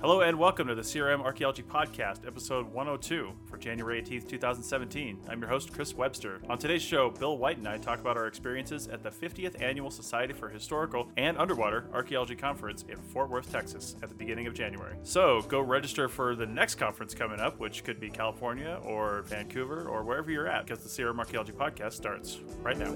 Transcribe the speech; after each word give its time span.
Hello 0.00 0.22
and 0.22 0.38
welcome 0.38 0.66
to 0.66 0.74
the 0.74 0.80
CRM 0.80 1.20
Archaeology 1.20 1.62
Podcast, 1.62 2.26
episode 2.26 2.72
102 2.72 3.34
for 3.44 3.58
January 3.58 4.00
18th, 4.00 4.26
2017. 4.30 5.18
I'm 5.28 5.40
your 5.40 5.50
host, 5.50 5.74
Chris 5.74 5.94
Webster. 5.94 6.40
On 6.48 6.56
today's 6.56 6.80
show, 6.80 7.10
Bill 7.10 7.36
White 7.36 7.58
and 7.58 7.68
I 7.68 7.76
talk 7.76 8.00
about 8.00 8.16
our 8.16 8.26
experiences 8.26 8.88
at 8.88 9.02
the 9.02 9.10
50th 9.10 9.60
Annual 9.60 9.90
Society 9.90 10.32
for 10.32 10.48
Historical 10.48 11.10
and 11.18 11.36
Underwater 11.36 11.84
Archaeology 11.92 12.34
Conference 12.34 12.86
in 12.88 12.96
Fort 12.96 13.28
Worth, 13.28 13.52
Texas 13.52 13.94
at 14.02 14.08
the 14.08 14.14
beginning 14.14 14.46
of 14.46 14.54
January. 14.54 14.96
So 15.02 15.42
go 15.42 15.60
register 15.60 16.08
for 16.08 16.34
the 16.34 16.46
next 16.46 16.76
conference 16.76 17.14
coming 17.14 17.38
up, 17.38 17.60
which 17.60 17.84
could 17.84 18.00
be 18.00 18.08
California 18.08 18.80
or 18.82 19.20
Vancouver 19.26 19.86
or 19.86 20.02
wherever 20.02 20.30
you're 20.30 20.48
at, 20.48 20.66
because 20.66 20.82
the 20.82 20.88
CRM 20.88 21.18
Archaeology 21.18 21.52
Podcast 21.52 21.92
starts 21.92 22.38
right 22.62 22.78
now. 22.78 22.94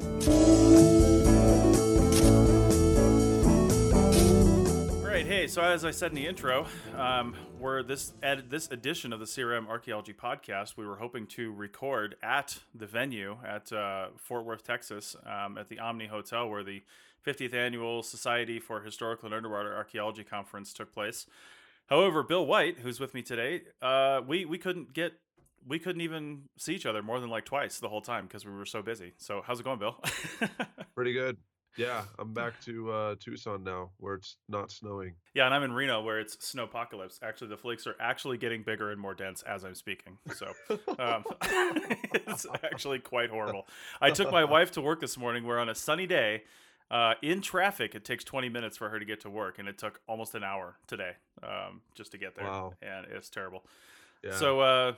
Right, 5.15 5.27
hey. 5.27 5.47
So 5.47 5.63
as 5.63 5.85
I 5.85 5.93
said 5.93 6.11
in 6.11 6.17
the 6.17 6.27
intro, 6.27 6.67
um, 6.97 7.37
we're 7.61 7.85
this 7.85 8.15
at 8.21 8.51
this 8.51 8.69
edition 8.73 9.13
of 9.13 9.21
the 9.21 9.27
CRM 9.27 9.69
Archaeology 9.69 10.13
Podcast. 10.13 10.77
We 10.77 10.85
were 10.85 10.97
hoping 10.97 11.29
to 11.29 11.53
record 11.53 12.17
at 12.21 12.59
the 12.75 12.87
venue 12.87 13.37
at 13.47 13.73
uh, 13.73 14.09
Fort 14.17 14.45
Worth, 14.45 14.65
Texas, 14.65 15.15
um, 15.25 15.57
at 15.57 15.69
the 15.69 15.79
Omni 15.79 16.09
Hotel, 16.09 16.49
where 16.49 16.65
the 16.65 16.83
50th 17.25 17.55
annual 17.55 18.03
Society 18.03 18.59
for 18.59 18.81
Historical 18.81 19.27
and 19.27 19.35
Underwater 19.37 19.73
Archaeology 19.77 20.25
Conference 20.25 20.73
took 20.73 20.93
place. 20.93 21.27
However, 21.87 22.25
Bill 22.25 22.45
White, 22.45 22.81
who's 22.81 22.99
with 22.99 23.15
me 23.15 23.23
today, 23.23 23.63
uh, 23.81 24.21
we 24.27 24.45
we 24.45 24.59
couldn't 24.59 24.95
get 24.95 25.13
we 25.65 25.79
couldn't 25.79 26.03
even 26.03 26.49
see 26.59 26.75
each 26.75 26.87
other 26.87 27.05
more 27.05 27.21
than 27.21 27.31
like 27.31 27.45
twice 27.45 27.79
the 27.79 27.89
whole 27.89 28.03
time 28.03 28.27
because 28.27 28.45
we 28.45 28.51
were 28.51 28.67
so 28.67 28.83
busy. 28.83 29.13
So 29.19 29.43
how's 29.47 29.61
it 29.61 29.63
going, 29.63 29.79
Bill? 29.79 29.97
Pretty 30.97 31.13
good. 31.13 31.37
Yeah, 31.77 32.05
I'm 32.19 32.33
back 32.33 32.61
to 32.65 32.91
uh, 32.91 33.15
Tucson 33.19 33.65
now, 33.65 33.91
where 33.99 34.15
it's 34.15 34.37
not 34.49 34.71
snowing. 34.71 35.15
Yeah, 35.35 35.47
and 35.47 35.55
I'm 35.55 35.63
in 35.63 35.73
Reno, 35.73 36.03
where 36.03 36.21
it's 36.21 36.37
snowpocalypse. 36.37 37.19
Actually, 37.23 37.49
the 37.49 37.57
flakes 37.57 37.87
are 37.87 37.97
actually 37.99 38.39
getting 38.39 38.63
bigger 38.63 38.91
and 38.91 39.01
more 39.01 39.15
dense 39.15 39.43
as 39.43 39.65
I'm 39.65 39.75
speaking. 39.75 40.19
So 40.35 40.53
um, 40.99 41.25
it's 41.43 42.47
actually 42.63 43.01
quite 43.01 43.31
horrible. 43.31 43.67
I 44.01 44.11
took 44.11 44.31
my 44.31 44.45
wife 44.45 44.73
to 44.73 44.81
work 44.81 45.01
this 45.01 45.19
morning. 45.19 45.45
We're 45.45 45.59
on 45.59 45.69
a 45.69 45.75
sunny 45.75 46.07
day. 46.07 46.45
Uh, 46.91 47.15
in 47.23 47.41
traffic, 47.41 47.95
it 47.95 48.05
takes 48.05 48.23
20 48.25 48.49
minutes 48.51 48.77
for 48.77 48.89
her 48.91 48.99
to 48.99 49.05
get 49.05 49.21
to 49.23 49.31
work, 49.31 49.59
and 49.59 49.69
it 49.69 49.79
took 49.79 50.01
almost 50.07 50.35
an 50.35 50.45
hour 50.45 50.77
today 50.87 51.13
um, 51.43 51.81
just 51.95 52.13
to 52.13 52.19
get 52.19 52.37
there. 52.37 52.45
Wow. 52.45 52.75
And 52.83 53.07
it's 53.11 53.31
terrible. 53.31 53.65
Yeah. 54.23 54.37
So, 54.37 54.61
uh, 54.61 54.93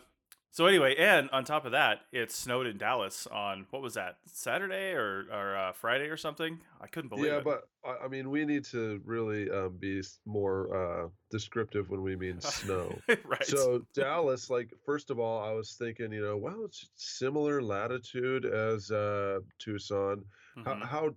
so 0.56 0.64
anyway, 0.64 0.94
and 0.96 1.28
on 1.32 1.44
top 1.44 1.66
of 1.66 1.72
that, 1.72 2.00
it 2.12 2.32
snowed 2.32 2.66
in 2.66 2.78
Dallas 2.78 3.26
on 3.26 3.66
what 3.68 3.82
was 3.82 3.92
that 3.92 4.16
Saturday 4.24 4.92
or 4.92 5.26
or 5.30 5.54
uh, 5.54 5.72
Friday 5.72 6.06
or 6.06 6.16
something? 6.16 6.58
I 6.80 6.86
couldn't 6.86 7.10
believe 7.10 7.26
it. 7.26 7.28
yeah, 7.28 7.38
it. 7.40 7.44
but 7.44 7.68
I 7.84 8.06
I 8.06 8.08
mean, 8.08 8.30
we 8.30 8.46
need 8.46 8.64
to 8.66 9.02
really 9.04 9.50
um, 9.50 9.76
be 9.78 10.02
more 10.24 10.74
uh, 10.74 11.08
descriptive 11.30 11.90
when 11.90 12.00
we 12.00 12.16
mean 12.16 12.40
snow. 12.60 12.98
right. 13.06 13.44
So 13.44 13.82
Dallas, 13.94 14.48
like 14.48 14.70
first 14.86 15.10
of 15.10 15.18
all, 15.18 15.44
I 15.44 15.52
was 15.52 15.74
thinking, 15.74 16.10
you 16.10 16.22
know, 16.22 16.38
well, 16.38 16.64
it's 16.64 16.88
similar 16.94 17.60
latitude 17.60 18.46
as 18.46 18.90
uh, 18.90 19.40
Tucson. 19.58 20.24
How, 20.64 20.72
Mhm. 20.72 20.82
how 20.86 21.14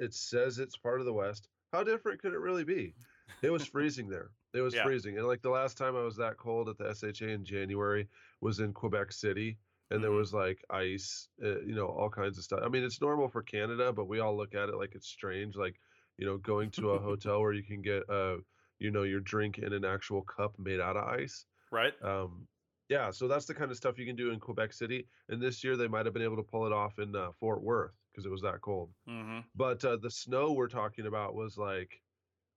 it 0.00 0.12
says 0.12 0.58
it's 0.58 0.76
part 0.76 1.00
of 1.00 1.06
the 1.06 1.14
West. 1.14 1.48
How 1.72 1.82
different 1.82 2.20
could 2.20 2.34
it 2.34 2.40
really 2.40 2.64
be? 2.64 2.94
It 3.40 3.48
was 3.50 3.64
freezing 3.64 4.10
there. 4.10 4.32
It 4.54 4.60
was 4.60 4.74
Yeah. 4.74 4.76
freezing, 4.76 5.16
and 5.18 5.26
like 5.26 5.42
the 5.42 5.50
last 5.50 5.76
time 5.78 5.96
I 5.96 6.02
was 6.02 6.16
that 6.16 6.36
cold 6.36 6.68
at 6.68 6.76
the 6.78 6.88
SHA 6.88 7.28
in 7.28 7.44
January 7.44 8.08
was 8.40 8.60
in 8.60 8.72
Quebec 8.74 9.12
City, 9.12 9.58
and 9.90 10.02
there 10.04 10.10
Mhm. 10.10 10.12
was 10.12 10.34
like 10.34 10.64
ice, 10.70 11.28
uh, 11.42 11.60
you 11.60 11.74
know, 11.74 11.86
all 11.88 12.10
kinds 12.10 12.38
of 12.38 12.44
stuff. 12.44 12.60
I 12.62 12.68
mean, 12.68 12.82
it's 12.84 13.00
normal 13.00 13.28
for 13.28 13.42
Canada, 13.42 13.92
but 13.92 14.06
we 14.06 14.20
all 14.20 14.36
look 14.36 14.54
at 14.54 14.68
it 14.68 14.76
like 14.76 14.94
it's 14.94 15.06
strange, 15.08 15.56
like 15.56 15.80
you 16.18 16.26
know, 16.26 16.38
going 16.38 16.70
to 16.72 16.90
a 16.90 17.00
hotel 17.00 17.40
where 17.40 17.52
you 17.54 17.62
can 17.64 17.82
get 17.82 18.08
uh, 18.10 18.38
you 18.78 18.90
know, 18.90 19.02
your 19.04 19.20
drink 19.20 19.58
in 19.58 19.72
an 19.72 19.84
actual 19.84 20.22
cup 20.22 20.58
made 20.58 20.80
out 20.80 20.96
of 20.96 21.04
ice. 21.08 21.46
right. 21.70 21.94
Um, 22.00 22.48
yeah, 22.88 23.10
so 23.10 23.28
that's 23.28 23.46
the 23.46 23.54
kind 23.54 23.70
of 23.70 23.76
stuff 23.76 23.98
you 23.98 24.06
can 24.06 24.16
do 24.16 24.30
in 24.30 24.40
Quebec 24.40 24.72
City. 24.72 25.08
And 25.28 25.40
this 25.40 25.62
year 25.64 25.76
they 25.76 25.88
might 25.88 26.06
have 26.06 26.12
been 26.12 26.22
able 26.22 26.36
to 26.36 26.42
pull 26.42 26.66
it 26.66 26.72
off 26.72 26.98
in 26.98 27.14
uh, 27.16 27.32
Fort 27.32 27.62
Worth 27.62 27.94
because 28.12 28.26
it 28.26 28.30
was 28.30 28.42
that 28.42 28.60
cold. 28.60 28.92
hmm 29.06 29.52
But 29.54 29.84
uh, 29.84 29.96
the 29.96 30.10
snow 30.10 30.52
we're 30.52 30.68
talking 30.68 31.06
about 31.06 31.34
was 31.34 31.58
like, 31.58 32.01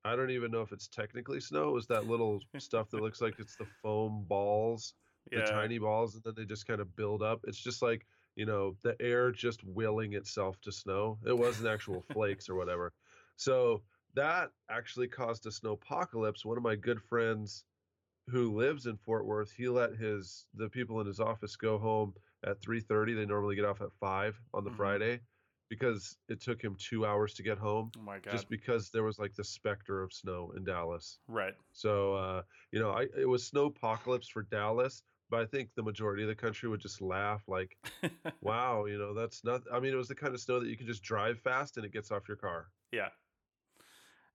I 0.06 0.16
don't 0.16 0.30
even 0.32 0.52
know 0.52 0.62
if 0.62 0.72
it's 0.72 0.88
technically 0.88 1.42
snow. 1.42 1.70
It 1.70 1.74
was 1.74 1.88
that 1.88 2.06
little 2.06 2.46
stuff 2.58 2.90
that 2.92 3.00
looks 3.02 3.22
like 3.22 3.40
it's 3.40 3.56
the 3.58 3.66
foam 3.66 4.26
balls, 4.26 4.94
the 5.34 5.42
tiny 5.42 5.80
balls, 5.80 6.16
and 6.16 6.24
then 6.24 6.36
they 6.36 6.46
just 6.46 6.68
kind 6.68 6.80
of 6.82 6.96
build 6.96 7.24
up. 7.24 7.42
It's 7.46 7.60
just 7.60 7.82
like, 7.82 8.08
you 8.36 8.46
know, 8.46 8.78
the 8.84 8.96
air 9.02 9.32
just 9.32 9.64
willing 9.64 10.14
itself 10.14 10.62
to 10.62 10.72
snow. 10.72 11.20
It 11.26 11.38
wasn't 11.38 11.70
actual 11.70 12.02
flakes 12.02 12.50
or 12.50 12.56
whatever. 12.56 12.94
So 13.38 13.84
that 14.14 14.54
actually 14.70 15.10
caused 15.10 15.46
a 15.46 15.50
snowpocalypse. 15.50 16.46
One 16.46 16.56
of 16.56 16.64
my 16.64 16.78
good 16.78 17.02
friends 17.02 17.66
who 18.30 18.56
lives 18.56 18.88
in 18.88 18.98
Fort 18.98 19.26
Worth, 19.26 19.52
he 19.52 19.68
let 19.70 19.96
his 19.96 20.48
the 20.54 20.70
people 20.70 21.02
in 21.02 21.08
his 21.08 21.20
office 21.20 21.56
go 21.58 21.78
home 21.78 22.16
at 22.44 22.62
3:30. 22.62 23.14
They 23.14 23.26
normally 23.26 23.56
get 23.56 23.66
off 23.66 23.82
at 23.82 23.94
5 23.94 24.42
on 24.54 24.64
the 24.64 24.72
Mhm. 24.72 24.72
Friday 24.72 25.22
because 25.70 26.18
it 26.30 26.42
took 26.42 26.62
him 26.64 26.76
2 26.78 27.06
hours 27.06 27.34
to 27.36 27.44
get 27.44 27.58
home 27.58 27.92
Oh 27.98 28.02
my 28.02 28.20
god. 28.20 28.31
just 28.31 28.50
because 28.50 28.90
there 28.90 29.03
was 29.03 29.20
like 29.20 29.34
the 29.36 29.44
specter 29.44 30.02
of 30.03 30.14
snow 30.14 30.52
in 30.56 30.64
Dallas. 30.64 31.20
right. 31.28 31.56
So 31.74 32.16
uh, 32.16 32.42
you 32.72 32.80
know, 32.80 32.92
I 32.92 33.08
it 33.18 33.28
was 33.28 33.46
snow 33.46 33.66
apocalypse 33.66 34.28
for 34.30 34.44
Dallas, 34.44 35.04
but 35.30 35.42
I 35.42 35.46
think 35.46 35.70
the 35.75 35.84
majority 35.84 36.24
of 36.24 36.30
the 36.30 36.36
country 36.36 36.70
would 36.70 36.81
just 36.81 37.02
laugh 37.02 37.44
like, 37.48 37.78
"Wow, 38.42 38.86
you 38.86 38.98
know, 38.98 39.14
that's 39.14 39.44
not 39.44 39.64
I 39.72 39.80
mean, 39.80 39.94
it 39.94 39.98
was 39.98 40.08
the 40.08 40.16
kind 40.16 40.34
of 40.34 40.40
snow 40.42 40.59
that 40.59 40.70
you 40.70 40.78
can 40.78 40.88
just 40.88 41.04
drive 41.04 41.40
fast 41.40 41.78
and 41.78 41.86
it 41.86 41.92
gets 41.94 42.12
off 42.12 42.28
your 42.28 42.38
car." 42.38 42.72
yeah. 42.92 43.09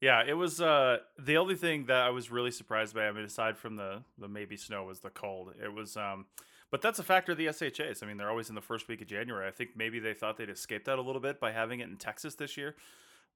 Yeah, 0.00 0.22
it 0.26 0.32
was 0.32 0.60
uh 0.60 0.98
the 1.18 1.36
only 1.36 1.56
thing 1.56 1.86
that 1.86 2.02
I 2.02 2.10
was 2.10 2.30
really 2.30 2.50
surprised 2.50 2.94
by, 2.94 3.06
I 3.06 3.12
mean, 3.12 3.24
aside 3.24 3.58
from 3.58 3.76
the 3.76 4.02
the 4.18 4.28
maybe 4.28 4.56
snow 4.56 4.84
was 4.84 5.00
the 5.00 5.10
cold. 5.10 5.54
It 5.62 5.72
was 5.74 5.96
um 5.96 6.26
but 6.70 6.82
that's 6.82 6.98
a 6.98 7.02
factor 7.02 7.32
of 7.32 7.38
the 7.38 7.52
SHAs. 7.52 8.02
I 8.02 8.06
mean, 8.06 8.16
they're 8.16 8.30
always 8.30 8.48
in 8.48 8.54
the 8.54 8.60
first 8.60 8.88
week 8.88 9.00
of 9.00 9.08
January. 9.08 9.46
I 9.46 9.50
think 9.50 9.70
maybe 9.76 9.98
they 9.98 10.14
thought 10.14 10.36
they'd 10.36 10.48
escape 10.50 10.84
that 10.84 10.98
a 10.98 11.02
little 11.02 11.20
bit 11.20 11.40
by 11.40 11.52
having 11.52 11.80
it 11.80 11.88
in 11.88 11.96
Texas 11.96 12.34
this 12.34 12.56
year. 12.56 12.76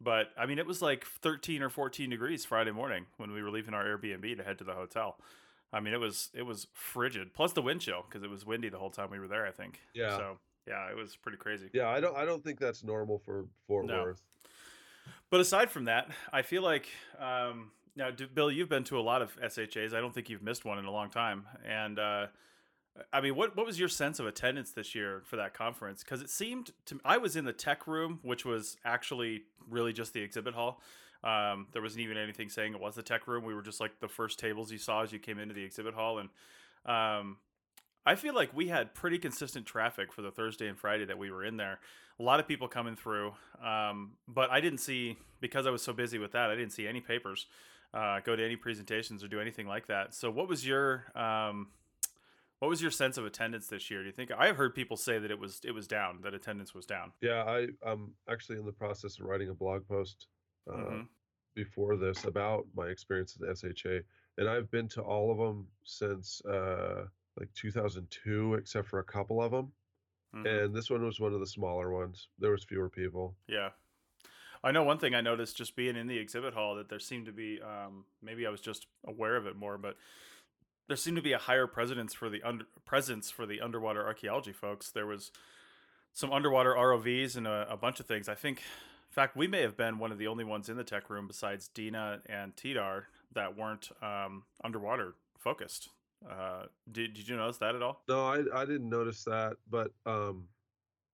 But 0.00 0.28
I 0.36 0.46
mean, 0.46 0.58
it 0.58 0.66
was 0.66 0.82
like 0.82 1.04
13 1.04 1.62
or 1.62 1.68
14 1.68 2.10
degrees 2.10 2.44
Friday 2.44 2.72
morning 2.72 3.06
when 3.16 3.32
we 3.32 3.42
were 3.42 3.50
leaving 3.50 3.74
our 3.74 3.84
Airbnb 3.84 4.36
to 4.36 4.44
head 4.44 4.58
to 4.58 4.64
the 4.64 4.74
hotel. 4.74 5.18
I 5.72 5.80
mean, 5.80 5.94
it 5.94 6.00
was 6.00 6.30
it 6.34 6.42
was 6.42 6.66
frigid. 6.72 7.34
Plus 7.34 7.52
the 7.52 7.62
wind 7.62 7.80
chill 7.80 8.04
because 8.08 8.22
it 8.22 8.30
was 8.30 8.44
windy 8.44 8.68
the 8.68 8.78
whole 8.78 8.90
time 8.90 9.10
we 9.10 9.18
were 9.18 9.28
there. 9.28 9.46
I 9.46 9.50
think. 9.50 9.80
Yeah. 9.94 10.16
So 10.16 10.38
yeah, 10.66 10.90
it 10.90 10.96
was 10.96 11.16
pretty 11.16 11.38
crazy. 11.38 11.70
Yeah, 11.72 11.88
I 11.88 12.00
don't 12.00 12.16
I 12.16 12.24
don't 12.24 12.42
think 12.42 12.58
that's 12.58 12.84
normal 12.84 13.18
for 13.18 13.46
Fort 13.66 13.86
No. 13.86 14.02
Worth. 14.02 14.22
But 15.30 15.40
aside 15.40 15.70
from 15.70 15.86
that, 15.86 16.08
I 16.32 16.42
feel 16.42 16.62
like 16.62 16.88
um, 17.18 17.72
now, 17.96 18.10
D- 18.10 18.26
Bill, 18.32 18.50
you've 18.50 18.68
been 18.68 18.84
to 18.84 18.98
a 18.98 19.02
lot 19.02 19.22
of 19.22 19.36
SHAs. 19.40 19.94
I 19.94 20.00
don't 20.00 20.12
think 20.12 20.28
you've 20.28 20.42
missed 20.42 20.64
one 20.64 20.78
in 20.78 20.84
a 20.84 20.90
long 20.90 21.10
time. 21.10 21.46
And 21.66 21.98
uh, 21.98 22.26
I 23.12 23.20
mean, 23.20 23.34
what 23.34 23.56
what 23.56 23.66
was 23.66 23.78
your 23.78 23.88
sense 23.88 24.20
of 24.20 24.26
attendance 24.26 24.70
this 24.70 24.94
year 24.94 25.22
for 25.24 25.36
that 25.36 25.52
conference? 25.52 26.04
Because 26.04 26.20
it 26.20 26.30
seemed 26.30 26.70
to 26.86 27.00
I 27.04 27.18
was 27.18 27.34
in 27.36 27.44
the 27.44 27.52
tech 27.52 27.86
room, 27.86 28.20
which 28.22 28.44
was 28.44 28.76
actually 28.84 29.42
really 29.68 29.92
just 29.92 30.12
the 30.12 30.20
exhibit 30.20 30.54
hall. 30.54 30.80
Um, 31.24 31.66
there 31.72 31.82
wasn't 31.82 32.02
even 32.02 32.16
anything 32.18 32.48
saying 32.48 32.74
it 32.74 32.80
was 32.80 32.94
the 32.94 33.02
tech 33.02 33.26
room. 33.26 33.44
We 33.44 33.54
were 33.54 33.62
just 33.62 33.80
like 33.80 33.98
the 33.98 34.08
first 34.08 34.38
tables 34.38 34.70
you 34.70 34.78
saw 34.78 35.02
as 35.02 35.12
you 35.12 35.18
came 35.18 35.38
into 35.38 35.54
the 35.54 35.64
exhibit 35.64 35.94
hall, 35.94 36.18
and 36.18 36.28
um, 36.86 37.38
I 38.06 38.14
feel 38.14 38.34
like 38.34 38.54
we 38.54 38.68
had 38.68 38.94
pretty 38.94 39.18
consistent 39.18 39.66
traffic 39.66 40.12
for 40.12 40.22
the 40.22 40.30
Thursday 40.30 40.68
and 40.68 40.78
Friday 40.78 41.06
that 41.06 41.18
we 41.18 41.30
were 41.30 41.44
in 41.44 41.56
there. 41.56 41.80
A 42.20 42.22
lot 42.22 42.38
of 42.38 42.46
people 42.46 42.68
coming 42.68 42.94
through, 42.94 43.32
um, 43.64 44.12
but 44.28 44.50
I 44.50 44.60
didn't 44.60 44.78
see 44.78 45.18
because 45.40 45.66
I 45.66 45.70
was 45.70 45.82
so 45.82 45.92
busy 45.92 46.18
with 46.18 46.32
that. 46.32 46.50
I 46.50 46.54
didn't 46.54 46.72
see 46.72 46.86
any 46.86 47.00
papers, 47.00 47.46
uh, 47.92 48.20
go 48.20 48.36
to 48.36 48.44
any 48.44 48.54
presentations 48.54 49.24
or 49.24 49.28
do 49.28 49.40
anything 49.40 49.66
like 49.66 49.86
that. 49.86 50.14
So, 50.14 50.30
what 50.30 50.46
was 50.46 50.64
your 50.64 51.06
um, 51.16 51.68
what 52.64 52.70
was 52.70 52.80
your 52.80 52.90
sense 52.90 53.18
of 53.18 53.26
attendance 53.26 53.66
this 53.66 53.90
year? 53.90 54.00
Do 54.00 54.06
you 54.06 54.12
think 54.12 54.30
I 54.32 54.46
have 54.46 54.56
heard 54.56 54.74
people 54.74 54.96
say 54.96 55.18
that 55.18 55.30
it 55.30 55.38
was 55.38 55.60
it 55.64 55.72
was 55.72 55.86
down, 55.86 56.20
that 56.22 56.32
attendance 56.32 56.72
was 56.74 56.86
down? 56.86 57.12
Yeah, 57.20 57.42
I 57.44 57.66
I'm 57.86 58.12
actually 58.26 58.58
in 58.58 58.64
the 58.64 58.72
process 58.72 59.18
of 59.20 59.26
writing 59.26 59.50
a 59.50 59.54
blog 59.54 59.86
post 59.86 60.28
uh, 60.66 60.76
Mhm. 60.76 61.08
before 61.54 61.96
this 61.98 62.24
about 62.24 62.66
my 62.74 62.86
experience 62.86 63.36
at 63.36 63.58
SHA, 63.58 63.98
and 64.38 64.48
I've 64.48 64.70
been 64.70 64.88
to 64.88 65.02
all 65.02 65.30
of 65.30 65.36
them 65.36 65.68
since 65.84 66.42
uh, 66.46 67.06
like 67.38 67.52
2002, 67.52 68.54
except 68.54 68.88
for 68.88 69.00
a 69.00 69.04
couple 69.04 69.42
of 69.42 69.50
them. 69.52 69.70
Mhm. 70.34 70.64
And 70.64 70.74
this 70.74 70.88
one 70.88 71.04
was 71.04 71.20
one 71.20 71.34
of 71.34 71.40
the 71.40 71.46
smaller 71.46 71.90
ones. 71.92 72.28
There 72.38 72.52
was 72.52 72.64
fewer 72.64 72.88
people. 72.88 73.36
Yeah. 73.46 73.72
I 74.62 74.70
know 74.72 74.84
one 74.84 74.96
thing 74.98 75.14
I 75.14 75.20
noticed 75.20 75.58
just 75.58 75.76
being 75.76 75.96
in 75.96 76.06
the 76.06 76.16
exhibit 76.16 76.54
hall 76.54 76.76
that 76.76 76.88
there 76.88 76.98
seemed 76.98 77.26
to 77.26 77.32
be 77.32 77.60
um, 77.60 78.06
maybe 78.22 78.46
I 78.46 78.50
was 78.50 78.62
just 78.62 78.86
aware 79.06 79.36
of 79.36 79.46
it 79.46 79.54
more, 79.54 79.76
but 79.76 79.98
there 80.88 80.96
seemed 80.96 81.16
to 81.16 81.22
be 81.22 81.32
a 81.32 81.38
higher 81.38 81.66
presence 81.66 82.12
for 82.14 82.28
the 82.28 82.42
under, 82.42 82.64
presence 82.84 83.30
for 83.30 83.46
the 83.46 83.60
underwater 83.60 84.04
archaeology 84.04 84.52
folks. 84.52 84.90
There 84.90 85.06
was 85.06 85.30
some 86.12 86.32
underwater 86.32 86.74
ROVs 86.74 87.36
and 87.36 87.46
a, 87.46 87.66
a, 87.70 87.76
bunch 87.76 88.00
of 88.00 88.06
things. 88.06 88.28
I 88.28 88.34
think, 88.34 88.58
in 88.58 89.14
fact, 89.14 89.36
we 89.36 89.46
may 89.46 89.62
have 89.62 89.76
been 89.76 89.98
one 89.98 90.12
of 90.12 90.18
the 90.18 90.26
only 90.26 90.44
ones 90.44 90.68
in 90.68 90.76
the 90.76 90.84
tech 90.84 91.10
room 91.10 91.26
besides 91.26 91.70
DINAA 91.74 92.20
and 92.26 92.54
tDAR 92.54 93.04
that 93.34 93.56
weren't 93.56 93.90
um, 94.02 94.44
underwater 94.62 95.14
focused. 95.38 95.88
Uh, 96.28 96.66
did 96.90 97.12
did 97.12 97.28
you 97.28 97.36
notice 97.36 97.58
that 97.58 97.74
at 97.74 97.82
all? 97.82 98.02
No, 98.08 98.26
I 98.26 98.42
I 98.54 98.64
didn't 98.64 98.88
notice 98.88 99.24
that, 99.24 99.56
but 99.68 99.90
um, 100.06 100.48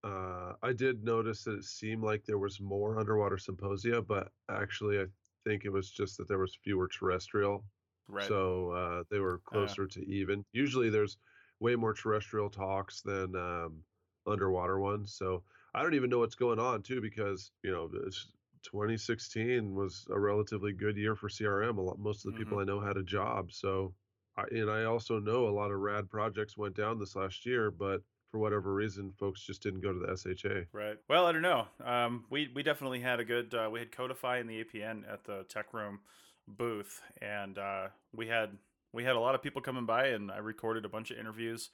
uh, 0.05 0.53
I 0.63 0.73
did 0.73 1.03
notice 1.03 1.45
that 1.45 1.59
it 1.59 1.65
seemed 1.65 2.03
like 2.03 2.25
there 2.25 2.39
was 2.39 2.61
more 2.61 2.99
underwater 2.99 3.39
symposia, 3.39 4.03
but 4.03 4.29
actually, 4.49 5.01
I 5.01 5.07
think 5.45 5.65
it 5.65 5.73
was 5.73 5.91
just 5.91 6.17
that 6.19 6.29
there 6.29 6.39
was 6.39 6.57
fewer 6.63 6.89
terrestrial. 6.89 7.65
Right. 8.09 8.27
So 8.27 8.71
uh, 8.71 9.05
they 9.11 9.19
were 9.19 9.41
closer 9.45 9.87
to 9.87 10.07
even. 10.09 10.45
Usually, 10.53 10.91
there's 10.91 11.17
way 11.61 11.77
more 11.77 11.95
terrestrial 11.95 12.51
talks 12.51 13.03
than 13.03 13.37
um, 13.37 13.83
underwater 14.27 14.81
ones. 14.81 15.15
So 15.15 15.43
I 15.75 15.83
don't 15.83 15.95
even 15.95 16.11
know 16.11 16.19
what's 16.19 16.35
going 16.35 16.59
on 16.59 16.83
too, 16.83 17.01
because 17.01 17.53
you 17.63 17.71
know, 17.71 17.89
2016 18.63 19.75
was 19.75 20.07
a 20.11 20.19
relatively 20.19 20.73
good 20.73 20.97
year 20.97 21.15
for 21.15 21.29
CRM. 21.29 21.79
A 21.79 21.81
lot, 21.81 21.99
most 21.99 22.27
of 22.27 22.33
the 22.33 22.39
people 22.39 22.59
mm-hmm. 22.59 22.71
I 22.71 22.73
know 22.73 22.81
had 22.81 22.97
a 22.97 23.03
job. 23.03 23.53
So, 23.53 23.95
I, 24.37 24.45
and 24.51 24.71
I 24.71 24.85
also 24.85 25.19
know 25.19 25.47
a 25.47 25.51
lot 25.51 25.71
of 25.71 25.79
rad 25.79 26.11
projects 26.11 26.57
went 26.57 26.77
down 26.77 26.99
this 26.99 27.17
last 27.17 27.47
year, 27.47 27.71
but 27.71 28.03
for 28.31 28.39
whatever 28.39 28.73
reason, 28.73 29.13
folks 29.19 29.43
just 29.43 29.63
didn't 29.63 29.81
go 29.81 29.93
to 29.93 29.99
the 29.99 30.37
SHA. 30.37 30.67
Right. 30.73 30.97
Well, 31.09 31.27
I 31.27 31.33
don't 31.33 31.43
know. 31.43 31.67
Um, 31.85 32.25
we 32.31 32.51
we 32.55 32.63
definitely 32.63 33.01
had 33.01 33.21
a 33.21 33.25
good. 33.25 33.55
Uh, 33.55 33.69
we 33.71 33.81
had 33.81 33.91
Codifi 33.91 34.41
in 34.41 34.47
the 34.47 34.65
APN 34.65 35.03
at 35.13 35.25
the 35.25 35.45
Tech 35.49 35.73
Room 35.73 36.01
booth, 36.57 37.01
and 37.21 37.59
uh, 37.59 37.89
we 38.15 38.29
had 38.29 38.51
we 38.93 39.05
had 39.05 39.17
a 39.17 39.21
lot 39.21 39.35
of 39.35 39.43
people 39.43 39.63
coming 39.63 39.87
by, 39.87 40.09
and 40.09 40.31
I 40.31 40.39
recorded 40.39 40.85
a 40.85 40.89
bunch 40.89 41.11
of 41.11 41.19
interviews. 41.19 41.71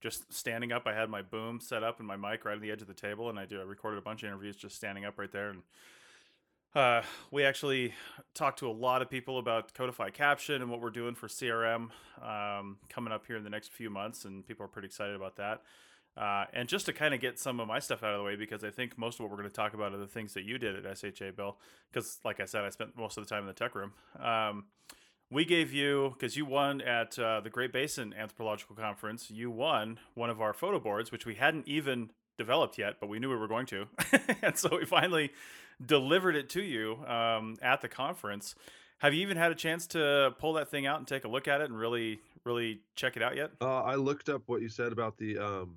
Just 0.00 0.32
standing 0.32 0.72
up, 0.72 0.86
I 0.86 0.94
had 0.94 1.10
my 1.10 1.20
boom 1.20 1.60
set 1.60 1.82
up 1.82 1.98
and 1.98 2.08
my 2.08 2.16
mic 2.16 2.44
right 2.44 2.54
on 2.54 2.60
the 2.60 2.70
edge 2.70 2.80
of 2.80 2.88
the 2.88 2.94
table, 2.94 3.28
and 3.28 3.38
I 3.38 3.44
do. 3.44 3.60
I 3.60 3.64
recorded 3.64 3.98
a 3.98 4.02
bunch 4.02 4.22
of 4.22 4.28
interviews 4.28 4.56
just 4.56 4.76
standing 4.76 5.04
up 5.04 5.18
right 5.18 5.30
there, 5.30 5.50
and 5.50 5.62
uh, 6.74 7.02
we 7.30 7.44
actually 7.44 7.92
talked 8.32 8.60
to 8.60 8.68
a 8.68 8.72
lot 8.72 9.02
of 9.02 9.10
people 9.10 9.38
about 9.38 9.74
Codifi 9.74 10.12
Caption 10.12 10.62
and 10.62 10.70
what 10.70 10.80
we're 10.80 10.90
doing 10.90 11.14
for 11.14 11.26
CRM 11.26 11.90
um, 12.22 12.78
coming 12.88 13.12
up 13.12 13.26
here 13.26 13.36
in 13.36 13.44
the 13.44 13.50
next 13.50 13.72
few 13.72 13.90
months, 13.90 14.24
and 14.24 14.46
people 14.46 14.64
are 14.64 14.68
pretty 14.68 14.86
excited 14.86 15.16
about 15.16 15.36
that. 15.36 15.62
Uh, 16.16 16.44
and 16.52 16.68
just 16.68 16.86
to 16.86 16.92
kind 16.92 17.14
of 17.14 17.20
get 17.20 17.38
some 17.38 17.60
of 17.60 17.68
my 17.68 17.78
stuff 17.78 18.02
out 18.02 18.12
of 18.12 18.18
the 18.18 18.24
way, 18.24 18.36
because 18.36 18.64
I 18.64 18.70
think 18.70 18.98
most 18.98 19.14
of 19.14 19.20
what 19.20 19.30
we're 19.30 19.36
going 19.36 19.48
to 19.48 19.54
talk 19.54 19.74
about 19.74 19.94
are 19.94 19.98
the 19.98 20.06
things 20.06 20.34
that 20.34 20.44
you 20.44 20.58
did 20.58 20.84
at 20.84 20.98
SHA, 20.98 21.32
Bill. 21.36 21.56
Because, 21.90 22.18
like 22.24 22.40
I 22.40 22.44
said, 22.44 22.64
I 22.64 22.70
spent 22.70 22.96
most 22.96 23.16
of 23.16 23.24
the 23.24 23.30
time 23.30 23.42
in 23.42 23.46
the 23.46 23.52
tech 23.52 23.74
room. 23.74 23.92
Um, 24.18 24.64
we 25.30 25.44
gave 25.44 25.72
you 25.72 26.14
because 26.18 26.36
you 26.36 26.44
won 26.44 26.80
at 26.80 27.18
uh, 27.18 27.40
the 27.40 27.50
Great 27.50 27.72
Basin 27.72 28.12
Anthropological 28.18 28.74
Conference. 28.74 29.30
You 29.30 29.50
won 29.50 29.98
one 30.14 30.28
of 30.28 30.40
our 30.40 30.52
photo 30.52 30.80
boards, 30.80 31.12
which 31.12 31.24
we 31.24 31.36
hadn't 31.36 31.68
even 31.68 32.10
developed 32.36 32.78
yet, 32.78 32.96
but 33.00 33.08
we 33.08 33.18
knew 33.18 33.28
we 33.28 33.36
were 33.36 33.48
going 33.48 33.66
to, 33.66 33.86
and 34.42 34.56
so 34.56 34.76
we 34.76 34.84
finally 34.84 35.30
delivered 35.84 36.34
it 36.34 36.48
to 36.50 36.62
you 36.62 37.04
um, 37.06 37.56
at 37.62 37.80
the 37.80 37.88
conference. 37.88 38.54
Have 38.98 39.14
you 39.14 39.22
even 39.22 39.36
had 39.36 39.52
a 39.52 39.54
chance 39.54 39.86
to 39.88 40.34
pull 40.38 40.54
that 40.54 40.68
thing 40.68 40.86
out 40.86 40.98
and 40.98 41.06
take 41.06 41.24
a 41.24 41.28
look 41.28 41.48
at 41.48 41.60
it 41.60 41.70
and 41.70 41.78
really, 41.78 42.20
really 42.44 42.80
check 42.96 43.16
it 43.16 43.22
out 43.22 43.36
yet? 43.36 43.50
Uh, 43.60 43.82
I 43.82 43.94
looked 43.94 44.28
up 44.28 44.42
what 44.46 44.62
you 44.62 44.68
said 44.68 44.92
about 44.92 45.16
the 45.16 45.38
um, 45.38 45.76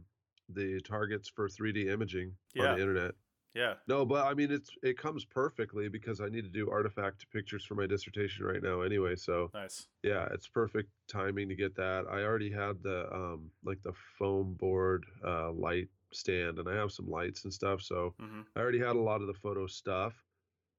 the 0.53 0.79
targets 0.81 1.29
for 1.29 1.47
3D 1.47 1.87
imaging 1.87 2.33
yeah. 2.53 2.67
on 2.67 2.75
the 2.75 2.81
internet. 2.81 3.15
Yeah. 3.53 3.75
No, 3.87 4.05
but 4.05 4.25
I 4.25 4.33
mean 4.33 4.51
it's 4.51 4.71
it 4.81 4.97
comes 4.97 5.25
perfectly 5.25 5.87
because 5.87 6.21
I 6.21 6.27
need 6.27 6.43
to 6.43 6.49
do 6.49 6.71
artifact 6.71 7.29
pictures 7.31 7.63
for 7.63 7.75
my 7.75 7.85
dissertation 7.85 8.45
right 8.45 8.63
now 8.63 8.81
anyway. 8.81 9.15
So 9.15 9.51
nice. 9.53 9.87
Yeah, 10.01 10.27
it's 10.31 10.47
perfect 10.47 10.89
timing 11.07 11.49
to 11.49 11.55
get 11.55 11.75
that. 11.75 12.05
I 12.09 12.23
already 12.23 12.51
had 12.51 12.81
the 12.81 13.13
um 13.13 13.51
like 13.63 13.81
the 13.83 13.93
foam 14.17 14.53
board 14.53 15.05
uh 15.23 15.51
light 15.51 15.89
stand 16.11 16.57
and 16.57 16.67
I 16.67 16.75
have 16.75 16.91
some 16.91 17.07
lights 17.07 17.43
and 17.43 17.53
stuff. 17.53 17.81
So 17.83 18.15
mm-hmm. 18.21 18.41
I 18.55 18.59
already 18.59 18.79
had 18.79 18.95
a 18.95 19.01
lot 19.01 19.21
of 19.21 19.27
the 19.27 19.33
photo 19.33 19.67
stuff, 19.67 20.13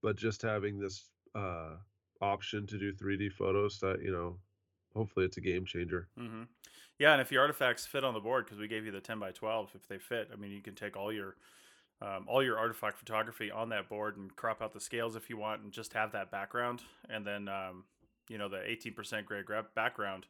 but 0.03 0.17
just 0.17 0.43
having 0.43 0.81
this 0.81 1.11
uh 1.37 1.77
option 2.21 2.67
to 2.67 2.79
do 2.79 2.93
3D 2.93 3.33
photos 3.33 3.79
that, 3.81 4.03
you 4.03 4.11
know, 4.11 4.39
hopefully 4.97 5.27
it's 5.27 5.37
a 5.37 5.41
game 5.41 5.65
changer. 5.65 6.09
Mm-hmm. 6.19 6.43
Yeah, 6.99 7.13
and 7.13 7.21
if 7.21 7.33
your 7.33 7.43
artifacts 7.43 7.87
fit 7.87 8.05
on 8.05 8.15
the 8.15 8.21
board, 8.21 8.45
because 8.45 8.59
we 8.59 8.69
gave 8.69 8.87
you 8.87 8.93
the 8.93 9.01
10 9.01 9.19
by 9.19 9.33
12, 9.33 9.71
if 9.75 9.89
they 9.89 9.99
fit, 9.99 10.31
I 10.33 10.37
mean, 10.37 10.53
you 10.53 10.63
can 10.63 10.75
take 10.75 10.97
all 10.97 11.13
your 11.13 11.37
um, 12.03 12.27
all 12.27 12.43
your 12.43 12.59
artifact 12.59 12.99
photography 12.99 13.51
on 13.51 13.69
that 13.71 13.89
board 13.89 14.17
and 14.17 14.35
crop 14.35 14.61
out 14.61 14.73
the 14.73 14.81
scales 14.81 15.17
if 15.17 15.31
you 15.31 15.37
want, 15.37 15.63
and 15.63 15.73
just 15.73 15.93
have 15.95 16.13
that 16.13 16.31
background. 16.31 16.83
And 17.09 17.27
then, 17.27 17.49
um, 17.49 17.85
you 18.29 18.37
know, 18.37 18.49
the 18.49 18.59
18% 18.59 19.25
gray 19.25 19.43
background 19.75 20.27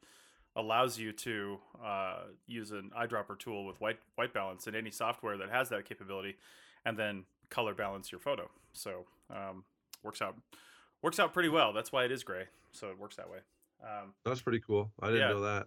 allows 0.57 0.99
you 0.99 1.13
to 1.13 1.59
uh, 1.85 2.19
use 2.47 2.71
an 2.71 2.91
eyedropper 2.97 3.39
tool 3.39 3.65
with 3.65 3.81
white 3.81 3.99
white 4.15 4.33
balance 4.33 4.67
in 4.67 4.75
any 4.75 4.91
software 4.91 5.37
that 5.39 5.51
has 5.51 5.69
that 5.71 5.89
capability, 5.89 6.37
and 6.85 6.99
then 6.99 7.25
color 7.51 7.75
balance 7.75 8.13
your 8.13 8.21
photo. 8.21 8.49
So 8.73 9.05
um, 9.31 9.65
works 10.03 10.23
out 10.23 10.37
works 11.03 11.19
out 11.19 11.35
pretty 11.35 11.49
well. 11.49 11.73
That's 11.73 11.93
why 11.93 12.05
it 12.05 12.13
is 12.13 12.23
gray. 12.23 12.45
So 12.73 12.89
it 12.89 12.99
works 12.99 13.17
that 13.17 13.31
way. 13.31 13.39
Um, 13.83 14.15
That's 14.25 14.41
pretty 14.41 14.61
cool. 14.61 14.91
I 15.01 15.07
didn't 15.07 15.21
yeah. 15.21 15.29
know 15.29 15.43
that. 15.43 15.67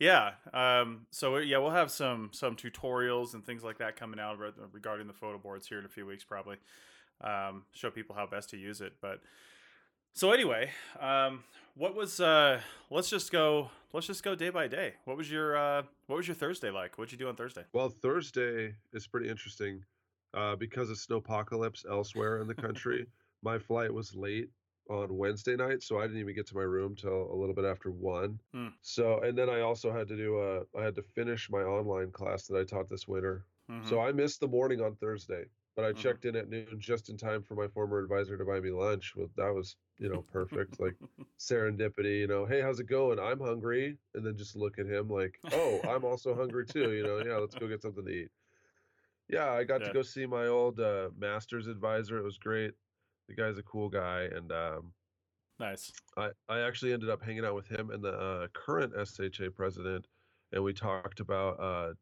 Yeah. 0.00 0.32
Um, 0.52 1.06
so 1.10 1.36
yeah, 1.36 1.58
we'll 1.58 1.70
have 1.70 1.90
some 1.90 2.30
some 2.32 2.56
tutorials 2.56 3.34
and 3.34 3.44
things 3.44 3.62
like 3.62 3.78
that 3.78 3.96
coming 3.96 4.18
out 4.18 4.38
regarding 4.72 5.06
the 5.06 5.12
photo 5.12 5.38
boards 5.38 5.68
here 5.68 5.78
in 5.78 5.84
a 5.84 5.88
few 5.88 6.06
weeks, 6.06 6.24
probably. 6.24 6.56
Um, 7.20 7.64
show 7.72 7.90
people 7.90 8.16
how 8.16 8.26
best 8.26 8.50
to 8.50 8.56
use 8.56 8.80
it. 8.80 8.94
But 9.02 9.20
so 10.14 10.32
anyway, 10.32 10.70
um, 10.98 11.44
what 11.76 11.94
was? 11.94 12.18
Uh, 12.18 12.60
let's 12.90 13.10
just 13.10 13.30
go. 13.30 13.70
Let's 13.92 14.06
just 14.06 14.22
go 14.22 14.34
day 14.34 14.50
by 14.50 14.68
day. 14.68 14.94
What 15.04 15.16
was 15.18 15.30
your 15.30 15.56
uh, 15.56 15.82
What 16.06 16.16
was 16.16 16.26
your 16.26 16.34
Thursday 16.34 16.70
like? 16.70 16.96
What'd 16.96 17.12
you 17.12 17.18
do 17.18 17.28
on 17.28 17.36
Thursday? 17.36 17.64
Well, 17.74 17.90
Thursday 17.90 18.74
is 18.94 19.06
pretty 19.06 19.28
interesting 19.28 19.84
uh, 20.32 20.56
because 20.56 20.88
of 20.88 20.96
snowpocalypse 20.96 21.84
elsewhere 21.88 22.40
in 22.40 22.46
the 22.46 22.54
country. 22.54 23.06
my 23.42 23.58
flight 23.58 23.92
was 23.92 24.14
late 24.14 24.48
on 24.90 25.16
Wednesday 25.16 25.54
night, 25.54 25.82
so 25.82 25.98
I 25.98 26.02
didn't 26.02 26.18
even 26.18 26.34
get 26.34 26.48
to 26.48 26.56
my 26.56 26.62
room 26.62 26.96
till 26.96 27.30
a 27.32 27.36
little 27.36 27.54
bit 27.54 27.64
after 27.64 27.90
one. 27.90 28.38
Hmm. 28.52 28.68
So, 28.82 29.20
and 29.20 29.38
then 29.38 29.48
I 29.48 29.60
also 29.60 29.92
had 29.92 30.08
to 30.08 30.16
do 30.16 30.38
a, 30.40 30.78
I 30.78 30.84
had 30.84 30.96
to 30.96 31.02
finish 31.02 31.48
my 31.48 31.60
online 31.60 32.10
class 32.10 32.46
that 32.48 32.58
I 32.58 32.64
taught 32.64 32.88
this 32.88 33.06
winter. 33.06 33.44
Mm-hmm. 33.70 33.88
So 33.88 34.00
I 34.00 34.10
missed 34.10 34.40
the 34.40 34.48
morning 34.48 34.80
on 34.80 34.96
Thursday, 34.96 35.44
but 35.76 35.84
I 35.84 35.90
mm-hmm. 35.90 36.00
checked 36.00 36.24
in 36.24 36.34
at 36.34 36.48
noon 36.48 36.76
just 36.78 37.08
in 37.08 37.16
time 37.16 37.42
for 37.42 37.54
my 37.54 37.68
former 37.68 38.00
advisor 38.00 38.36
to 38.36 38.44
buy 38.44 38.58
me 38.58 38.72
lunch. 38.72 39.12
Well, 39.14 39.30
that 39.36 39.54
was, 39.54 39.76
you 39.98 40.08
know, 40.08 40.24
perfect. 40.32 40.80
like 40.80 40.96
serendipity, 41.38 42.18
you 42.18 42.26
know, 42.26 42.44
hey, 42.44 42.60
how's 42.60 42.80
it 42.80 42.88
going? 42.88 43.20
I'm 43.20 43.38
hungry. 43.38 43.96
And 44.14 44.26
then 44.26 44.36
just 44.36 44.56
look 44.56 44.80
at 44.80 44.86
him 44.86 45.08
like, 45.08 45.38
oh, 45.52 45.80
I'm 45.88 46.04
also 46.04 46.34
hungry 46.34 46.66
too. 46.66 46.92
You 46.92 47.04
know, 47.04 47.22
yeah, 47.24 47.36
let's 47.36 47.54
go 47.54 47.68
get 47.68 47.82
something 47.82 48.04
to 48.04 48.10
eat. 48.10 48.28
Yeah, 49.28 49.52
I 49.52 49.62
got 49.62 49.82
yeah. 49.82 49.86
to 49.86 49.94
go 49.94 50.02
see 50.02 50.26
my 50.26 50.48
old 50.48 50.80
uh, 50.80 51.10
master's 51.16 51.68
advisor. 51.68 52.18
It 52.18 52.24
was 52.24 52.38
great 52.38 52.74
the 53.30 53.40
guy's 53.40 53.58
a 53.58 53.62
cool 53.62 53.88
guy, 53.88 54.28
and 54.34 54.50
um, 54.50 54.92
nice. 55.58 55.90
I 56.16 56.30
I 56.48 56.60
actually 56.60 56.92
ended 56.92 57.10
up 57.10 57.22
hanging 57.22 57.44
out 57.44 57.54
with 57.54 57.68
him 57.68 57.90
and 57.90 58.02
the 58.02 58.12
uh, 58.12 58.46
current 58.52 58.92
SHA 58.96 59.50
president, 59.54 60.06
and 60.52 60.62
we 60.62 60.72
talked 60.72 61.20
about 61.20 61.60
uh, 61.60 61.92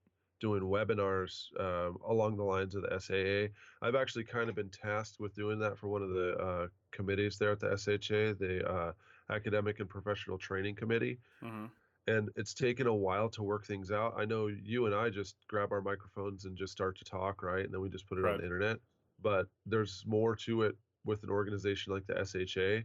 doing 0.41 0.63
webinars 0.63 1.47
uh, 1.61 1.91
along 2.09 2.37
the 2.37 2.45
lines 2.45 2.75
of 2.75 2.83
the 2.83 2.99
SAA. 2.99 3.53
I've 3.87 3.95
actually 3.95 4.25
kind 4.25 4.49
of 4.49 4.57
been 4.57 4.71
tasked 4.71 5.21
with 5.21 5.35
doing 5.35 5.59
that 5.59 5.79
for 5.79 5.89
one 5.89 6.03
of 6.03 6.11
the 6.11 6.37
uh, 6.37 6.67
committees 6.93 7.37
there 7.39 7.53
at 7.53 7.61
the 7.61 7.77
SHA, 7.77 8.39
the 8.39 8.65
uh, 8.67 8.93
Academic 9.31 9.81
and 9.81 9.89
Professional 9.89 10.39
Training 10.39 10.77
Committee. 10.77 11.19
Mm-hmm. 11.45 11.67
And 12.07 12.31
it's 12.37 12.55
taken 12.55 12.87
a 12.87 12.95
while 12.95 13.29
to 13.31 13.43
work 13.43 13.67
things 13.67 13.91
out. 13.91 14.15
I 14.17 14.25
know 14.25 14.47
you 14.47 14.87
and 14.87 14.95
I 14.95 15.11
just 15.11 15.37
grab 15.47 15.73
our 15.73 15.83
microphones 15.83 16.47
and 16.47 16.57
just 16.57 16.73
start 16.73 16.97
to 16.99 17.05
talk, 17.05 17.43
right? 17.43 17.65
And 17.67 17.75
then 17.75 17.83
we 17.83 17.91
just 17.91 18.09
put 18.09 18.17
it 18.17 18.23
right. 18.23 18.33
on 18.33 18.39
the 18.39 18.45
internet. 18.45 18.79
But 19.21 19.47
there's 19.67 20.05
more 20.07 20.35
to 20.37 20.63
it 20.63 20.77
with 21.09 21.23
an 21.25 21.31
organization 21.31 21.93
like 21.93 22.07
the 22.07 22.25
SHA. 22.25 22.85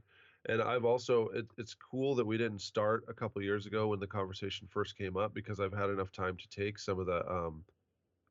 And 0.52 0.62
I've 0.62 0.84
also, 0.84 1.30
it, 1.30 1.46
it's 1.58 1.76
cool 1.76 2.16
that 2.16 2.26
we 2.26 2.38
didn't 2.38 2.62
start 2.62 3.06
a 3.08 3.14
couple 3.14 3.42
years 3.42 3.66
ago 3.66 3.88
when 3.88 4.00
the 4.00 4.08
conversation 4.08 4.68
first 4.70 4.98
came 4.98 5.16
up 5.16 5.34
because 5.34 5.60
I've 5.60 5.74
had 5.74 5.90
enough 5.90 6.12
time 6.12 6.38
to 6.38 6.50
take 6.50 6.78
some 6.80 7.00
of 7.00 7.06
the 7.06 7.26
um, 7.30 7.64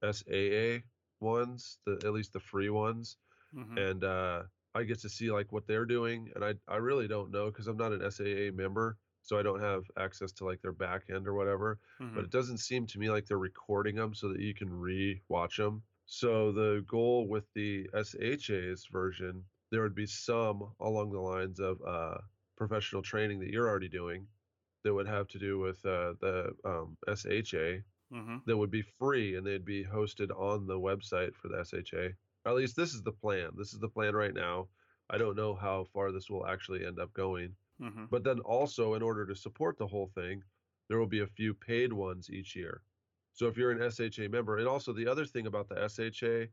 SAA 0.02 0.84
ones, 1.20 1.78
the 1.86 1.92
at 2.04 2.12
least 2.12 2.32
the 2.32 2.40
free 2.40 2.68
ones, 2.68 3.16
mm-hmm. 3.56 3.78
and 3.78 4.04
uh, 4.04 4.42
I 4.74 4.82
get 4.82 5.00
to 5.00 5.08
see 5.08 5.30
like 5.30 5.52
what 5.52 5.66
they're 5.66 5.86
doing. 5.86 6.30
And 6.34 6.44
I, 6.44 6.54
I 6.68 6.76
really 6.76 7.08
don't 7.08 7.30
know 7.30 7.46
because 7.46 7.66
I'm 7.66 7.78
not 7.78 7.92
an 7.92 8.10
SAA 8.10 8.54
member, 8.54 8.98
so 9.22 9.38
I 9.38 9.42
don't 9.42 9.60
have 9.60 9.84
access 9.98 10.32
to 10.32 10.44
like 10.44 10.60
their 10.60 10.72
back 10.72 11.04
end 11.14 11.26
or 11.26 11.34
whatever. 11.34 11.78
Mm-hmm. 12.00 12.14
But 12.14 12.24
it 12.24 12.30
doesn't 12.30 12.58
seem 12.58 12.86
to 12.88 12.98
me 12.98 13.08
like 13.08 13.26
they're 13.26 13.38
recording 13.38 13.96
them 13.96 14.14
so 14.14 14.28
that 14.28 14.40
you 14.40 14.52
can 14.54 14.70
re-watch 14.70 15.56
them. 15.56 15.82
So 16.04 16.52
the 16.52 16.84
goal 16.86 17.26
with 17.26 17.44
the 17.54 17.88
SHA's 17.94 18.86
version 18.92 19.44
there 19.72 19.82
would 19.82 19.94
be 19.94 20.06
some 20.06 20.70
along 20.80 21.10
the 21.10 21.18
lines 21.18 21.58
of 21.58 21.78
uh, 21.84 22.18
professional 22.56 23.02
training 23.02 23.40
that 23.40 23.48
you're 23.48 23.68
already 23.68 23.88
doing 23.88 24.26
that 24.84 24.94
would 24.94 25.08
have 25.08 25.26
to 25.28 25.38
do 25.38 25.58
with 25.58 25.84
uh, 25.86 26.12
the 26.20 26.52
um, 26.64 26.96
SHA 27.08 27.80
mm-hmm. 28.12 28.36
that 28.46 28.56
would 28.56 28.70
be 28.70 28.84
free 28.98 29.36
and 29.36 29.46
they'd 29.46 29.64
be 29.64 29.84
hosted 29.84 30.30
on 30.38 30.66
the 30.66 30.78
website 30.78 31.34
for 31.34 31.48
the 31.48 31.64
SHA. 31.64 32.14
Or 32.44 32.52
at 32.52 32.56
least 32.56 32.76
this 32.76 32.92
is 32.92 33.02
the 33.02 33.12
plan. 33.12 33.48
This 33.56 33.72
is 33.72 33.80
the 33.80 33.88
plan 33.88 34.14
right 34.14 34.34
now. 34.34 34.68
I 35.08 35.16
don't 35.16 35.36
know 35.36 35.54
how 35.54 35.86
far 35.92 36.12
this 36.12 36.28
will 36.28 36.46
actually 36.46 36.84
end 36.84 37.00
up 37.00 37.12
going. 37.14 37.54
Mm-hmm. 37.80 38.04
But 38.10 38.24
then 38.24 38.40
also, 38.40 38.94
in 38.94 39.02
order 39.02 39.26
to 39.26 39.34
support 39.34 39.78
the 39.78 39.86
whole 39.86 40.10
thing, 40.14 40.42
there 40.88 40.98
will 40.98 41.06
be 41.06 41.20
a 41.20 41.26
few 41.26 41.54
paid 41.54 41.92
ones 41.92 42.28
each 42.30 42.54
year. 42.54 42.82
So 43.32 43.46
if 43.46 43.56
you're 43.56 43.70
an 43.70 43.90
SHA 43.90 44.28
member, 44.30 44.58
and 44.58 44.68
also 44.68 44.92
the 44.92 45.08
other 45.08 45.24
thing 45.24 45.46
about 45.46 45.68
the 45.68 45.88
SHA 45.88 46.50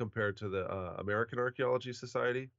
compared 0.00 0.36
to 0.38 0.50
the 0.50 0.64
uh, 0.70 0.96
American 0.98 1.38
Archaeology 1.40 1.94
Society, 1.94 2.50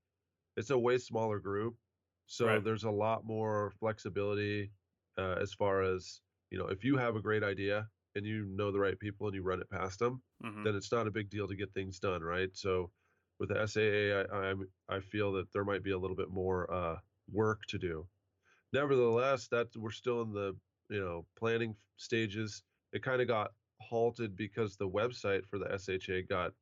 it's 0.58 0.70
a 0.70 0.78
way 0.78 0.98
smaller 0.98 1.40
group. 1.40 1.78
So 2.26 2.60
Right. 2.60 2.62
there's 2.62 2.84
a 2.84 2.92
lot 2.92 3.26
more 3.26 3.72
flexibility 3.72 4.74
uh, 5.18 5.36
as 5.40 5.54
far 5.54 5.82
as, 5.82 6.22
you 6.50 6.58
know, 6.58 6.68
if 6.68 6.84
you 6.84 6.98
have 6.98 7.16
a 7.16 7.22
great 7.22 7.44
idea 7.44 7.90
and 8.16 8.26
you 8.26 8.46
know 8.46 8.72
the 8.72 8.80
right 8.80 9.00
people 9.00 9.28
and 9.28 9.36
you 9.36 9.44
run 9.44 9.62
it 9.62 9.70
past 9.70 10.00
them, 10.00 10.24
hmm 10.44 10.66
then 10.66 10.76
it's 10.76 10.92
not 10.92 11.08
a 11.08 11.12
big 11.12 11.30
deal 11.30 11.48
to 11.48 11.56
get 11.56 11.74
things 11.74 12.00
done, 12.00 12.22
right? 12.24 12.56
So 12.56 12.94
with 13.40 13.50
the 13.50 13.60
SAA, 13.60 14.22
I, 14.22 14.50
I'm 14.52 14.72
I 14.90 15.00
feel 15.00 15.34
that 15.34 15.52
there 15.54 15.66
might 15.66 15.84
be 15.84 15.92
a 15.92 15.98
little 15.98 16.16
bit 16.18 16.30
more 16.30 16.72
uh, 16.72 17.00
work 17.30 17.64
to 17.70 17.80
do. 17.80 18.10
Nevertheless, 18.74 19.48
that 19.50 19.76
we're 19.78 19.92
still 19.92 20.22
in 20.22 20.34
the 20.34 20.60
you 20.90 21.00
know 21.00 21.28
planning 21.38 21.78
stages. 21.98 22.64
It 22.94 23.04
kind 23.04 23.22
of 23.22 23.28
got 23.28 23.54
halted 23.82 24.36
because 24.36 24.78
the 24.78 24.90
website 24.90 25.46
for 25.48 25.60
the 25.60 25.72
SHA 25.72 26.24
got 26.24 26.54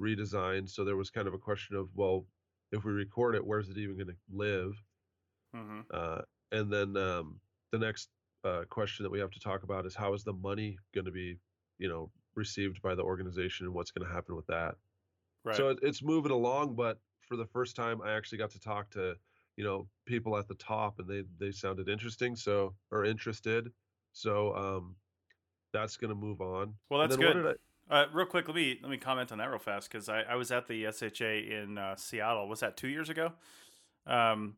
redesigned. 0.00 0.68
So 0.70 0.84
there 0.84 0.96
was 0.96 1.10
kind 1.10 1.28
of 1.28 1.34
a 1.34 1.38
question 1.38 1.76
of, 1.76 1.88
well, 1.94 2.26
if 2.72 2.84
we 2.84 2.92
record 2.92 3.34
it, 3.34 3.44
where's 3.46 3.68
it 3.68 3.78
even 3.78 3.96
going 3.96 4.08
to 4.08 4.16
live? 4.32 4.72
hmm 5.54 5.80
Uh, 5.92 6.22
and 6.52 6.72
then 6.72 6.96
um, 6.96 7.40
the 7.72 7.78
next 7.78 8.10
uh, 8.44 8.64
question 8.68 9.02
that 9.02 9.10
we 9.10 9.18
have 9.18 9.30
to 9.30 9.40
talk 9.40 9.62
about 9.62 9.86
is 9.86 9.94
how 9.94 10.12
is 10.14 10.24
the 10.24 10.32
money 10.32 10.76
going 10.94 11.04
to 11.04 11.10
be, 11.10 11.38
you 11.78 11.88
know, 11.88 12.10
received 12.34 12.82
by 12.82 12.94
the 12.94 13.02
organization 13.02 13.66
and 13.66 13.74
what's 13.74 13.90
going 13.90 14.06
to 14.06 14.12
happen 14.12 14.36
with 14.36 14.46
that. 14.46 14.74
Right. 15.44 15.56
So 15.56 15.68
it, 15.70 15.78
it's 15.82 16.02
moving 16.02 16.32
along, 16.32 16.74
but 16.74 16.98
for 17.20 17.36
the 17.36 17.46
first 17.46 17.76
time, 17.76 18.02
I 18.02 18.12
actually 18.12 18.38
got 18.38 18.50
to 18.50 18.60
talk 18.60 18.90
to, 18.90 19.16
you 19.56 19.64
know, 19.64 19.88
people 20.06 20.36
at 20.36 20.48
the 20.48 20.54
top, 20.54 20.98
and 20.98 21.08
they 21.08 21.24
they 21.38 21.52
sounded 21.52 21.88
interesting, 21.88 22.36
so 22.36 22.74
or 22.90 23.04
interested. 23.04 23.72
So 24.12 24.54
um, 24.56 24.96
that's 25.72 25.96
going 25.96 26.10
to 26.10 26.14
move 26.14 26.40
on. 26.40 26.74
well, 26.90 27.00
that's 27.00 27.16
good. 27.16 27.56
Uh, 27.90 28.06
real 28.12 28.26
quick, 28.26 28.48
let 28.48 28.56
me 28.56 28.78
let 28.82 28.90
me 28.90 28.96
comment 28.96 29.30
on 29.30 29.38
that 29.38 29.50
real 29.50 29.58
fast 29.58 29.90
because 29.90 30.08
I, 30.08 30.22
I 30.22 30.36
was 30.36 30.50
at 30.50 30.66
the 30.66 30.86
SHA 30.90 31.24
in 31.24 31.76
uh, 31.76 31.96
Seattle. 31.96 32.48
Was 32.48 32.60
that 32.60 32.76
two 32.76 32.88
years 32.88 33.10
ago? 33.10 33.32
Um, 34.06 34.56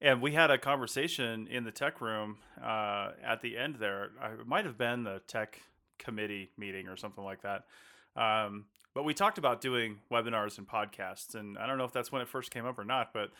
and 0.00 0.20
we 0.20 0.32
had 0.32 0.50
a 0.50 0.58
conversation 0.58 1.46
in 1.46 1.64
the 1.64 1.72
tech 1.72 2.00
room 2.00 2.36
uh, 2.62 3.12
at 3.24 3.40
the 3.40 3.56
end 3.56 3.76
there. 3.76 4.10
It 4.38 4.46
might 4.46 4.66
have 4.66 4.76
been 4.76 5.04
the 5.04 5.22
tech 5.26 5.60
committee 5.98 6.50
meeting 6.58 6.86
or 6.88 6.96
something 6.96 7.24
like 7.24 7.40
that. 7.42 7.64
Um, 8.14 8.66
but 8.94 9.04
we 9.04 9.14
talked 9.14 9.38
about 9.38 9.60
doing 9.60 9.98
webinars 10.10 10.58
and 10.58 10.68
podcasts, 10.68 11.34
and 11.34 11.56
I 11.58 11.66
don't 11.66 11.78
know 11.78 11.84
if 11.84 11.92
that's 11.92 12.12
when 12.12 12.20
it 12.22 12.28
first 12.28 12.50
came 12.50 12.66
up 12.66 12.78
or 12.78 12.84
not, 12.84 13.12
but 13.14 13.30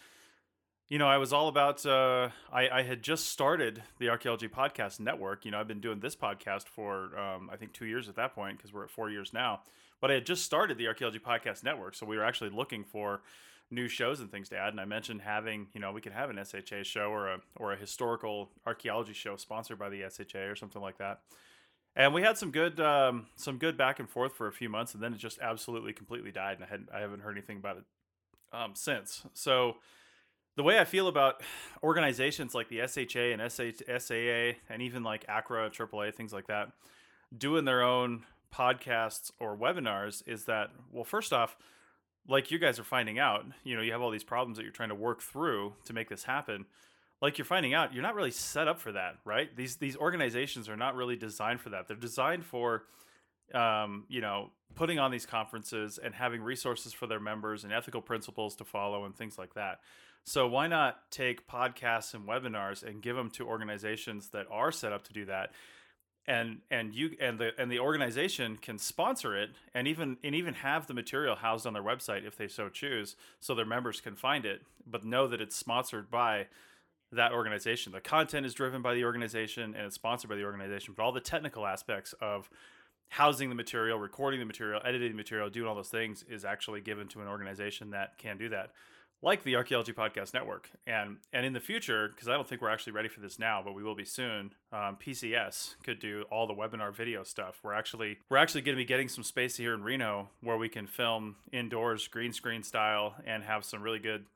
you 0.88 0.98
know, 0.98 1.08
I 1.08 1.18
was 1.18 1.32
all 1.32 1.48
about. 1.48 1.84
Uh, 1.84 2.28
I, 2.52 2.68
I 2.68 2.82
had 2.82 3.02
just 3.02 3.28
started 3.28 3.82
the 3.98 4.08
Archaeology 4.08 4.48
Podcast 4.48 5.00
Network. 5.00 5.44
You 5.44 5.50
know, 5.50 5.58
I've 5.58 5.66
been 5.66 5.80
doing 5.80 5.98
this 5.98 6.14
podcast 6.14 6.68
for 6.68 7.18
um, 7.18 7.50
I 7.52 7.56
think 7.56 7.72
two 7.72 7.86
years 7.86 8.08
at 8.08 8.16
that 8.16 8.34
point 8.34 8.56
because 8.56 8.72
we're 8.72 8.84
at 8.84 8.90
four 8.90 9.10
years 9.10 9.32
now. 9.32 9.62
But 10.00 10.10
I 10.10 10.14
had 10.14 10.26
just 10.26 10.44
started 10.44 10.78
the 10.78 10.86
Archaeology 10.86 11.18
Podcast 11.18 11.64
Network, 11.64 11.94
so 11.94 12.06
we 12.06 12.16
were 12.16 12.24
actually 12.24 12.50
looking 12.50 12.84
for 12.84 13.22
new 13.68 13.88
shows 13.88 14.20
and 14.20 14.30
things 14.30 14.48
to 14.50 14.56
add. 14.56 14.68
And 14.68 14.80
I 14.80 14.84
mentioned 14.84 15.22
having, 15.22 15.66
you 15.72 15.80
know, 15.80 15.90
we 15.90 16.00
could 16.00 16.12
have 16.12 16.30
an 16.30 16.38
SHA 16.44 16.84
show 16.84 17.10
or 17.10 17.28
a 17.28 17.40
or 17.56 17.72
a 17.72 17.76
historical 17.76 18.50
archaeology 18.64 19.12
show 19.12 19.36
sponsored 19.36 19.78
by 19.78 19.88
the 19.88 20.04
SHA 20.08 20.38
or 20.38 20.54
something 20.54 20.82
like 20.82 20.98
that. 20.98 21.20
And 21.96 22.14
we 22.14 22.22
had 22.22 22.38
some 22.38 22.52
good 22.52 22.78
um, 22.78 23.26
some 23.34 23.58
good 23.58 23.76
back 23.76 23.98
and 23.98 24.08
forth 24.08 24.34
for 24.34 24.46
a 24.46 24.52
few 24.52 24.68
months, 24.68 24.94
and 24.94 25.02
then 25.02 25.14
it 25.14 25.18
just 25.18 25.40
absolutely 25.40 25.94
completely 25.94 26.30
died, 26.30 26.58
and 26.58 26.64
I 26.64 26.68
hadn't 26.68 26.90
I 26.94 27.00
haven't 27.00 27.22
heard 27.22 27.36
anything 27.36 27.56
about 27.56 27.78
it 27.78 27.84
um, 28.52 28.74
since. 28.76 29.24
So 29.34 29.78
the 30.56 30.62
way 30.62 30.78
I 30.78 30.84
feel 30.84 31.08
about 31.08 31.42
organizations 31.82 32.54
like 32.54 32.68
the 32.68 32.80
SHA 32.86 33.34
and 33.34 33.52
SAA 33.52 34.58
and 34.72 34.82
even 34.82 35.02
like 35.02 35.26
ACRA, 35.28 35.70
AAA, 35.70 36.14
things 36.14 36.32
like 36.32 36.46
that, 36.46 36.72
doing 37.36 37.64
their 37.64 37.82
own 37.82 38.24
podcasts 38.52 39.30
or 39.38 39.56
webinars 39.56 40.26
is 40.26 40.46
that, 40.46 40.70
well, 40.90 41.04
first 41.04 41.32
off, 41.32 41.56
like 42.28 42.50
you 42.50 42.58
guys 42.58 42.78
are 42.78 42.84
finding 42.84 43.18
out, 43.18 43.44
you 43.64 43.76
know, 43.76 43.82
you 43.82 43.92
have 43.92 44.00
all 44.00 44.10
these 44.10 44.24
problems 44.24 44.56
that 44.56 44.64
you're 44.64 44.72
trying 44.72 44.88
to 44.88 44.94
work 44.94 45.22
through 45.22 45.74
to 45.84 45.92
make 45.92 46.08
this 46.08 46.24
happen. 46.24 46.64
Like 47.20 47.38
you're 47.38 47.44
finding 47.44 47.74
out, 47.74 47.92
you're 47.94 48.02
not 48.02 48.14
really 48.14 48.30
set 48.30 48.66
up 48.66 48.80
for 48.80 48.92
that, 48.92 49.16
right? 49.24 49.54
These 49.56 49.76
these 49.76 49.96
organizations 49.96 50.68
are 50.68 50.76
not 50.76 50.94
really 50.96 51.16
designed 51.16 51.60
for 51.60 51.70
that. 51.70 51.88
They're 51.88 51.96
designed 51.96 52.44
for 52.44 52.84
um, 53.54 54.04
you 54.08 54.20
know, 54.20 54.50
putting 54.74 54.98
on 54.98 55.10
these 55.10 55.26
conferences 55.26 55.98
and 56.02 56.14
having 56.14 56.42
resources 56.42 56.92
for 56.92 57.06
their 57.06 57.20
members 57.20 57.64
and 57.64 57.72
ethical 57.72 58.02
principles 58.02 58.56
to 58.56 58.64
follow 58.64 59.04
and 59.04 59.16
things 59.16 59.38
like 59.38 59.54
that. 59.54 59.80
So 60.26 60.48
why 60.48 60.66
not 60.66 61.10
take 61.12 61.46
podcasts 61.46 62.12
and 62.12 62.26
webinars 62.26 62.82
and 62.82 63.00
give 63.00 63.14
them 63.14 63.30
to 63.30 63.46
organizations 63.46 64.30
that 64.30 64.46
are 64.50 64.72
set 64.72 64.92
up 64.92 65.04
to 65.04 65.12
do 65.12 65.24
that? 65.26 65.52
And 66.26 66.58
and 66.68 66.92
you 66.92 67.16
and 67.20 67.38
the 67.38 67.52
and 67.56 67.70
the 67.70 67.78
organization 67.78 68.56
can 68.56 68.78
sponsor 68.78 69.36
it 69.36 69.50
and 69.72 69.86
even 69.86 70.16
and 70.24 70.34
even 70.34 70.54
have 70.54 70.88
the 70.88 70.94
material 70.94 71.36
housed 71.36 71.64
on 71.64 71.72
their 71.72 71.82
website 71.82 72.26
if 72.26 72.36
they 72.36 72.48
so 72.48 72.68
choose, 72.68 73.14
so 73.38 73.54
their 73.54 73.64
members 73.64 74.00
can 74.00 74.16
find 74.16 74.44
it, 74.44 74.62
but 74.84 75.04
know 75.04 75.28
that 75.28 75.40
it's 75.40 75.54
sponsored 75.54 76.10
by 76.10 76.48
that 77.12 77.30
organization. 77.30 77.92
The 77.92 78.00
content 78.00 78.44
is 78.44 78.54
driven 78.54 78.82
by 78.82 78.94
the 78.94 79.04
organization 79.04 79.76
and 79.76 79.86
it's 79.86 79.94
sponsored 79.94 80.28
by 80.28 80.34
the 80.34 80.44
organization, 80.44 80.94
but 80.96 81.04
all 81.04 81.12
the 81.12 81.20
technical 81.20 81.64
aspects 81.64 82.12
of 82.20 82.50
housing 83.10 83.48
the 83.48 83.54
material, 83.54 84.00
recording 84.00 84.40
the 84.40 84.46
material, 84.46 84.80
editing 84.84 85.12
the 85.12 85.16
material, 85.16 85.48
doing 85.48 85.68
all 85.68 85.76
those 85.76 85.88
things 85.88 86.24
is 86.28 86.44
actually 86.44 86.80
given 86.80 87.06
to 87.06 87.20
an 87.20 87.28
organization 87.28 87.90
that 87.90 88.18
can 88.18 88.36
do 88.36 88.48
that, 88.48 88.72
like 89.22 89.42
the 89.44 89.56
Archaeology 89.56 89.92
Podcast 89.92 90.34
Network. 90.34 90.70
And 90.86 91.18
and 91.32 91.46
in 91.46 91.52
the 91.52 91.60
future, 91.60 92.08
because 92.08 92.28
I 92.28 92.34
don't 92.34 92.46
think 92.46 92.60
we're 92.60 92.70
actually 92.70 92.92
ready 92.92 93.08
for 93.08 93.20
this 93.20 93.38
now, 93.38 93.62
but 93.64 93.74
we 93.74 93.82
will 93.82 93.94
be 93.94 94.04
soon. 94.04 94.52
Um, 94.72 94.96
PCS 94.96 95.76
could 95.82 95.98
do 95.98 96.24
all 96.30 96.46
the 96.46 96.54
webinar 96.54 96.94
video 96.94 97.22
stuff. 97.24 97.60
We're 97.62 97.74
actually 97.74 98.18
we're 98.30 98.36
actually 98.36 98.62
going 98.62 98.76
to 98.76 98.80
be 98.80 98.86
getting 98.86 99.08
some 99.08 99.24
space 99.24 99.56
here 99.56 99.74
in 99.74 99.82
Reno 99.82 100.30
where 100.42 100.56
we 100.56 100.68
can 100.68 100.86
film 100.86 101.36
indoors, 101.52 102.08
green 102.08 102.32
screen 102.32 102.62
style, 102.62 103.14
and 103.26 103.42
have 103.42 103.64
some 103.64 103.82
really 103.82 103.98
good 103.98 104.26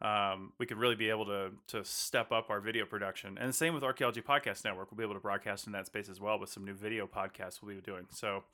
um, 0.00 0.52
we 0.58 0.66
could 0.66 0.78
really 0.78 0.94
be 0.94 1.10
able 1.10 1.26
to 1.26 1.50
to 1.68 1.84
step 1.84 2.30
up 2.30 2.50
our 2.50 2.60
video 2.60 2.84
production. 2.84 3.36
And 3.38 3.48
the 3.48 3.52
same 3.52 3.74
with 3.74 3.82
Archaeology 3.82 4.20
Podcast 4.20 4.64
Network. 4.64 4.90
We'll 4.90 4.98
be 4.98 5.04
able 5.04 5.14
to 5.14 5.20
broadcast 5.20 5.66
in 5.66 5.72
that 5.72 5.86
space 5.86 6.08
as 6.08 6.20
well 6.20 6.38
with 6.38 6.50
some 6.50 6.64
new 6.64 6.74
video 6.74 7.06
podcasts 7.06 7.60
we'll 7.62 7.74
be 7.74 7.80
doing. 7.80 8.06
So, 8.10 8.44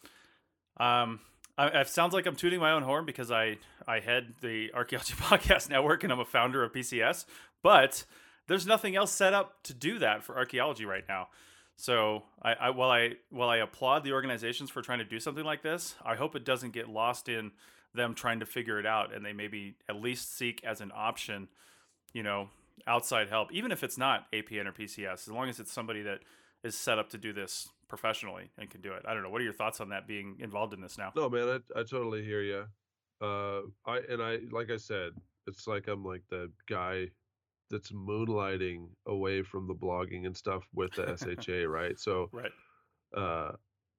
um, 0.78 1.21
I, 1.56 1.68
it 1.68 1.88
sounds 1.88 2.12
like 2.14 2.26
I'm 2.26 2.37
tooting 2.37 2.61
my 2.61 2.73
own 2.73 2.82
horn 2.82 3.04
because 3.04 3.30
I 3.30 3.58
I 3.87 4.00
head 4.00 4.34
the 4.40 4.73
Archaeology 4.75 5.14
Podcast 5.18 5.70
Network 5.70 6.04
and 6.04 6.12
I'm 6.12 6.20
a 6.20 6.25
founder 6.25 6.62
of 6.62 6.73
PCS, 6.73 7.25
but 7.62 8.04
there's 8.46 8.66
nothing 8.66 8.96
else 8.96 9.12
set 9.12 9.32
up 9.34 9.62
to 9.64 9.75
do 9.75 9.99
that 10.00 10.23
for 10.23 10.37
archaeology 10.37 10.84
right 10.84 11.04
now. 11.08 11.28
So 11.76 12.25
I, 12.42 12.52
I 12.54 12.70
while 12.70 12.90
I 12.90 13.12
while 13.30 13.49
I 13.49 13.58
applaud 13.58 14.04
the 14.04 14.12
organizations 14.12 14.70
for 14.70 14.82
trying 14.82 14.99
to 14.99 15.04
do 15.04 15.20
something 15.20 15.44
like 15.44 15.62
this, 15.62 15.94
I 16.04 16.14
hope 16.16 16.37
it 16.37 16.44
doesn't 16.44 16.73
get 16.73 16.88
lost 16.88 17.28
in 17.28 17.52
them 17.94 18.14
trying 18.14 18.40
to 18.40 18.46
figure 18.46 18.80
it 18.80 18.87
out 18.87 19.14
and 19.14 19.25
they 19.25 19.32
maybe 19.32 19.76
at 19.88 19.96
least 19.96 20.37
seek 20.37 20.62
as 20.64 20.80
an 20.80 20.90
option, 20.94 21.49
you 22.12 22.25
know, 22.25 22.49
outside 22.87 23.28
help, 23.28 23.52
even 23.52 23.70
if 23.70 23.84
it's 23.84 23.96
not 23.96 24.30
APN 24.32 24.66
or 24.66 24.73
PCS, 24.73 25.12
as 25.12 25.28
long 25.28 25.49
as 25.49 25.61
it's 25.61 25.73
somebody 25.73 26.02
that 26.02 26.20
is 26.64 26.76
set 26.76 26.99
up 26.99 27.11
to 27.11 27.18
do 27.18 27.32
this 27.32 27.68
professionally 27.96 28.50
and 28.58 28.68
can 28.68 28.80
do 28.80 28.92
it. 28.92 29.04
I 29.06 29.14
don't 29.14 29.22
know. 29.22 29.30
What 29.30 29.40
are 29.40 29.44
your 29.44 29.52
thoughts 29.52 29.80
on 29.80 29.90
that 29.90 30.06
being 30.08 30.36
involved 30.40 30.74
in 30.74 30.80
this 30.80 30.98
now? 30.98 31.12
No, 31.14 31.30
man, 31.30 31.48
I, 31.76 31.80
I 31.80 31.82
totally 31.84 32.24
hear 32.24 32.42
you. 32.42 32.66
Uh, 33.20 33.62
I 33.86 34.00
and 34.08 34.20
I 34.20 34.40
like 34.50 34.70
I 34.70 34.76
said, 34.76 35.12
it's 35.46 35.66
like 35.68 35.86
I'm 35.86 36.04
like 36.04 36.22
the 36.28 36.50
guy 36.68 37.06
that's 37.70 37.92
moonlighting 37.92 38.88
away 39.06 39.42
from 39.42 39.68
the 39.68 39.74
blogging 39.74 40.26
and 40.26 40.36
stuff 40.36 40.64
with 40.74 40.92
the 40.94 41.16
SHA, 41.16 41.68
right? 41.68 41.98
So 41.98 42.30
Right. 42.32 42.52
uh, 43.16 43.52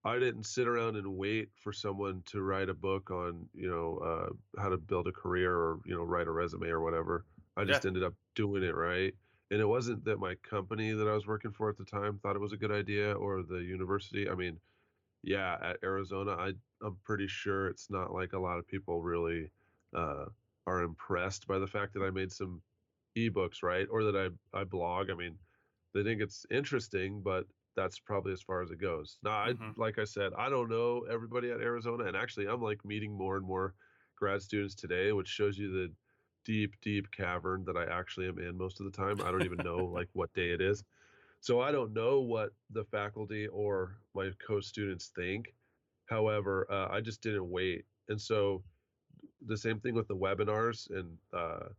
I 0.03 0.19
didn't 0.19 0.43
sit 0.45 0.67
around 0.67 0.97
and 0.97 1.07
wait 1.15 1.49
for 1.55 1.71
someone 1.73 2.21
to 2.27 2.41
write 2.41 2.69
a 2.69 2.73
book 2.73 3.09
on, 3.09 3.47
you 3.53 3.69
know, 3.69 3.97
uh, 3.97 4.61
how 4.61 4.69
to 4.69 4.77
build 4.77 5.07
a 5.07 5.11
career 5.11 5.55
or, 5.55 5.79
you 5.85 5.95
know, 5.95 6.03
write 6.03 6.27
a 6.27 6.31
resume 6.31 6.67
or 6.67 6.81
whatever. 6.81 7.25
I 7.57 7.61
Yeah. 7.61 7.67
just 7.67 7.85
ended 7.85 8.03
up 8.03 8.13
doing 8.35 8.61
it, 8.63 8.75
right? 8.75 9.13
And 9.51 9.61
it 9.61 9.65
wasn't 9.65 10.05
that 10.05 10.17
my 10.19 10.35
company 10.35 10.91
that 10.93 11.07
I 11.07 11.13
was 11.13 11.27
working 11.27 11.51
for 11.51 11.69
at 11.69 11.77
the 11.77 11.85
time 11.85 12.19
thought 12.19 12.35
it 12.35 12.39
was 12.39 12.53
a 12.53 12.57
good 12.57 12.71
idea 12.71 13.13
or 13.13 13.43
the 13.43 13.57
university. 13.63 14.29
I 14.29 14.35
mean, 14.35 14.59
yeah, 15.23 15.57
at 15.61 15.83
Arizona, 15.83 16.33
I 16.33 16.53
I'm 16.81 16.97
pretty 16.97 17.27
sure 17.27 17.67
it's 17.67 17.89
not 17.89 18.13
like 18.13 18.33
a 18.33 18.39
lot 18.39 18.59
of 18.59 18.67
people 18.67 19.01
really 19.03 19.51
uh, 19.93 20.27
are 20.67 20.81
impressed 20.83 21.47
by 21.47 21.59
the 21.59 21.67
fact 21.67 21.93
that 21.93 22.03
I 22.03 22.11
made 22.11 22.31
some 22.31 22.63
ebooks, 23.17 23.63
right? 23.63 23.87
Or 23.89 24.03
that 24.03 24.15
I 24.53 24.59
I 24.59 24.63
blog. 24.65 25.09
I 25.09 25.15
mean, 25.15 25.39
they 25.93 26.03
think 26.03 26.21
it's 26.21 26.45
interesting, 26.51 27.21
but 27.21 27.47
that's 27.75 27.99
probably 27.99 28.33
as 28.33 28.41
far 28.41 28.61
as 28.61 28.71
it 28.71 28.77
goes. 28.77 29.19
Now, 29.23 29.31
I 29.31 29.53
Mhm. 29.53 29.75
like 29.75 29.97
I 29.99 30.03
said, 30.05 30.33
I 30.33 30.49
don't 30.49 30.69
know 30.69 31.01
everybody 31.05 31.51
at 31.51 31.61
Arizona, 31.61 32.05
and 32.05 32.17
actually, 32.17 32.47
I'm 32.47 32.61
like 32.61 32.85
meeting 32.85 33.13
more 33.13 33.37
and 33.37 33.45
more 33.45 33.75
grad 34.15 34.41
students 34.41 34.75
today, 34.75 35.11
which 35.11 35.27
shows 35.27 35.57
you 35.57 35.71
the 35.71 35.95
deep, 36.45 36.75
deep 36.81 37.11
cavern 37.11 37.65
that 37.65 37.77
I 37.77 37.85
actually 37.85 38.27
am 38.27 38.39
in 38.39 38.57
most 38.57 38.79
of 38.79 38.85
the 38.85 38.91
time. 38.91 39.21
I 39.21 39.31
don't 39.31 39.43
even 39.43 39.61
know 39.63 39.85
like 39.93 40.09
what 40.13 40.33
day 40.33 40.51
it 40.51 40.61
is. 40.61 40.83
So 41.41 41.61
I 41.61 41.71
don't 41.71 41.93
know 41.93 42.21
what 42.21 42.51
the 42.71 42.85
faculty 42.85 43.47
or 43.47 43.99
my 44.15 44.31
co-students 44.45 45.09
think. 45.15 45.55
However, 46.07 46.67
uh, 46.71 46.89
I 46.91 47.01
just 47.01 47.21
didn't 47.21 47.49
wait, 47.49 47.85
and 48.09 48.21
so 48.21 48.63
the 49.45 49.57
same 49.57 49.79
thing 49.79 49.95
with 49.95 50.07
the 50.07 50.15
webinars 50.17 50.89
and 50.89 51.17
uh, 51.33 51.69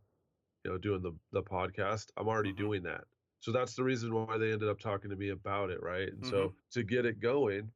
you 0.63 0.71
know 0.71 0.77
doing 0.77 1.01
the 1.01 1.13
the 1.31 1.43
podcast. 1.43 2.11
I'm 2.17 2.27
already 2.27 2.53
Mhm. 2.53 2.53
doing 2.53 2.83
that. 2.83 3.05
So 3.41 3.51
that's 3.51 3.75
the 3.75 3.83
reason 3.83 4.13
why 4.13 4.37
they 4.37 4.51
ended 4.51 4.69
up 4.69 4.79
talking 4.79 5.09
to 5.09 5.15
me 5.17 5.29
about 5.29 5.69
it, 5.69 5.81
right? 5.81 6.09
And 6.09 6.19
Mhm. 6.21 6.25
so 6.25 6.53
to 6.71 6.83
get 6.83 7.05
it 7.05 7.19
going, 7.19 7.71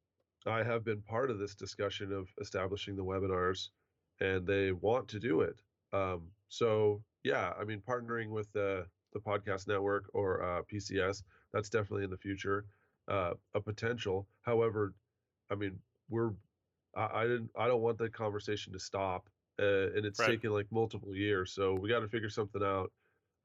I 0.46 0.64
have 0.64 0.84
been 0.84 1.02
part 1.02 1.30
of 1.32 1.40
this 1.40 1.56
discussion 1.56 2.12
of 2.12 2.30
establishing 2.42 2.96
the 2.96 3.04
webinars, 3.06 3.70
and 4.20 4.46
they 4.48 4.72
want 4.72 5.10
to 5.10 5.20
do 5.20 5.42
it. 5.42 5.62
Um, 5.94 6.34
so 6.50 7.04
yeah, 7.24 7.54
I 7.58 7.64
mean, 7.66 7.82
partnering 7.82 8.30
with 8.30 8.52
the 8.54 8.90
the 9.14 9.20
podcast 9.20 9.68
network 9.68 10.10
or 10.14 10.42
uh, 10.44 10.64
PCS, 10.64 11.24
that's 11.54 11.70
definitely 11.70 12.06
in 12.06 12.10
the 12.12 12.18
future, 12.18 12.66
uh, 13.08 13.34
a 13.54 13.62
potential. 13.62 14.30
However, 14.42 14.96
I 15.50 15.56
mean, 15.56 15.82
we're 16.10 16.34
I, 16.96 17.22
I 17.22 17.28
didn't 17.28 17.52
I 17.56 17.68
don't 17.68 17.82
want 17.82 17.98
the 17.98 18.10
conversation 18.10 18.74
to 18.74 18.80
stop, 18.80 19.30
uh, 19.60 19.92
and 19.94 20.06
it's 20.06 20.22
Right. 20.22 20.24
taken 20.24 20.52
like 20.52 20.72
multiple 20.72 21.16
years, 21.16 21.54
so 21.54 21.74
we 21.76 21.90
got 21.90 22.00
to 22.02 22.10
figure 22.10 22.30
something 22.30 22.64
out. 22.64 22.92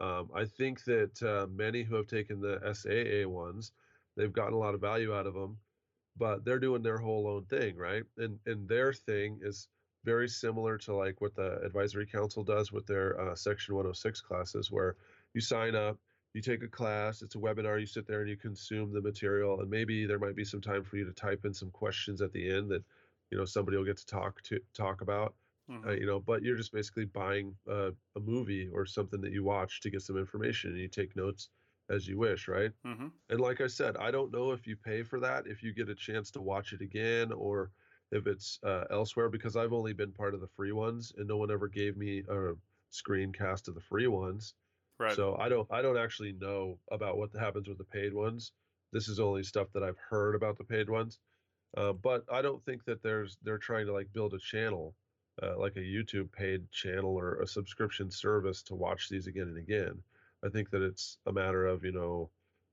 Um, 0.00 0.30
I 0.34 0.44
think 0.44 0.84
that 0.84 1.22
uh, 1.22 1.46
many 1.48 1.82
who 1.82 1.94
have 1.96 2.06
taken 2.06 2.40
the 2.40 2.60
SAA 2.64 3.26
ones, 3.28 3.72
they've 4.16 4.32
gotten 4.32 4.54
a 4.54 4.58
lot 4.58 4.74
of 4.74 4.80
value 4.80 5.14
out 5.14 5.26
of 5.26 5.34
them, 5.34 5.60
but 6.16 6.44
they're 6.44 6.58
doing 6.60 6.82
their 6.82 6.98
whole 6.98 7.28
own 7.28 7.46
thing, 7.46 7.76
right? 7.76 8.04
And 8.16 8.40
and 8.46 8.68
their 8.68 8.92
thing 8.92 9.40
is 9.42 9.68
very 10.06 10.28
similar 10.28 10.78
to 10.78 10.94
like 10.96 11.20
what 11.20 11.34
the 11.36 11.60
advisory 11.62 12.06
council 12.06 12.44
does 12.44 12.72
with 12.72 12.86
their 12.86 13.20
uh, 13.20 13.34
Section 13.36 13.74
106 13.76 14.22
classes, 14.22 14.70
where 14.72 14.96
you 15.34 15.42
sign 15.42 15.74
up, 15.76 16.00
you 16.34 16.42
take 16.42 16.62
a 16.64 16.68
class, 16.68 17.22
it's 17.22 17.36
a 17.36 17.38
webinar, 17.38 17.80
you 17.80 17.86
sit 17.86 18.06
there 18.06 18.22
and 18.22 18.30
you 18.30 18.38
consume 18.38 18.92
the 18.92 19.02
material, 19.02 19.60
and 19.60 19.70
maybe 19.70 20.06
there 20.06 20.18
might 20.20 20.36
be 20.36 20.44
some 20.44 20.62
time 20.62 20.84
for 20.84 20.96
you 20.96 21.04
to 21.06 21.12
type 21.12 21.44
in 21.44 21.54
some 21.54 21.70
questions 21.72 22.22
at 22.22 22.32
the 22.32 22.50
end 22.50 22.70
that 22.70 22.84
you 23.30 23.38
know 23.38 23.44
somebody 23.44 23.76
will 23.76 23.84
get 23.84 23.98
to 23.98 24.06
talk 24.06 24.42
to 24.42 24.60
talk 24.74 25.00
about 25.02 25.36
Mhm. 25.68 25.86
uh, 25.86 25.92
you 25.92 26.06
know 26.06 26.20
but 26.20 26.42
you're 26.42 26.56
just 26.56 26.72
basically 26.72 27.04
buying 27.04 27.56
a, 27.66 27.92
a 28.16 28.20
movie 28.20 28.68
or 28.68 28.86
something 28.86 29.20
that 29.20 29.32
you 29.32 29.44
watch 29.44 29.80
to 29.80 29.90
get 29.90 30.02
some 30.02 30.16
information 30.16 30.70
and 30.70 30.80
you 30.80 30.88
take 30.88 31.16
notes 31.16 31.50
as 31.90 32.06
you 32.08 32.18
wish 32.18 32.48
right 32.48 32.72
Mhm. 32.84 33.12
and 33.30 33.40
like 33.40 33.60
i 33.60 33.66
said 33.66 33.96
i 33.96 34.10
don't 34.10 34.32
know 34.32 34.52
if 34.52 34.66
you 34.66 34.76
pay 34.76 35.02
for 35.02 35.20
that 35.20 35.46
if 35.46 35.62
you 35.62 35.72
get 35.72 35.88
a 35.88 35.94
chance 35.94 36.30
to 36.30 36.40
watch 36.40 36.72
it 36.72 36.80
again 36.80 37.32
or 37.32 37.72
if 38.12 38.26
it's 38.26 38.58
uh, 38.64 38.84
elsewhere 38.90 39.28
because 39.28 39.56
i've 39.56 39.72
only 39.72 39.92
been 39.92 40.12
part 40.12 40.34
of 40.34 40.40
the 40.40 40.48
free 40.56 40.72
ones 40.72 41.12
and 41.18 41.26
no 41.28 41.36
one 41.36 41.50
ever 41.50 41.68
gave 41.68 41.96
me 41.96 42.22
a 42.28 42.52
screencast 42.92 43.68
of 43.68 43.74
the 43.74 43.80
free 43.80 44.06
ones 44.06 44.54
Right. 44.98 45.14
so 45.14 45.36
i 45.38 45.48
don't 45.48 45.66
i 45.70 45.82
don't 45.82 45.98
actually 45.98 46.32
know 46.32 46.78
about 46.90 47.18
what 47.18 47.30
happens 47.38 47.68
with 47.68 47.78
the 47.78 47.84
paid 47.84 48.14
ones 48.14 48.52
this 48.92 49.08
is 49.08 49.20
only 49.20 49.42
stuff 49.42 49.68
that 49.74 49.82
i've 49.82 49.98
heard 49.98 50.34
about 50.34 50.56
the 50.56 50.64
paid 50.64 50.88
ones 50.88 51.18
uh, 51.76 51.92
but 51.92 52.24
I 52.32 52.40
don't 52.42 52.64
think 52.64 52.84
that 52.84 53.02
there's 53.02 53.36
they're 53.42 53.58
trying 53.58 53.86
to 53.86 53.92
like 53.92 54.12
build 54.12 54.32
a 54.34 54.38
channel, 54.38 54.94
uh, 55.42 55.58
like 55.58 55.76
a 55.76 55.80
YouTube 55.80 56.32
paid 56.32 56.70
channel 56.70 57.10
or 57.14 57.40
a 57.40 57.46
subscription 57.46 58.10
service 58.10 58.62
to 58.62 58.74
watch 58.74 59.08
these 59.08 59.26
again 59.26 59.48
and 59.48 59.58
again. 59.58 60.02
I 60.44 60.48
think 60.48 60.70
that 60.70 60.80
it's 60.82 61.18
a 61.26 61.32
matter 61.32 61.66
of 61.66 61.84
you 61.84 61.92
know 61.92 62.30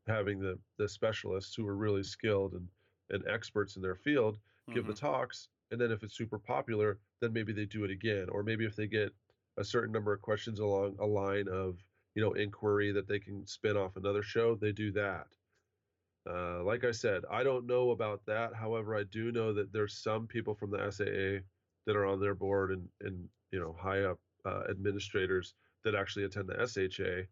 having 0.08 0.40
the 0.40 0.58
the 0.78 0.88
specialists 0.88 1.54
who 1.56 1.68
are 1.68 1.76
really 1.76 2.04
skilled 2.04 2.54
and 2.54 2.68
and 3.10 3.28
experts 3.28 3.76
in 3.76 3.82
their 3.82 3.96
field 3.96 4.38
give 4.72 4.86
the 4.88 4.94
Mhm. 4.94 5.00
talks, 5.00 5.50
and 5.72 5.80
then 5.82 5.92
if 5.92 6.04
it's 6.04 6.14
super 6.16 6.40
popular, 6.40 7.00
then 7.22 7.34
maybe 7.34 7.54
they 7.54 7.66
do 7.66 7.84
it 7.84 7.92
again, 7.92 8.30
or 8.30 8.44
maybe 8.44 8.66
if 8.66 8.76
they 8.76 8.88
get 8.88 9.14
a 9.58 9.64
certain 9.64 9.92
number 9.92 10.14
of 10.14 10.22
questions 10.22 10.60
along 10.60 10.98
a 11.00 11.06
line 11.06 11.48
of 11.48 11.84
you 12.16 12.22
know 12.22 12.34
inquiry 12.34 12.92
that 12.92 13.08
they 13.08 13.20
can 13.20 13.46
spin 13.46 13.78
off 13.78 13.96
another 13.98 14.24
show, 14.24 14.56
they 14.56 14.72
do 14.72 14.92
that. 14.94 15.28
Uh, 16.30 16.64
like 16.64 16.84
I 16.86 16.92
said, 16.92 17.26
I 17.30 17.44
don't 17.44 17.66
know 17.66 17.92
about 17.92 18.26
that. 18.26 18.54
However, 18.54 18.96
I 18.96 19.04
do 19.04 19.32
know 19.32 19.54
that 19.54 19.74
there's 19.74 19.98
some 19.98 20.28
people 20.28 20.56
from 20.56 20.72
the 20.72 20.80
SAA 20.80 21.44
that 21.86 21.96
are 21.98 22.06
on 22.06 22.20
their 22.22 22.36
board 22.36 22.72
and 22.72 22.90
and 23.02 23.30
you 23.52 23.60
know 23.60 23.74
high 23.74 24.04
up 24.04 24.20
uh, 24.46 24.64
administrators 24.70 25.54
that 25.84 25.96
actually 25.96 26.26
attend 26.26 26.48
the 26.50 26.60
SHA. 26.62 27.28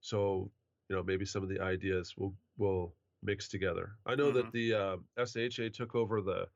So 0.00 0.52
you 0.88 0.96
know 0.96 1.02
maybe 1.02 1.26
some 1.26 1.42
of 1.42 1.48
the 1.50 1.60
ideas 1.60 2.16
will 2.16 2.34
will 2.56 2.96
mix 3.24 3.48
together. 3.48 3.92
I 4.06 4.14
know 4.14 4.30
that 4.32 4.52
the 4.52 4.74
uh, 4.74 4.96
SHA 5.24 5.68
took 5.72 5.94
over 5.94 6.20
the 6.20 6.46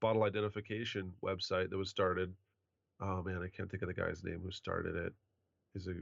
bottle 0.00 0.22
identification 0.24 1.12
website 1.24 1.70
that 1.70 1.76
was 1.76 1.90
started. 1.90 2.32
Oh 3.00 3.22
man, 3.22 3.42
I 3.42 3.48
can't 3.48 3.70
think 3.70 3.82
of 3.82 3.88
the 3.88 3.94
guy's 3.94 4.22
name 4.22 4.40
who 4.44 4.50
started 4.50 4.94
it. 4.96 5.12
He's 5.74 5.86
a 5.88 5.94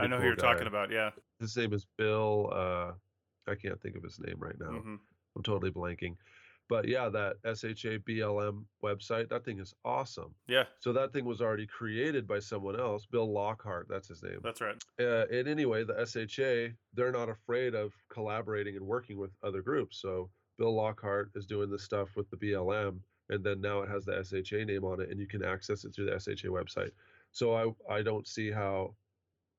I 0.00 0.06
know 0.06 0.18
who 0.18 0.26
you're 0.26 0.36
talking 0.36 0.66
about. 0.66 0.90
Yeah. 0.90 1.10
His 1.38 1.56
name 1.56 1.72
is 1.72 1.86
Bill. 1.96 2.50
Uh, 2.52 2.92
I 3.46 3.54
can't 3.54 3.80
think 3.80 3.96
of 3.96 4.02
his 4.02 4.18
name 4.18 4.36
right 4.38 4.58
now. 4.58 4.70
Mhm. 4.70 4.98
I'm 5.36 5.42
totally 5.42 5.70
blanking. 5.70 6.16
But 6.68 6.88
yeah, 6.88 7.08
that 7.10 7.36
SHA 7.44 7.98
BLM 8.08 8.64
website, 8.82 9.28
that 9.28 9.44
thing 9.44 9.58
is 9.58 9.74
awesome. 9.84 10.34
Yeah. 10.48 10.64
So 10.80 10.92
that 10.94 11.12
thing 11.12 11.24
was 11.26 11.42
already 11.42 11.66
created 11.66 12.26
by 12.26 12.38
someone 12.38 12.78
else, 12.80 13.06
Bill 13.06 13.30
Lockhart, 13.30 13.86
that's 13.88 14.08
his 14.08 14.22
name. 14.22 14.38
That's 14.42 14.60
right. 14.62 14.82
Uh, 14.98 15.26
and 15.30 15.46
anyway, 15.46 15.84
the 15.84 16.04
SHA, 16.06 16.74
they're 16.94 17.12
not 17.12 17.28
afraid 17.28 17.74
of 17.74 17.92
collaborating 18.08 18.76
and 18.76 18.86
working 18.86 19.18
with 19.18 19.30
other 19.42 19.60
groups. 19.60 20.00
So 20.00 20.30
Bill 20.58 20.74
Lockhart 20.74 21.30
is 21.34 21.46
doing 21.46 21.70
this 21.70 21.82
stuff 21.82 22.08
with 22.16 22.30
the 22.30 22.36
BLM, 22.36 22.98
and 23.28 23.44
then 23.44 23.60
now 23.60 23.80
it 23.80 23.90
has 23.90 24.04
the 24.04 24.24
SHA 24.24 24.64
name 24.64 24.84
on 24.84 25.00
it, 25.00 25.10
and 25.10 25.20
you 25.20 25.26
can 25.26 25.44
access 25.44 25.84
it 25.84 25.94
through 25.94 26.06
the 26.06 26.18
SHA 26.18 26.48
website. 26.48 26.90
So 27.32 27.54
I 27.54 27.94
I 27.94 28.02
don't 28.02 28.26
see 28.26 28.50
how, 28.50 28.94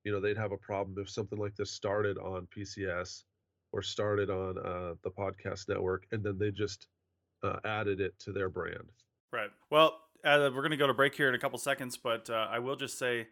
you 0.04 0.10
know, 0.10 0.20
they'd 0.20 0.38
have 0.38 0.52
a 0.52 0.56
problem 0.56 0.96
if 0.98 1.10
something 1.10 1.38
like 1.38 1.54
this 1.54 1.70
started 1.70 2.18
on 2.18 2.48
PCS 2.56 3.24
or 3.72 3.82
started 3.82 4.30
on 4.30 4.58
uh, 4.58 4.94
the 5.04 5.10
podcast 5.10 5.68
network, 5.68 6.06
and 6.10 6.24
then 6.24 6.38
they 6.38 6.50
just 6.50 6.88
uh, 7.42 7.56
added 7.64 8.00
it 8.00 8.18
to 8.20 8.32
their 8.32 8.48
brand. 8.48 8.92
Right. 9.32 9.50
Well, 9.70 10.00
uh, 10.24 10.50
we're 10.54 10.62
going 10.62 10.70
to 10.70 10.76
go 10.76 10.86
to 10.86 10.94
break 10.94 11.14
here 11.14 11.28
in 11.28 11.34
a 11.34 11.38
couple 11.38 11.58
seconds, 11.58 11.96
but 11.96 12.30
uh, 12.30 12.48
I 12.50 12.58
will 12.58 12.76
just 12.76 12.98
say 12.98 13.28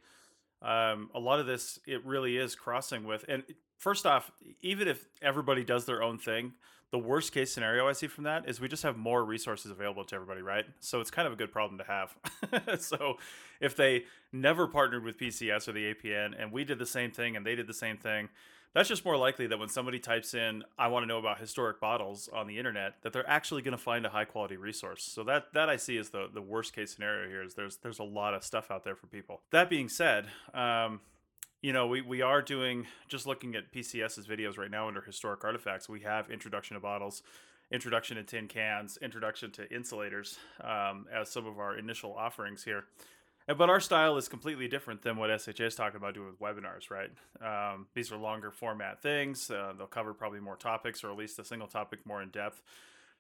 um, 0.62 1.10
a 1.14 1.20
lot 1.20 1.40
of 1.40 1.46
this, 1.46 1.78
it 1.86 2.04
really 2.04 2.36
is 2.36 2.54
crossing 2.54 3.04
with. 3.04 3.24
And 3.28 3.42
first 3.78 4.06
off, 4.06 4.30
even 4.62 4.88
if 4.88 5.06
everybody 5.20 5.64
does 5.64 5.84
their 5.84 6.02
own 6.02 6.18
thing, 6.18 6.52
the 6.90 6.98
worst 6.98 7.32
case 7.32 7.52
scenario 7.52 7.88
I 7.88 7.92
see 7.92 8.06
from 8.06 8.24
that 8.24 8.48
is 8.48 8.60
we 8.60 8.68
just 8.68 8.84
have 8.84 8.96
more 8.96 9.24
resources 9.24 9.72
available 9.72 10.04
to 10.04 10.14
everybody, 10.14 10.42
right? 10.42 10.64
So 10.78 11.00
it's 11.00 11.10
kind 11.10 11.26
of 11.26 11.32
a 11.32 11.36
good 11.36 11.50
problem 11.50 11.78
to 11.78 11.84
have. 11.84 12.80
so 12.80 13.18
if 13.60 13.74
they 13.74 14.04
never 14.32 14.68
partnered 14.68 15.02
with 15.02 15.18
PCS 15.18 15.66
or 15.66 15.72
the 15.72 15.92
APN 15.92 16.40
and 16.40 16.52
we 16.52 16.64
did 16.64 16.78
the 16.78 16.86
same 16.86 17.10
thing 17.10 17.36
and 17.36 17.44
they 17.44 17.56
did 17.56 17.66
the 17.66 17.74
same 17.74 17.96
thing, 17.96 18.28
that's 18.74 18.88
just 18.88 19.04
more 19.04 19.16
likely 19.16 19.46
that 19.46 19.58
when 19.58 19.68
somebody 19.68 19.98
types 19.98 20.34
in 20.34 20.62
i 20.78 20.88
want 20.88 21.02
to 21.02 21.06
know 21.06 21.18
about 21.18 21.38
historic 21.38 21.80
bottles 21.80 22.28
on 22.32 22.46
the 22.46 22.58
internet 22.58 22.94
that 23.02 23.12
they're 23.12 23.28
actually 23.28 23.62
going 23.62 23.76
to 23.76 23.82
find 23.82 24.04
a 24.04 24.10
high 24.10 24.24
quality 24.24 24.56
resource. 24.56 25.02
So 25.02 25.24
that 25.24 25.52
that 25.54 25.70
i 25.70 25.76
see 25.76 25.96
is 25.96 26.10
the 26.10 26.28
the 26.32 26.42
worst 26.42 26.74
case 26.74 26.94
scenario 26.94 27.28
here 27.28 27.42
is 27.42 27.54
there's 27.54 27.76
there's 27.76 27.98
a 27.98 28.04
lot 28.04 28.34
of 28.34 28.44
stuff 28.44 28.70
out 28.70 28.84
there 28.84 28.96
for 28.96 29.06
people. 29.06 29.40
That 29.50 29.70
being 29.70 29.88
said 29.88 30.26
um 30.52 31.00
you 31.62 31.72
know 31.72 31.86
we, 31.86 32.02
we 32.02 32.20
are 32.20 32.42
doing 32.42 32.86
just 33.08 33.26
looking 33.26 33.54
at 33.54 33.72
pcs's 33.72 34.26
videos 34.26 34.58
right 34.58 34.70
now 34.70 34.86
under 34.86 35.00
historic 35.00 35.42
artifacts 35.44 35.88
we 35.88 36.00
have 36.00 36.30
introduction 36.30 36.74
to 36.74 36.80
bottles 36.80 37.22
introduction 37.72 38.18
to 38.18 38.22
tin 38.22 38.46
cans 38.48 38.98
introduction 39.00 39.50
to 39.50 39.66
insulators 39.74 40.38
um, 40.60 41.06
as 41.12 41.30
some 41.30 41.46
of 41.46 41.58
our 41.58 41.78
initial 41.78 42.14
offerings 42.14 42.62
here 42.64 42.84
But 43.46 43.68
our 43.68 43.80
style 43.80 44.16
is 44.16 44.26
completely 44.26 44.68
different 44.68 45.02
than 45.02 45.16
what 45.16 45.28
SHA 45.38 45.64
is 45.64 45.74
talking 45.74 45.98
about 45.98 46.14
doing 46.14 46.28
with 46.28 46.40
webinars, 46.40 46.90
right? 46.90 47.10
Um, 47.42 47.86
these 47.92 48.10
are 48.10 48.16
longer 48.16 48.50
format 48.50 49.02
things. 49.02 49.50
Uh, 49.50 49.74
they'll 49.76 49.86
cover 49.86 50.14
probably 50.14 50.40
more 50.40 50.56
topics, 50.56 51.04
or 51.04 51.10
at 51.10 51.18
least 51.18 51.38
a 51.38 51.44
single 51.44 51.68
topic 51.68 52.06
more 52.06 52.22
in 52.22 52.30
depth. 52.30 52.62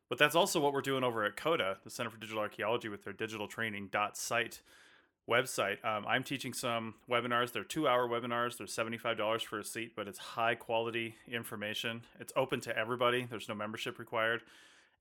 But 0.08 0.18
that's 0.18 0.34
also 0.34 0.60
what 0.60 0.72
we're 0.72 0.80
doing 0.80 1.04
over 1.04 1.24
at 1.24 1.36
CODA, 1.36 1.78
the 1.84 1.90
Center 1.90 2.08
for 2.08 2.16
Digital 2.16 2.40
Archaeology, 2.40 2.88
with 2.88 3.04
their 3.04 3.12
digital 3.12 3.48
training 3.48 3.90
site 4.14 4.60
website. 5.28 5.84
Um, 5.84 6.06
I'm 6.06 6.22
teaching 6.22 6.52
some 6.52 6.94
webinars. 7.08 7.52
They're 7.52 7.64
two 7.64 7.88
hour 7.88 8.08
webinars. 8.08 8.56
They're 8.56 8.66
$75 8.66 9.42
for 9.42 9.58
a 9.58 9.64
seat, 9.64 9.92
but 9.96 10.08
it's 10.08 10.18
high 10.18 10.54
quality 10.54 11.16
information. 11.30 12.02
It's 12.20 12.32
open 12.36 12.60
to 12.62 12.76
everybody, 12.76 13.26
there's 13.28 13.48
no 13.48 13.54
membership 13.54 13.98
required. 13.98 14.42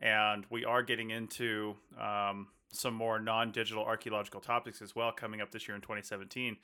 And 0.02 0.46
we 0.50 0.66
are 0.66 0.84
getting 0.84 1.12
into 1.12 1.76
um, 2.00 2.48
some 2.74 2.94
more 2.94 3.20
non 3.20 3.52
digital 3.52 3.84
archaeological 3.84 4.42
topics 4.42 4.82
as 4.82 4.96
well 4.96 5.12
coming 5.12 5.42
up 5.42 5.52
this 5.52 5.68
year 5.68 5.76
in 5.76 5.82
2017, 5.82 6.58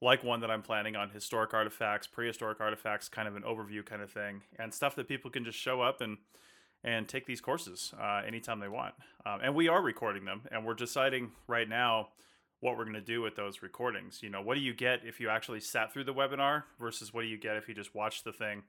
like 0.00 0.22
one 0.22 0.40
that 0.40 0.50
I'm 0.50 0.62
planning 0.62 0.96
on 0.96 1.10
historic 1.10 1.54
artifacts, 1.54 2.06
prehistoric 2.06 2.60
artifacts, 2.60 3.08
kind 3.08 3.28
of 3.28 3.36
an 3.36 3.42
overview 3.42 3.84
kind 3.84 4.02
of 4.02 4.10
thing, 4.10 4.42
and 4.58 4.72
stuff 4.72 4.94
that 4.96 5.08
people 5.08 5.30
can 5.30 5.44
just 5.44 5.58
show 5.58 5.80
up 5.80 6.00
and 6.00 6.18
and 6.84 7.08
take 7.08 7.26
these 7.26 7.40
courses 7.40 7.92
uh, 8.00 8.22
anytime 8.26 8.60
they 8.60 8.68
want. 8.68 8.94
Um, 9.26 9.40
and 9.42 9.54
we 9.54 9.68
are 9.68 9.82
recording 9.82 10.24
them, 10.24 10.42
and 10.52 10.64
we're 10.64 10.74
deciding 10.74 11.32
right 11.48 11.68
now 11.68 12.08
what 12.60 12.76
we're 12.76 12.84
going 12.84 12.94
to 12.94 13.00
do 13.00 13.20
with 13.20 13.36
those 13.36 13.62
recordings. 13.62 14.20
You 14.22 14.30
know, 14.30 14.42
what 14.42 14.54
do 14.54 14.60
you 14.60 14.74
get 14.74 15.00
if 15.04 15.20
you 15.20 15.28
actually 15.28 15.60
sat 15.60 15.92
through 15.92 16.04
the 16.04 16.14
webinar 16.14 16.64
versus 16.78 17.12
what 17.12 17.22
do 17.22 17.28
you 17.28 17.38
get 17.38 17.56
if 17.56 17.68
you 17.68 17.74
just 17.74 17.94
watch 17.94 18.24
the 18.24 18.32
thing, 18.32 18.62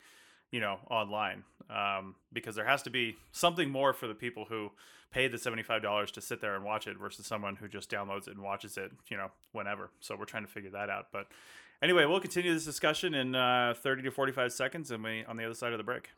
you 0.51 0.59
know, 0.59 0.79
online? 0.89 1.43
Um, 1.69 2.15
because 2.33 2.55
there 2.55 2.65
has 2.65 2.81
to 2.83 2.89
be 2.89 3.17
something 3.31 3.69
more 3.69 3.93
for 3.93 4.07
the 4.07 4.15
people 4.15 4.45
who 4.45 4.71
paid 5.11 5.31
the 5.31 5.37
$75 5.37 6.11
to 6.11 6.21
sit 6.21 6.41
there 6.41 6.55
and 6.55 6.63
watch 6.63 6.87
it 6.87 6.97
versus 6.97 7.25
someone 7.25 7.55
who 7.55 7.67
just 7.67 7.89
downloads 7.89 8.27
it 8.27 8.35
and 8.35 8.41
watches 8.41 8.77
it, 8.77 8.91
you 9.09 9.17
know, 9.17 9.29
whenever. 9.51 9.89
So 9.99 10.15
we're 10.15 10.25
trying 10.25 10.45
to 10.45 10.51
figure 10.51 10.71
that 10.71 10.89
out. 10.89 11.07
But 11.11 11.27
anyway, 11.81 12.05
we'll 12.05 12.19
continue 12.19 12.53
this 12.53 12.65
discussion 12.65 13.13
in 13.13 13.35
uh, 13.35 13.73
30 13.77 14.03
to 14.03 14.11
45 14.11 14.51
seconds 14.51 14.91
and 14.91 15.03
we 15.03 15.23
on 15.25 15.37
the 15.37 15.45
other 15.45 15.55
side 15.55 15.73
of 15.73 15.77
the 15.77 15.83
break. 15.83 16.09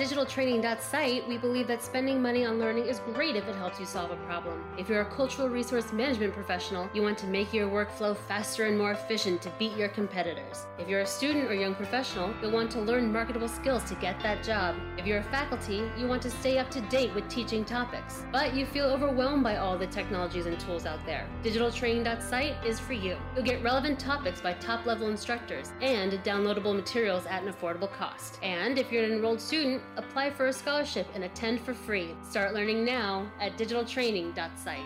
digitaltraining.site, 0.00 1.28
we 1.28 1.36
believe 1.36 1.66
that 1.66 1.82
spending 1.82 2.22
money 2.22 2.42
on 2.42 2.58
learning 2.58 2.86
is 2.86 3.00
great 3.12 3.36
if 3.36 3.46
it 3.46 3.54
helps 3.54 3.78
you 3.78 3.84
solve 3.84 4.10
a 4.10 4.16
problem. 4.24 4.64
If 4.78 4.88
you're 4.88 5.02
a 5.02 5.14
cultural 5.14 5.50
resource 5.50 5.92
management 5.92 6.32
professional, 6.32 6.88
you 6.94 7.02
want 7.02 7.18
to 7.18 7.26
make 7.26 7.52
your 7.52 7.68
workflow 7.68 8.16
faster 8.16 8.64
and 8.64 8.78
more 8.78 8.92
efficient 8.92 9.42
to 9.42 9.52
beat 9.58 9.76
your 9.76 9.90
competitors. 9.90 10.64
If 10.78 10.88
you're 10.88 11.00
a 11.00 11.06
student 11.06 11.50
or 11.50 11.54
young 11.54 11.74
professional, 11.74 12.32
you'll 12.40 12.50
want 12.50 12.70
to 12.70 12.80
learn 12.80 13.12
marketable 13.12 13.46
skills 13.46 13.84
to 13.90 13.94
get 13.96 14.18
that 14.20 14.42
job. 14.42 14.74
If 14.96 15.04
you're 15.06 15.18
a 15.18 15.24
faculty, 15.24 15.82
you 15.98 16.06
want 16.06 16.22
to 16.22 16.30
stay 16.30 16.56
up 16.56 16.70
to 16.70 16.80
date 16.82 17.14
with 17.14 17.28
teaching 17.28 17.62
topics. 17.62 18.22
But 18.32 18.54
you 18.54 18.64
feel 18.64 18.86
overwhelmed 18.86 19.42
by 19.42 19.56
all 19.56 19.76
the 19.76 19.86
technologies 19.86 20.46
and 20.46 20.58
tools 20.58 20.86
out 20.86 21.04
there. 21.04 21.26
Digitaltraining.site 21.44 22.64
is 22.64 22.80
for 22.80 22.94
you. 22.94 23.18
You'll 23.34 23.44
get 23.44 23.62
relevant 23.62 24.00
topics 24.00 24.40
by 24.40 24.54
top 24.54 24.86
level 24.86 25.10
instructors 25.10 25.72
and 25.82 26.12
downloadable 26.24 26.74
materials 26.74 27.26
at 27.26 27.42
an 27.42 27.52
affordable 27.52 27.92
cost. 27.92 28.38
And 28.42 28.78
if 28.78 28.90
you're 28.90 29.04
an 29.04 29.12
enrolled 29.12 29.42
student, 29.42 29.82
apply 29.96 30.30
for 30.30 30.46
a 30.46 30.52
scholarship 30.52 31.06
and 31.14 31.24
attend 31.24 31.60
for 31.60 31.74
free. 31.74 32.14
Start 32.28 32.54
learning 32.54 32.84
now 32.84 33.30
at 33.40 33.56
digitaltraining.site. 33.56 34.78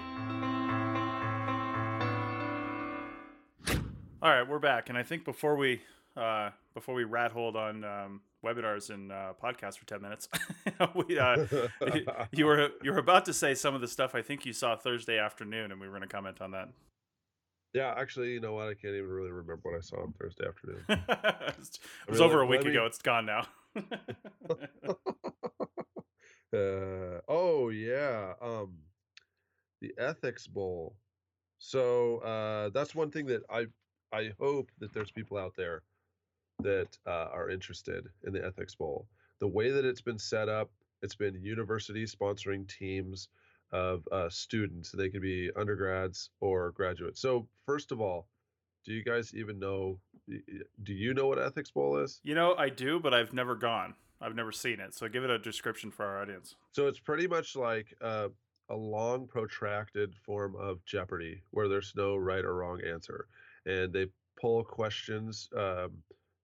All 4.22 4.30
right, 4.30 4.48
we're 4.48 4.58
back, 4.58 4.88
and 4.88 4.96
I 4.96 5.02
think 5.02 5.24
before 5.24 5.54
we 5.56 5.82
uh, 6.16 6.48
before 6.72 6.94
we 6.94 7.04
rat 7.04 7.30
hold 7.30 7.56
on 7.56 7.84
um, 7.84 8.20
webinars 8.42 8.88
and 8.88 9.12
uh, 9.12 9.34
podcasts 9.42 9.76
for 9.76 9.84
ten 9.84 10.00
minutes, 10.00 10.28
we, 10.94 11.18
uh, 11.18 11.44
you 12.32 12.46
were 12.46 12.70
you 12.82 12.92
were 12.92 12.98
about 12.98 13.26
to 13.26 13.34
say 13.34 13.54
some 13.54 13.74
of 13.74 13.82
the 13.82 13.88
stuff 13.88 14.14
I 14.14 14.22
think 14.22 14.46
you 14.46 14.54
saw 14.54 14.76
Thursday 14.76 15.18
afternoon, 15.18 15.72
and 15.72 15.78
we 15.78 15.86
were 15.86 15.92
going 15.92 16.08
to 16.08 16.14
comment 16.14 16.40
on 16.40 16.52
that. 16.52 16.70
Yeah, 17.74 17.92
actually, 17.98 18.30
you 18.30 18.40
know 18.40 18.54
what? 18.54 18.68
I 18.68 18.74
can't 18.74 18.94
even 18.94 19.10
really 19.10 19.32
remember 19.32 19.60
what 19.64 19.76
I 19.76 19.80
saw 19.80 20.00
on 20.00 20.14
Thursday 20.18 20.46
afternoon. 20.46 20.84
it 20.88 21.58
was, 21.58 21.80
it 22.08 22.10
was 22.10 22.20
over 22.20 22.40
a 22.40 22.46
week 22.46 22.64
ago. 22.64 22.86
It's 22.86 23.02
gone 23.02 23.26
now. 23.26 23.46
uh, 26.54 27.20
oh 27.28 27.70
yeah, 27.70 28.34
um, 28.40 28.74
the 29.80 29.94
Ethics 29.98 30.46
Bowl. 30.46 30.96
So 31.58 32.18
uh, 32.18 32.70
that's 32.70 32.94
one 32.94 33.10
thing 33.10 33.26
that 33.26 33.42
I 33.50 33.66
I 34.12 34.32
hope 34.40 34.70
that 34.80 34.92
there's 34.94 35.10
people 35.12 35.38
out 35.38 35.54
there 35.56 35.82
that 36.60 36.96
uh, 37.06 37.28
are 37.32 37.50
interested 37.50 38.06
in 38.26 38.32
the 38.32 38.44
Ethics 38.44 38.74
Bowl. 38.74 39.06
The 39.40 39.48
way 39.48 39.70
that 39.70 39.84
it's 39.84 40.00
been 40.02 40.18
set 40.18 40.48
up, 40.48 40.70
it's 41.02 41.16
been 41.16 41.42
universities 41.42 42.14
sponsoring 42.14 42.68
teams 42.68 43.28
of 43.72 44.06
uh, 44.12 44.28
students. 44.30 44.92
They 44.92 45.10
could 45.10 45.22
be 45.22 45.50
undergrads 45.56 46.30
or 46.40 46.72
graduates. 46.72 47.20
So 47.20 47.48
first 47.66 47.92
of 47.92 48.00
all, 48.00 48.28
do 48.84 48.92
you 48.92 49.04
guys 49.04 49.34
even 49.34 49.58
know? 49.58 49.98
Do 50.28 50.92
you 50.92 51.14
know 51.14 51.26
what 51.26 51.38
Ethics 51.38 51.70
Bowl 51.70 51.98
is? 51.98 52.20
You 52.22 52.34
know, 52.34 52.54
I 52.56 52.68
do, 52.68 52.98
but 52.98 53.12
I've 53.12 53.32
never 53.32 53.54
gone. 53.54 53.94
I've 54.20 54.34
never 54.34 54.52
seen 54.52 54.80
it. 54.80 54.94
So 54.94 55.08
give 55.08 55.24
it 55.24 55.30
a 55.30 55.38
description 55.38 55.90
for 55.90 56.04
our 56.06 56.22
audience. 56.22 56.54
So 56.72 56.87
it's 56.87 56.98
pretty 56.98 57.26
much 57.26 57.56
like 57.56 57.94
uh, 58.00 58.28
a 58.70 58.74
long, 58.74 59.26
protracted 59.26 60.14
form 60.16 60.56
of 60.56 60.84
Jeopardy, 60.84 61.42
where 61.50 61.68
there's 61.68 61.92
no 61.96 62.16
right 62.16 62.44
or 62.44 62.54
wrong 62.54 62.80
answer, 62.82 63.26
and 63.66 63.92
they 63.92 64.06
pull 64.40 64.64
questions. 64.64 65.48
Um, 65.56 65.92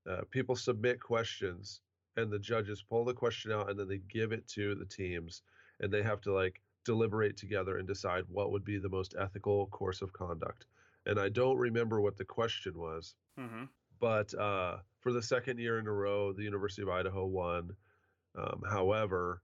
uh, 0.09 0.23
people 0.31 0.57
submit 0.57 1.01
questions, 1.01 1.81
and 2.17 2.31
the 2.31 2.39
judges 2.39 2.83
pull 2.83 3.05
the 3.05 3.15
question 3.15 3.53
out, 3.53 3.71
and 3.71 3.79
then 3.79 3.89
they 3.89 4.01
give 4.09 4.33
it 4.33 4.47
to 4.49 4.75
the 4.75 4.85
teams, 4.85 5.43
and 5.81 5.93
they 5.93 6.03
have 6.03 6.21
to 6.23 6.33
like 6.33 6.61
deliberate 6.85 7.37
together 7.37 7.79
and 7.79 7.87
decide 7.87 8.25
what 8.29 8.51
would 8.53 8.65
be 8.65 8.79
the 8.79 8.89
most 8.89 9.15
ethical 9.19 9.67
course 9.67 10.03
of 10.03 10.13
conduct. 10.13 10.67
And 11.11 11.19
I 11.19 11.29
don't 11.29 11.59
remember 11.59 12.01
what 12.01 12.17
the 12.17 12.25
question 12.25 12.73
was, 12.79 13.15
mm-hmm. 13.39 13.65
but 14.01 14.33
uh, 14.35 14.79
for 15.01 15.13
the 15.13 15.23
second 15.23 15.59
year 15.59 15.79
in 15.79 15.87
a 15.87 15.93
row, 15.93 16.33
the 16.33 16.43
University 16.43 16.83
of 16.83 16.89
Idaho 16.89 17.27
won. 17.27 17.71
Um, 18.39 18.63
however, 18.69 19.43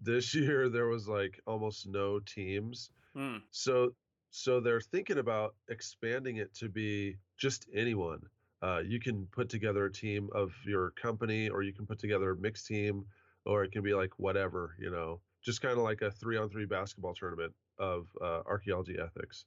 this 0.00 0.34
year 0.36 0.68
there 0.68 0.86
was 0.86 1.08
like 1.08 1.40
almost 1.46 1.86
no 1.86 2.20
teams, 2.20 2.90
mm. 3.16 3.42
so 3.50 3.92
so 4.30 4.60
they're 4.60 4.80
thinking 4.80 5.18
about 5.18 5.56
expanding 5.68 6.36
it 6.36 6.54
to 6.54 6.68
be 6.68 7.16
just 7.36 7.66
anyone. 7.74 8.20
Uh, 8.62 8.80
you 8.86 9.00
can 9.00 9.26
put 9.32 9.48
together 9.48 9.86
a 9.86 9.92
team 9.92 10.28
of 10.32 10.52
your 10.64 10.90
company, 10.90 11.48
or 11.48 11.62
you 11.62 11.72
can 11.72 11.86
put 11.86 11.98
together 11.98 12.30
a 12.30 12.36
mixed 12.36 12.66
team, 12.66 13.04
or 13.44 13.64
it 13.64 13.72
can 13.72 13.82
be 13.82 13.94
like 13.94 14.12
whatever, 14.18 14.76
you 14.78 14.90
know 14.90 15.20
just 15.42 15.62
kind 15.62 15.76
of 15.76 15.84
like 15.84 16.02
a 16.02 16.10
three 16.10 16.36
on 16.36 16.48
three 16.48 16.66
basketball 16.66 17.14
tournament 17.14 17.52
of 17.78 18.06
uh, 18.20 18.42
archaeology 18.46 18.96
ethics. 19.02 19.44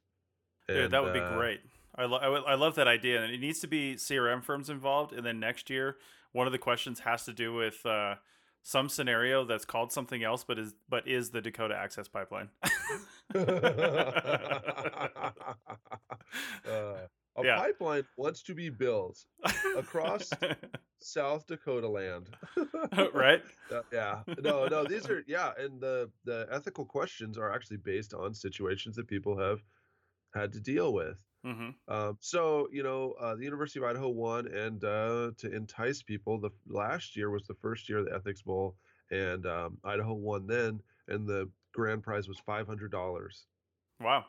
And, 0.70 0.92
that 0.92 1.04
would 1.04 1.14
be 1.14 1.20
uh, 1.20 1.36
great. 1.36 1.62
I, 1.96 2.06
lo- 2.06 2.44
I, 2.48 2.56
love 2.56 2.76
that 2.76 2.88
idea. 2.88 3.22
And 3.22 3.34
it 3.34 3.40
needs 3.40 3.60
to 3.60 3.68
be 3.68 3.96
CRM 3.96 4.44
firms 4.44 4.70
involved. 4.70 5.14
And 5.14 5.26
then 5.26 5.40
next 5.40 5.70
year, 5.70 5.98
one 6.32 6.48
of 6.48 6.54
the 6.54 6.60
questions 6.60 7.02
has 7.02 7.26
to 7.26 7.34
do 7.34 7.54
with 7.54 7.86
uh, 7.86 8.16
some 8.64 8.90
scenario 8.90 9.46
that's 9.46 9.66
called 9.66 9.92
something 9.92 10.24
else, 10.24 10.44
but 10.44 10.58
is 10.58 10.74
but 10.90 11.08
is 11.08 11.30
the 11.30 11.42
Dakota 11.42 11.76
Access 11.76 12.08
Pipeline. 12.08 12.50
uh, 13.36 13.42
a 17.36 17.44
yeah. 17.44 17.58
pipeline 17.58 18.04
wants 18.16 18.44
to 18.44 18.54
be 18.54 18.70
built 18.70 19.26
across 19.76 20.30
South 21.00 21.48
Dakota 21.48 21.88
land. 21.88 22.30
right? 23.14 23.42
Yeah. 23.92 24.20
No, 24.42 24.68
no, 24.68 24.86
these 24.86 25.10
are 25.10 25.24
yeah, 25.28 25.52
and 25.58 25.82
the 25.82 26.10
the 26.26 26.48
ethical 26.52 26.86
questions 26.86 27.38
are 27.38 27.52
actually 27.52 27.78
based 27.78 28.14
on 28.14 28.34
situations 28.34 28.96
that 28.96 29.08
people 29.08 29.38
have 29.38 29.62
had 30.34 30.52
to 30.54 30.60
deal 30.60 30.94
with. 30.94 31.24
Mm-hmm. 31.46 31.94
Um, 31.94 32.18
so 32.22 32.68
you 32.72 32.84
know, 32.84 33.16
uh, 33.20 33.36
the 33.36 33.44
University 33.44 33.80
of 33.80 33.86
Idaho 33.86 34.10
won, 34.10 34.48
and 34.48 34.84
uh, 34.84 35.32
to 35.38 35.54
entice 35.54 36.02
people, 36.02 36.40
the 36.40 36.52
last 36.68 37.16
year 37.16 37.30
was 37.30 37.46
the 37.48 37.56
first 37.56 37.90
year 37.90 38.00
of 38.00 38.06
the 38.06 38.16
Ethics 38.16 38.42
Bowl, 38.42 38.76
and 39.12 39.46
um, 39.46 39.78
Idaho 39.84 40.14
won 40.14 40.48
then, 40.48 40.82
and 41.08 41.28
the 41.28 41.50
grand 41.74 42.04
prize 42.04 42.28
was 42.28 42.40
five 42.46 42.66
hundred 42.66 42.92
dollars. 42.92 43.46
Wow. 44.00 44.26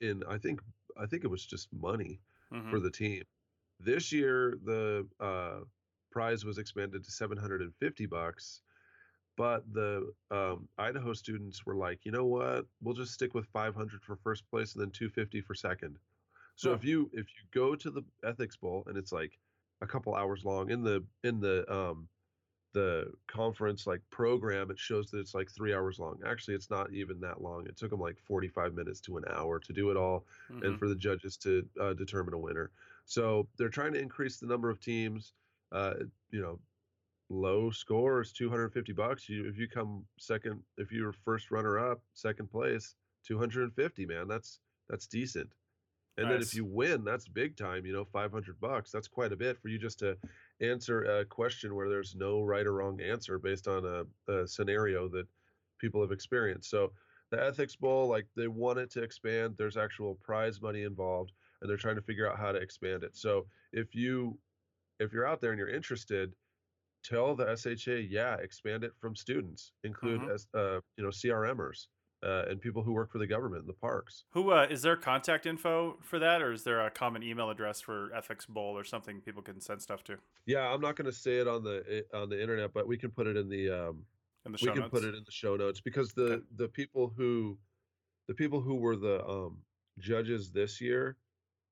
In 0.00 0.22
I 0.28 0.38
think 0.38 0.60
I 0.96 1.06
think 1.06 1.24
it 1.24 1.28
was 1.28 1.44
just 1.44 1.68
money 1.72 2.20
mm-hmm. 2.52 2.70
for 2.70 2.78
the 2.78 2.90
team. 2.90 3.24
This 3.80 4.12
year, 4.12 4.56
the 4.64 5.06
uh, 5.18 5.60
prize 6.12 6.44
was 6.44 6.58
expanded 6.58 7.02
to 7.02 7.10
750 7.10 8.06
bucks, 8.06 8.60
but 9.36 9.64
the 9.72 10.12
um, 10.30 10.68
Idaho 10.78 11.12
students 11.14 11.64
were 11.64 11.76
like, 11.76 12.00
you 12.04 12.12
know 12.12 12.26
what? 12.26 12.66
We'll 12.82 12.94
just 12.94 13.12
stick 13.12 13.34
with 13.34 13.46
500 13.46 14.02
for 14.02 14.16
first 14.16 14.48
place 14.50 14.74
and 14.74 14.82
then 14.82 14.90
250 14.90 15.40
for 15.40 15.54
second. 15.54 15.96
So 16.56 16.70
oh. 16.70 16.74
if 16.74 16.84
you 16.84 17.10
if 17.12 17.26
you 17.26 17.42
go 17.52 17.74
to 17.74 17.90
the 17.90 18.02
ethics 18.24 18.56
bowl 18.56 18.84
and 18.86 18.96
it's 18.96 19.12
like 19.12 19.38
a 19.80 19.86
couple 19.86 20.14
hours 20.14 20.44
long 20.44 20.70
in 20.70 20.82
the 20.82 21.02
in 21.24 21.40
the 21.40 21.70
um 21.72 22.08
the 22.72 23.12
conference 23.26 23.86
like 23.86 24.00
program 24.10 24.70
it 24.70 24.78
shows 24.78 25.10
that 25.10 25.18
it's 25.18 25.34
like 25.34 25.50
three 25.50 25.74
hours 25.74 25.98
long 25.98 26.18
actually 26.26 26.54
it's 26.54 26.70
not 26.70 26.90
even 26.92 27.20
that 27.20 27.42
long 27.42 27.66
it 27.66 27.76
took 27.76 27.90
them 27.90 28.00
like 28.00 28.16
45 28.18 28.74
minutes 28.74 29.00
to 29.00 29.18
an 29.18 29.24
hour 29.30 29.58
to 29.58 29.72
do 29.74 29.90
it 29.90 29.96
all 29.96 30.24
mm-hmm. 30.50 30.64
and 30.64 30.78
for 30.78 30.88
the 30.88 30.94
judges 30.94 31.36
to 31.38 31.66
uh, 31.80 31.92
determine 31.92 32.32
a 32.32 32.38
winner 32.38 32.70
so 33.04 33.46
they're 33.58 33.68
trying 33.68 33.92
to 33.92 34.00
increase 34.00 34.38
the 34.38 34.46
number 34.46 34.70
of 34.70 34.80
teams 34.80 35.34
uh, 35.72 35.94
you 36.30 36.40
know 36.40 36.58
low 37.32 37.70
score 37.70 38.20
is 38.20 38.32
250 38.32 38.92
bucks 38.92 39.28
you 39.28 39.48
if 39.48 39.58
you 39.58 39.66
come 39.66 40.04
second 40.18 40.60
if 40.76 40.92
you're 40.92 41.12
first 41.12 41.50
runner 41.50 41.78
up 41.78 42.00
second 42.12 42.50
place 42.50 42.94
250 43.26 44.06
man 44.06 44.28
that's 44.28 44.60
that's 44.88 45.06
decent 45.06 45.50
and 46.18 46.26
nice. 46.26 46.32
then 46.32 46.42
if 46.42 46.54
you 46.54 46.64
win, 46.64 47.04
that's 47.04 47.26
big 47.26 47.56
time, 47.56 47.86
you 47.86 47.92
know, 47.92 48.04
500 48.04 48.60
bucks. 48.60 48.90
That's 48.90 49.08
quite 49.08 49.32
a 49.32 49.36
bit 49.36 49.58
for 49.58 49.68
you 49.68 49.78
just 49.78 49.98
to 50.00 50.16
answer 50.60 51.04
a 51.04 51.24
question 51.24 51.74
where 51.74 51.88
there's 51.88 52.14
no 52.14 52.42
right 52.42 52.66
or 52.66 52.74
wrong 52.74 53.00
answer 53.00 53.38
based 53.38 53.66
on 53.66 53.84
a, 53.86 54.32
a 54.32 54.46
scenario 54.46 55.08
that 55.08 55.26
people 55.80 56.02
have 56.02 56.12
experienced. 56.12 56.68
So 56.68 56.92
the 57.30 57.42
Ethics 57.42 57.76
Bowl, 57.76 58.08
like 58.08 58.26
they 58.36 58.46
want 58.46 58.78
it 58.78 58.90
to 58.92 59.02
expand. 59.02 59.54
There's 59.56 59.78
actual 59.78 60.16
prize 60.22 60.60
money 60.60 60.82
involved, 60.82 61.32
and 61.60 61.70
they're 61.70 61.78
trying 61.78 61.96
to 61.96 62.02
figure 62.02 62.30
out 62.30 62.38
how 62.38 62.52
to 62.52 62.58
expand 62.58 63.04
it. 63.04 63.16
So 63.16 63.46
if 63.72 63.94
you 63.94 64.38
if 65.00 65.14
you're 65.14 65.26
out 65.26 65.40
there 65.40 65.50
and 65.50 65.58
you're 65.58 65.68
interested, 65.68 66.32
tell 67.02 67.34
the 67.34 67.56
SHA, 67.56 68.08
yeah, 68.08 68.36
expand 68.36 68.84
it 68.84 68.92
from 69.00 69.14
students, 69.14 69.72
include 69.84 70.20
mm-hmm. 70.20 70.30
as 70.30 70.46
uh, 70.54 70.80
you 70.96 71.04
know 71.04 71.10
CRMers 71.10 71.86
uh, 72.24 72.44
and 72.48 72.60
people 72.60 72.82
who 72.82 72.92
work 72.92 73.10
for 73.10 73.18
the 73.18 73.26
government 73.26 73.62
in 73.62 73.66
the 73.66 73.72
parks. 73.72 74.24
Who 74.30 74.52
uh, 74.52 74.66
is 74.70 74.82
there 74.82 74.96
contact 74.96 75.46
info 75.46 75.96
for 76.02 76.18
that, 76.18 76.40
or 76.40 76.52
is 76.52 76.62
there 76.62 76.84
a 76.84 76.90
common 76.90 77.22
email 77.22 77.50
address 77.50 77.80
for 77.80 78.12
Ethics 78.14 78.46
Bowl 78.46 78.78
or 78.78 78.84
something 78.84 79.20
people 79.20 79.42
can 79.42 79.60
send 79.60 79.82
stuff 79.82 80.04
to? 80.04 80.16
Yeah, 80.46 80.68
I'm 80.68 80.80
not 80.80 80.96
going 80.96 81.06
to 81.10 81.16
say 81.16 81.38
it 81.38 81.48
on 81.48 81.64
the 81.64 82.04
on 82.14 82.28
the 82.28 82.40
internet, 82.40 82.72
but 82.72 82.86
we 82.86 82.96
can 82.96 83.10
put 83.10 83.26
it 83.26 83.36
in 83.36 83.48
the 83.48 83.70
um, 83.70 84.04
in 84.46 84.52
the 84.52 84.58
show 84.58 84.72
we 84.72 84.80
can 84.80 84.90
put 84.90 85.04
it 85.04 85.14
in 85.14 85.24
the 85.24 85.32
show 85.32 85.56
notes 85.56 85.80
because 85.80 86.12
the 86.12 86.24
okay. 86.24 86.42
the 86.56 86.68
people 86.68 87.12
who 87.16 87.58
the 88.28 88.34
people 88.34 88.60
who 88.60 88.76
were 88.76 88.96
the 88.96 89.24
um, 89.26 89.58
judges 89.98 90.50
this 90.50 90.80
year, 90.80 91.16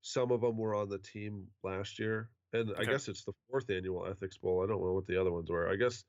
some 0.01 0.31
of 0.31 0.41
them 0.41 0.57
were 0.57 0.75
on 0.75 0.89
the 0.89 0.99
team 0.99 1.47
last 1.63 1.97
year, 1.97 2.29
and 2.53 2.71
okay. 2.71 2.81
I 2.81 2.85
guess 2.85 3.07
it's 3.07 3.23
the 3.23 3.33
fourth 3.49 3.69
annual 3.69 4.05
Ethics 4.05 4.37
Bowl. 4.37 4.63
I 4.63 4.67
don't 4.67 4.81
know 4.81 4.93
what 4.93 5.07
the 5.07 5.19
other 5.19 5.31
ones 5.31 5.49
were. 5.49 5.69
I 5.69 5.75
guess 5.75 6.03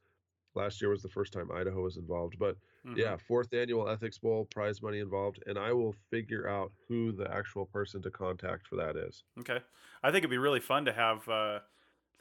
last 0.55 0.81
year 0.81 0.91
was 0.91 1.03
the 1.03 1.09
first 1.09 1.33
time 1.33 1.51
Idaho 1.53 1.83
was 1.83 1.97
involved, 1.97 2.37
but 2.39 2.57
Mm-hmm. 2.87 2.99
Yeah, 2.99 3.17
fourth 3.17 3.53
annual 3.55 3.89
ethics 3.89 4.19
bowl, 4.19 4.49
prize 4.53 4.83
money 4.83 4.99
involved, 4.99 5.43
and 5.47 5.57
I 5.57 5.73
will 5.73 5.95
figure 6.11 6.49
out 6.49 6.73
who 6.89 7.13
the 7.13 7.33
actual 7.33 7.67
person 7.67 8.03
to 8.03 8.11
contact 8.11 8.67
for 8.67 8.75
that 8.77 8.97
is. 8.97 9.23
Okay, 9.39 9.59
I 10.03 10.09
think 10.09 10.19
it'd 10.19 10.31
be 10.31 10.39
really 10.39 10.59
fun 10.59 10.87
to 10.87 10.93
have 10.93 11.29
uh, 11.29 11.61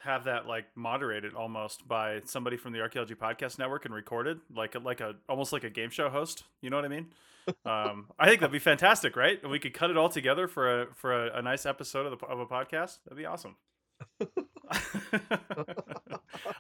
have 0.02 0.26
that 0.26 0.46
like 0.46 0.66
moderated 0.76 1.34
almost 1.34 1.88
by 1.88 2.22
somebody 2.26 2.58
from 2.58 2.74
the 2.74 2.82
Archaeology 2.82 3.16
Podcast 3.16 3.58
Network 3.58 3.86
and 3.86 3.94
recorded 3.94 4.40
like 4.56 4.76
a, 4.76 4.80
like 4.80 5.02
a 5.02 5.16
almost 5.28 5.52
like 5.52 5.64
a 5.64 5.70
game 5.70 5.90
show 5.90 6.10
host. 6.10 6.44
You 6.62 6.70
know 6.70 6.76
what 6.76 6.86
I 6.86 6.90
mean? 6.90 7.08
Um, 7.66 8.06
I 8.20 8.28
think 8.28 8.42
that'd 8.42 8.52
be 8.52 8.60
fantastic, 8.60 9.16
right? 9.16 9.42
And 9.42 9.52
we 9.52 9.58
could 9.58 9.74
cut 9.74 9.90
it 9.90 9.98
all 9.98 10.10
together 10.10 10.48
for 10.48 10.84
a 10.84 10.88
for 10.94 11.26
a, 11.26 11.40
a 11.40 11.42
nice 11.42 11.66
episode 11.66 12.06
of 12.06 12.20
the 12.20 12.26
of 12.28 12.40
a 12.40 12.46
podcast. 12.46 13.00
That'd 13.04 13.18
be 13.18 13.26
awesome. 13.26 13.56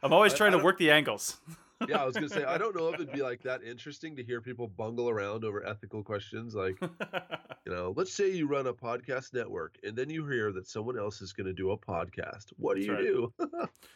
I'm 0.03 0.13
always 0.13 0.33
trying 0.33 0.51
to 0.53 0.57
work 0.57 0.77
the 0.77 0.91
angles. 0.91 1.37
yeah, 1.87 2.01
I 2.01 2.05
was 2.05 2.13
gonna 2.15 2.29
say 2.29 2.43
I 2.43 2.57
don't 2.57 2.75
know 2.75 2.89
if 2.89 2.95
it'd 2.95 3.11
be 3.11 3.21
like 3.23 3.41
that 3.43 3.63
interesting 3.63 4.15
to 4.15 4.23
hear 4.23 4.41
people 4.41 4.67
bungle 4.67 5.09
around 5.09 5.43
over 5.43 5.65
ethical 5.65 6.03
questions. 6.03 6.53
Like, 6.55 6.75
you 7.65 7.73
know, 7.73 7.93
let's 7.95 8.13
say 8.13 8.29
you 8.31 8.47
run 8.47 8.67
a 8.67 8.73
podcast 8.73 9.33
network, 9.33 9.77
and 9.83 9.95
then 9.95 10.09
you 10.09 10.27
hear 10.27 10.51
that 10.51 10.67
someone 10.67 10.97
else 10.97 11.21
is 11.21 11.33
gonna 11.33 11.53
do 11.53 11.71
a 11.71 11.77
podcast. 11.77 12.53
What 12.57 12.75
do 12.77 12.81
That's 12.85 12.87
you 12.87 12.93
right. 12.93 13.03
do? 13.03 13.33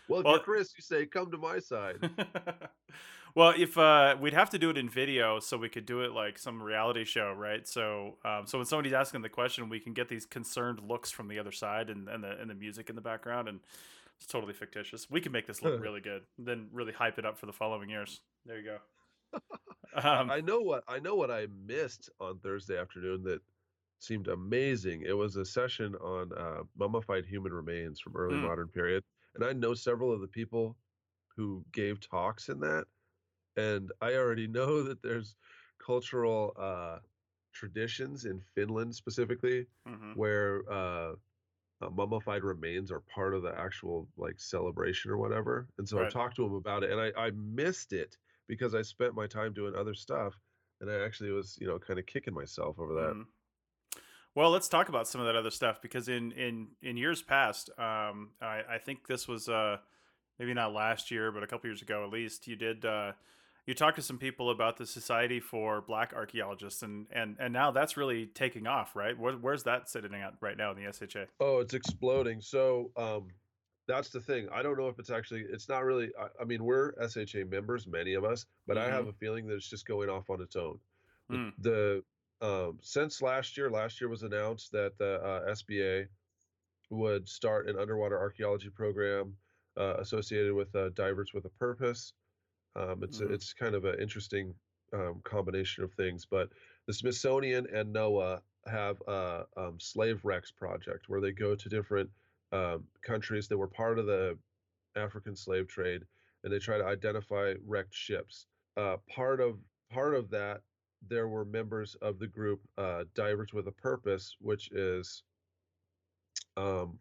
well, 0.09 0.19
if 0.19 0.25
Well- 0.25 0.33
you're 0.35 0.39
Chris, 0.39 0.73
you 0.77 0.81
say, 0.81 1.05
"Come 1.05 1.31
to 1.31 1.37
my 1.37 1.59
side." 1.59 1.97
Well, 3.35 3.53
if 3.57 3.77
uh, 3.77 4.15
we'd 4.19 4.33
have 4.33 4.49
to 4.51 4.59
do 4.59 4.69
it 4.69 4.77
in 4.77 4.89
video, 4.89 5.39
so 5.39 5.57
we 5.57 5.69
could 5.69 5.85
do 5.85 6.01
it 6.01 6.11
like 6.13 6.39
some 6.39 6.63
reality 6.63 7.03
show, 7.03 7.33
right? 7.33 7.67
So, 7.67 8.17
um, 8.23 8.47
so 8.47 8.57
when 8.57 8.65
somebody's 8.65 8.93
asking 8.93 9.21
the 9.21 9.29
question, 9.29 9.69
we 9.69 9.79
can 9.79 9.93
get 9.93 10.07
these 10.09 10.25
concerned 10.25 10.79
looks 10.81 11.11
from 11.11 11.27
the 11.27 11.39
other 11.39 11.51
side, 11.51 11.89
and, 11.89 12.07
and 12.09 12.23
the 12.23 12.31
and 12.39 12.49
the 12.49 12.55
music 12.55 12.89
in 12.89 12.95
the 12.95 13.01
background, 13.01 13.49
and 13.49 13.59
it's 14.17 14.27
totally 14.27 14.53
fictitious. 14.53 15.09
We 15.09 15.21
can 15.21 15.31
make 15.33 15.47
this 15.47 15.61
look 15.61 15.79
really 15.79 16.01
good, 16.01 16.23
then 16.37 16.69
really 16.71 16.93
hype 16.93 17.19
it 17.19 17.25
up 17.25 17.37
for 17.37 17.45
the 17.45 17.53
following 17.53 17.89
years. 17.89 18.21
There 18.45 18.57
you 18.57 18.63
go. 18.63 18.79
Um, 19.93 20.29
I 20.29 20.41
know 20.41 20.59
what 20.59 20.83
I 20.87 20.99
know 20.99 21.15
what 21.15 21.31
I 21.31 21.47
missed 21.47 22.09
on 22.19 22.39
Thursday 22.39 22.77
afternoon 22.77 23.23
that 23.23 23.41
seemed 23.99 24.27
amazing. 24.27 25.03
It 25.03 25.13
was 25.13 25.35
a 25.37 25.45
session 25.45 25.95
on 25.95 26.33
uh, 26.33 26.63
mummified 26.75 27.25
human 27.25 27.53
remains 27.53 27.99
from 27.99 28.15
early 28.17 28.37
Mm. 28.37 28.39
modern 28.39 28.69
period, 28.69 29.03
and 29.35 29.45
I 29.45 29.53
know 29.53 29.73
several 29.73 30.11
of 30.13 30.21
the 30.21 30.27
people 30.27 30.77
who 31.37 31.65
gave 31.73 31.99
talks 32.01 32.49
in 32.49 32.59
that, 32.61 32.85
and 33.57 33.91
I 34.01 34.13
already 34.15 34.47
know 34.47 34.83
that 34.83 35.01
there's 35.01 35.35
cultural 35.85 36.53
uh, 36.57 36.99
traditions 37.53 38.25
in 38.25 38.41
Finland 38.53 38.95
specifically 38.95 39.65
mhm. 39.87 40.15
where 40.15 40.61
uh, 40.71 41.13
uh, 41.81 41.89
mummified 41.89 42.43
remains 42.43 42.91
are 42.91 43.01
part 43.01 43.33
of 43.33 43.41
the 43.41 43.53
actual 43.57 44.07
like 44.17 44.39
celebration 44.39 45.11
or 45.11 45.17
whatever. 45.17 45.67
And 45.77 45.87
so 45.87 46.03
I 46.03 46.09
talked 46.09 46.35
to 46.37 46.45
him 46.45 46.53
about 46.53 46.83
it, 46.83 46.91
and 46.91 46.99
I, 46.99 47.11
I 47.17 47.31
missed 47.31 47.93
it 47.93 48.17
because 48.47 48.75
I 48.75 48.81
spent 48.81 49.15
my 49.15 49.27
time 49.27 49.53
doing 49.53 49.75
other 49.75 49.93
stuff, 49.93 50.33
and 50.81 50.89
I 50.89 51.03
actually 51.03 51.31
was 51.31 51.57
you 51.59 51.67
know 51.67 51.79
kind 51.79 51.99
of 51.99 52.05
kicking 52.05 52.33
myself 52.33 52.79
over 52.79 52.93
that. 52.95 53.13
Mhm. 53.13 53.25
Well, 54.35 54.51
let's 54.51 54.67
talk 54.67 54.89
about 54.89 55.07
some 55.07 55.21
of 55.21 55.27
that 55.27 55.37
other 55.37 55.51
stuff 55.51 55.81
because 55.81 56.09
in 56.09 56.31
in 56.33 56.67
in 56.81 56.97
years 56.97 57.21
past, 57.21 57.69
um, 57.77 58.31
I, 58.41 58.63
I 58.69 58.77
think 58.83 59.07
this 59.07 59.27
was 59.27 59.47
uh, 59.47 59.77
maybe 60.37 60.53
not 60.53 60.73
last 60.73 61.09
year, 61.09 61.31
but 61.31 61.41
a 61.41 61.47
couple 61.47 61.69
years 61.69 61.81
ago 61.81 62.03
at 62.03 62.09
least, 62.11 62.45
you 62.45 62.57
did 62.57 62.83
uh, 62.83 63.13
you 63.67 63.73
talked 63.73 63.95
to 63.95 64.01
some 64.01 64.17
people 64.17 64.51
about 64.51 64.77
the 64.77 64.85
Society 64.85 65.39
for 65.39 65.81
Black 65.81 66.13
Archaeologists, 66.15 66.83
and 66.83 67.07
and 67.11 67.35
and 67.39 67.51
now 67.53 67.71
that's 67.71 67.97
really 67.97 68.27
taking 68.27 68.67
off, 68.67 68.95
right? 68.95 69.17
Where, 69.17 69.33
where's 69.33 69.63
that 69.63 69.89
sitting 69.89 70.13
at 70.13 70.33
right 70.41 70.57
now 70.57 70.71
in 70.71 70.77
the 70.83 70.91
SHA? 70.91 71.25
Oh, 71.39 71.59
it's 71.59 71.73
exploding. 71.73 72.41
So 72.41 72.91
um, 72.95 73.27
that's 73.87 74.09
the 74.09 74.19
thing. 74.19 74.47
I 74.51 74.61
don't 74.61 74.77
know 74.77 74.87
if 74.87 74.99
it's 74.99 75.09
actually. 75.09 75.45
It's 75.49 75.67
not 75.69 75.83
really. 75.83 76.09
I, 76.19 76.27
I 76.41 76.45
mean, 76.45 76.63
we're 76.63 76.93
SHA 77.07 77.45
members, 77.49 77.87
many 77.87 78.13
of 78.13 78.23
us, 78.23 78.45
but 78.67 78.77
I 78.77 78.89
have 78.89 79.07
a 79.07 79.13
feeling 79.13 79.47
that 79.47 79.55
it's 79.55 79.69
just 79.69 79.85
going 79.87 80.09
off 80.09 80.29
on 80.29 80.41
its 80.41 80.55
own. 80.55 80.77
The- 81.29 81.35
Mm. 81.37 81.51
The 81.59 82.03
um, 82.41 82.77
since 82.81 83.21
last 83.21 83.57
year, 83.57 83.71
last 83.71 83.99
year 83.99 84.09
was 84.09 84.21
announced 84.21 84.71
that 84.73 84.95
the 84.99 85.15
uh, 85.23 85.51
SBA 85.53 86.05
would 86.91 87.27
start 87.27 87.67
an 87.67 87.79
underwater 87.79 88.19
archaeology 88.19 88.69
program 88.69 89.35
uh, 89.75 89.95
associated 89.97 90.53
with 90.53 90.75
uh, 90.75 90.89
divers 90.89 91.31
with 91.33 91.45
a 91.45 91.49
purpose. 91.49 92.13
Um, 92.75 93.03
it's 93.03 93.21
Mhm. 93.21 93.31
it's 93.31 93.53
kind 93.53 93.75
of 93.75 93.85
an 93.85 93.99
interesting 93.99 94.55
um, 94.93 95.21
combination 95.23 95.83
of 95.83 95.93
things, 95.93 96.25
but 96.25 96.51
the 96.85 96.93
Smithsonian 96.93 97.67
and 97.67 97.93
NOAA 97.95 98.41
have 98.67 99.01
a 99.07 99.47
um, 99.57 99.79
slave 99.79 100.25
wrecks 100.25 100.51
project 100.51 101.09
where 101.09 101.21
they 101.21 101.31
go 101.31 101.55
to 101.55 101.69
different 101.69 102.11
um, 102.51 102.87
countries 103.01 103.47
that 103.47 103.57
were 103.57 103.67
part 103.67 103.99
of 103.99 104.05
the 104.05 104.39
African 104.95 105.35
slave 105.35 105.67
trade, 105.67 106.07
and 106.43 106.51
they 106.51 106.59
try 106.59 106.77
to 106.77 106.85
identify 106.85 107.55
wrecked 107.63 107.93
ships. 107.93 108.47
Uh, 108.77 108.97
part 109.09 109.39
of 109.41 109.59
part 109.89 110.15
of 110.15 110.29
that, 110.31 110.63
there 111.01 111.27
were 111.27 111.45
members 111.45 111.95
of 111.95 112.19
the 112.19 112.27
group 112.27 112.67
uh, 112.77 113.05
Divers 113.13 113.53
with 113.53 113.67
a 113.67 113.71
Purpose, 113.71 114.35
which 114.39 114.71
is 114.71 115.23
um, 116.57 116.99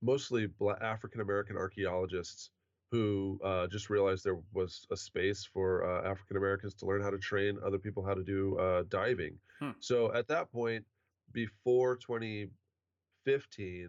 mostly 0.00 0.48
African 0.80 1.20
American 1.20 1.56
archaeologists 1.56 2.50
who 2.92 3.40
uh, 3.42 3.66
just 3.68 3.88
realized 3.88 4.22
there 4.22 4.38
was 4.52 4.86
a 4.92 4.96
space 4.96 5.48
for 5.50 5.82
uh, 5.82 6.08
African 6.08 6.36
Americans 6.36 6.74
to 6.74 6.84
learn 6.84 7.00
how 7.00 7.08
to 7.08 7.16
train 7.16 7.58
other 7.64 7.78
people 7.78 8.04
how 8.04 8.12
to 8.12 8.22
do 8.22 8.58
uh, 8.58 8.84
diving. 8.90 9.38
Hmm. 9.60 9.70
So 9.80 10.12
at 10.12 10.28
that 10.28 10.52
point, 10.52 10.84
before 11.32 11.96
2015, 11.96 13.88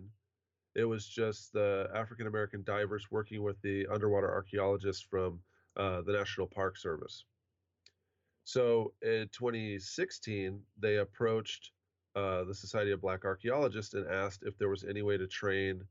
it 0.75 0.85
was 0.85 1.05
just 1.05 1.51
the 1.51 1.89
African 1.93 2.27
American 2.27 2.63
divers 2.63 3.11
working 3.11 3.43
with 3.43 3.61
the 3.61 3.85
underwater 3.87 4.31
archaeologists 4.31 5.03
from 5.03 5.41
uh, 5.75 6.01
the 6.03 6.13
National 6.13 6.47
Park 6.47 6.77
Service. 6.77 7.25
So 8.45 8.93
in 9.01 9.29
2016, 9.33 10.61
they 10.79 10.97
approached 10.97 11.71
uh, 12.15 12.45
the 12.45 12.55
Society 12.55 12.91
of 12.91 13.01
Black 13.01 13.25
Archaeologists 13.25 13.95
and 13.95 14.09
asked 14.09 14.43
if 14.43 14.57
there 14.57 14.69
was 14.69 14.85
any 14.85 15.01
way 15.01 15.17
to 15.17 15.27
train. 15.27 15.83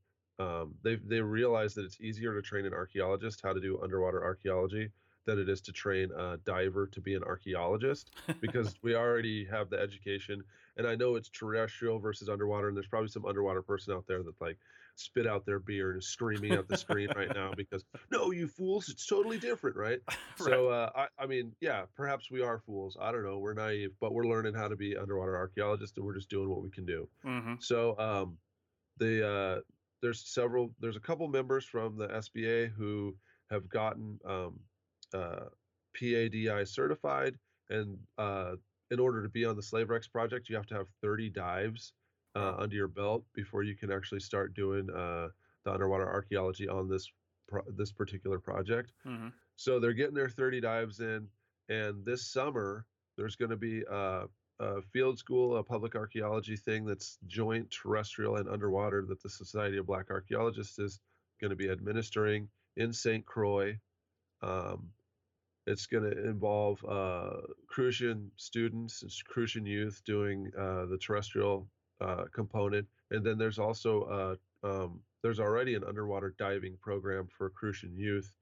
Um, 0.43 0.75
they 0.83 0.97
they 0.97 1.21
realized 1.21 1.77
that 1.77 1.85
it's 1.85 2.01
easier 2.01 2.35
to 2.35 2.43
train 2.43 2.67
an 2.67 2.73
archaeologist 2.73 3.41
how 3.43 3.53
to 3.53 3.61
do 3.61 3.81
underwater 3.83 4.23
archaeology 4.25 4.91
than 5.25 5.39
it 5.39 5.49
is 5.49 5.61
to 5.63 5.73
train 5.73 6.11
a 6.19 6.37
diver 6.39 6.87
to 6.89 7.01
be 7.01 7.15
an 7.15 7.23
archaeologist 7.23 8.11
because 8.41 8.75
we 8.83 8.97
already 8.97 9.45
have 9.45 9.71
the 9.71 9.79
education. 9.79 10.43
And 10.77 10.87
I 10.87 10.97
know 10.97 11.15
it's 11.15 11.29
terrestrial 11.29 12.01
versus 12.01 12.29
underwater, 12.29 12.69
and 12.69 12.77
there's 12.77 12.89
probably 12.89 13.09
some 13.09 13.25
underwater 13.25 13.63
person 13.63 13.95
out 13.95 14.05
there 14.09 14.23
that 14.25 14.41
like 14.41 14.59
spit 14.97 15.27
out 15.27 15.47
their 15.47 15.61
beer 15.61 15.91
and 15.91 15.99
is 15.99 16.09
screaming 16.09 16.55
at 16.55 16.67
the 16.67 16.77
screen 16.77 17.09
right 17.15 17.33
now 17.33 17.53
because 17.57 17.85
no, 18.11 18.33
you 18.33 18.49
fools, 18.49 18.89
it's 18.89 19.07
totally 19.07 19.39
different, 19.39 19.77
right? 19.77 20.01
So 20.39 20.71
uh, 20.71 20.91
I, 20.97 21.07
I 21.23 21.27
mean, 21.27 21.53
yeah, 21.61 21.85
perhaps 21.95 22.31
we 22.31 22.41
are 22.43 22.59
fools. 22.59 22.97
I 23.01 23.13
don't 23.13 23.23
know. 23.23 23.39
We're 23.39 23.53
naive, 23.53 23.93
but 24.01 24.15
we're 24.15 24.27
learning 24.27 24.55
how 24.55 24.67
to 24.67 24.77
be 24.77 24.97
underwater 24.97 25.37
archaeologists, 25.37 25.97
and 25.99 26.07
we're 26.07 26.15
just 26.15 26.31
doing 26.31 26.49
what 26.49 26.63
we 26.63 26.71
can 26.71 26.87
do. 26.87 27.07
hmm 27.23 27.55
So 27.61 27.97
um, 27.99 28.39
the 28.97 29.29
uh, 29.29 29.61
there's 30.03 30.21
several, 30.27 30.75
there's 30.81 30.97
a 30.97 31.01
couple 31.01 31.27
members 31.29 31.65
from 31.65 31.97
the 31.97 32.09
SBA 32.09 32.73
who 32.73 33.17
have 33.51 33.69
gotten 33.69 34.19
um, 34.27 34.61
uh, 35.15 35.47
PADI 35.95 36.65
certified, 36.67 37.39
and 37.71 37.99
uh, 38.19 38.57
in 38.91 38.99
order 39.01 39.23
to 39.23 39.29
be 39.29 39.45
on 39.45 39.57
the 39.57 39.63
Slave 39.63 39.89
Wrecks 39.91 40.09
project, 40.09 40.49
you 40.49 40.57
have 40.57 40.67
to 40.67 40.75
have 40.75 40.89
30 41.01 41.31
dives 41.31 41.93
uh, 42.35 42.57
under 42.59 42.75
your 42.77 42.89
belt 42.89 43.25
before 43.35 43.63
you 43.63 43.77
can 43.77 43.91
actually 43.93 44.21
start 44.21 44.55
doing 44.55 44.91
uh, 44.91 45.29
the 45.65 45.73
underwater 45.73 46.09
archaeology 46.09 46.69
on 46.69 46.89
this 46.89 47.11
pro- 47.49 47.63
this 47.77 47.93
particular 47.93 48.39
project. 48.39 48.93
hmm 49.05 49.29
So 49.57 49.79
they're 49.79 49.93
getting 49.93 50.15
their 50.15 50.29
30 50.29 50.61
dives 50.61 51.01
in, 51.01 51.29
and 51.69 52.05
this 52.05 52.33
summer 52.33 52.87
there's 53.17 53.37
going 53.37 53.51
to 53.51 53.57
be 53.57 53.85
a 54.63 54.83
field 54.93 55.19
school, 55.19 55.57
a 55.57 55.63
public 55.63 55.97
archaeology 55.97 56.57
thing 56.57 56.85
that's 56.85 57.19
joint 57.27 57.71
terrestrial 57.71 58.37
and 58.37 58.49
underwater 58.49 59.05
that 59.09 59.23
the 59.23 59.29
Society 59.29 59.79
of 59.79 59.87
Black 59.87 60.11
Archaeologists 60.11 60.79
is 60.79 61.01
going 61.41 61.51
to 61.51 61.57
be 61.57 61.69
administering 61.69 62.49
in 62.77 62.93
St. 62.93 63.27
Croix. 63.27 63.77
Um, 64.43 64.91
it's 65.67 65.87
going 65.87 66.05
to 66.05 66.29
involve 66.29 66.85
uh, 66.89 67.41
Crucian 67.67 68.31
students 68.37 69.03
and 69.03 69.13
Crucian 69.27 69.67
youth 69.67 70.01
doing 70.05 70.51
uh, 70.59 70.87
the 70.87 70.99
terrestrial 70.99 71.69
uh, 72.01 72.25
component, 72.33 72.87
and 73.11 73.25
then 73.25 73.39
there's 73.39 73.59
also 73.59 74.39
uh, 74.65 74.67
um, 74.67 75.01
there's 75.23 75.41
already 75.41 75.75
an 75.75 75.85
underwater 75.85 76.35
diving 76.39 76.77
program 76.81 77.29
for 77.37 77.51
Crucian 77.51 77.97
youth 77.97 78.33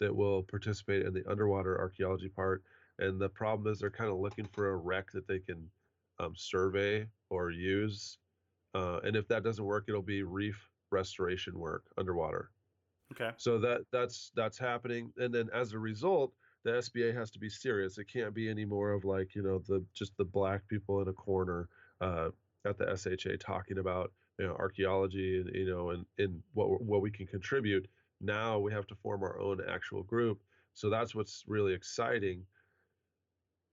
that 0.00 0.14
will 0.14 0.42
participate 0.44 1.04
in 1.04 1.12
the 1.12 1.28
underwater 1.28 1.78
archaeology 1.78 2.28
part. 2.28 2.62
And 3.00 3.20
the 3.20 3.28
problem 3.28 3.72
is 3.72 3.80
they're 3.80 3.90
kind 3.90 4.10
of 4.10 4.18
looking 4.18 4.46
for 4.52 4.70
a 4.70 4.76
wreck 4.76 5.10
that 5.12 5.26
they 5.26 5.38
can 5.38 5.70
um, 6.18 6.34
survey 6.36 7.06
or 7.30 7.50
use. 7.50 8.18
Uh, 8.74 9.00
and 9.02 9.16
if 9.16 9.26
that 9.28 9.42
doesn't 9.42 9.64
work, 9.64 9.86
it'll 9.88 10.02
be 10.02 10.22
reef 10.22 10.68
restoration 10.90 11.58
work 11.58 11.84
underwater. 11.98 12.50
Okay. 13.12 13.30
So 13.38 13.58
that 13.58 13.80
that's 13.90 14.30
that's 14.36 14.58
happening. 14.58 15.12
And 15.16 15.34
then 15.34 15.48
as 15.52 15.72
a 15.72 15.78
result, 15.78 16.32
the 16.64 16.72
SBA 16.72 17.14
has 17.16 17.30
to 17.32 17.38
be 17.38 17.48
serious. 17.48 17.98
It 17.98 18.04
can't 18.04 18.34
be 18.34 18.48
any 18.48 18.64
more 18.64 18.92
of 18.92 19.04
like 19.04 19.34
you 19.34 19.42
know 19.42 19.62
the 19.66 19.84
just 19.94 20.16
the 20.16 20.24
black 20.24 20.66
people 20.68 21.00
in 21.00 21.08
a 21.08 21.12
corner 21.12 21.68
uh, 22.00 22.28
at 22.64 22.78
the 22.78 22.96
SHA 22.96 23.36
talking 23.40 23.78
about 23.78 24.12
you 24.38 24.46
know 24.46 24.54
archaeology 24.54 25.40
and 25.40 25.54
you 25.54 25.70
know 25.70 25.90
and 25.90 26.04
and 26.18 26.42
what 26.52 26.82
what 26.82 27.02
we 27.02 27.10
can 27.10 27.26
contribute. 27.26 27.88
Now 28.20 28.58
we 28.58 28.72
have 28.72 28.86
to 28.88 28.94
form 28.94 29.22
our 29.22 29.40
own 29.40 29.60
actual 29.68 30.02
group. 30.02 30.42
So 30.74 30.90
that's 30.90 31.14
what's 31.14 31.44
really 31.46 31.72
exciting. 31.72 32.44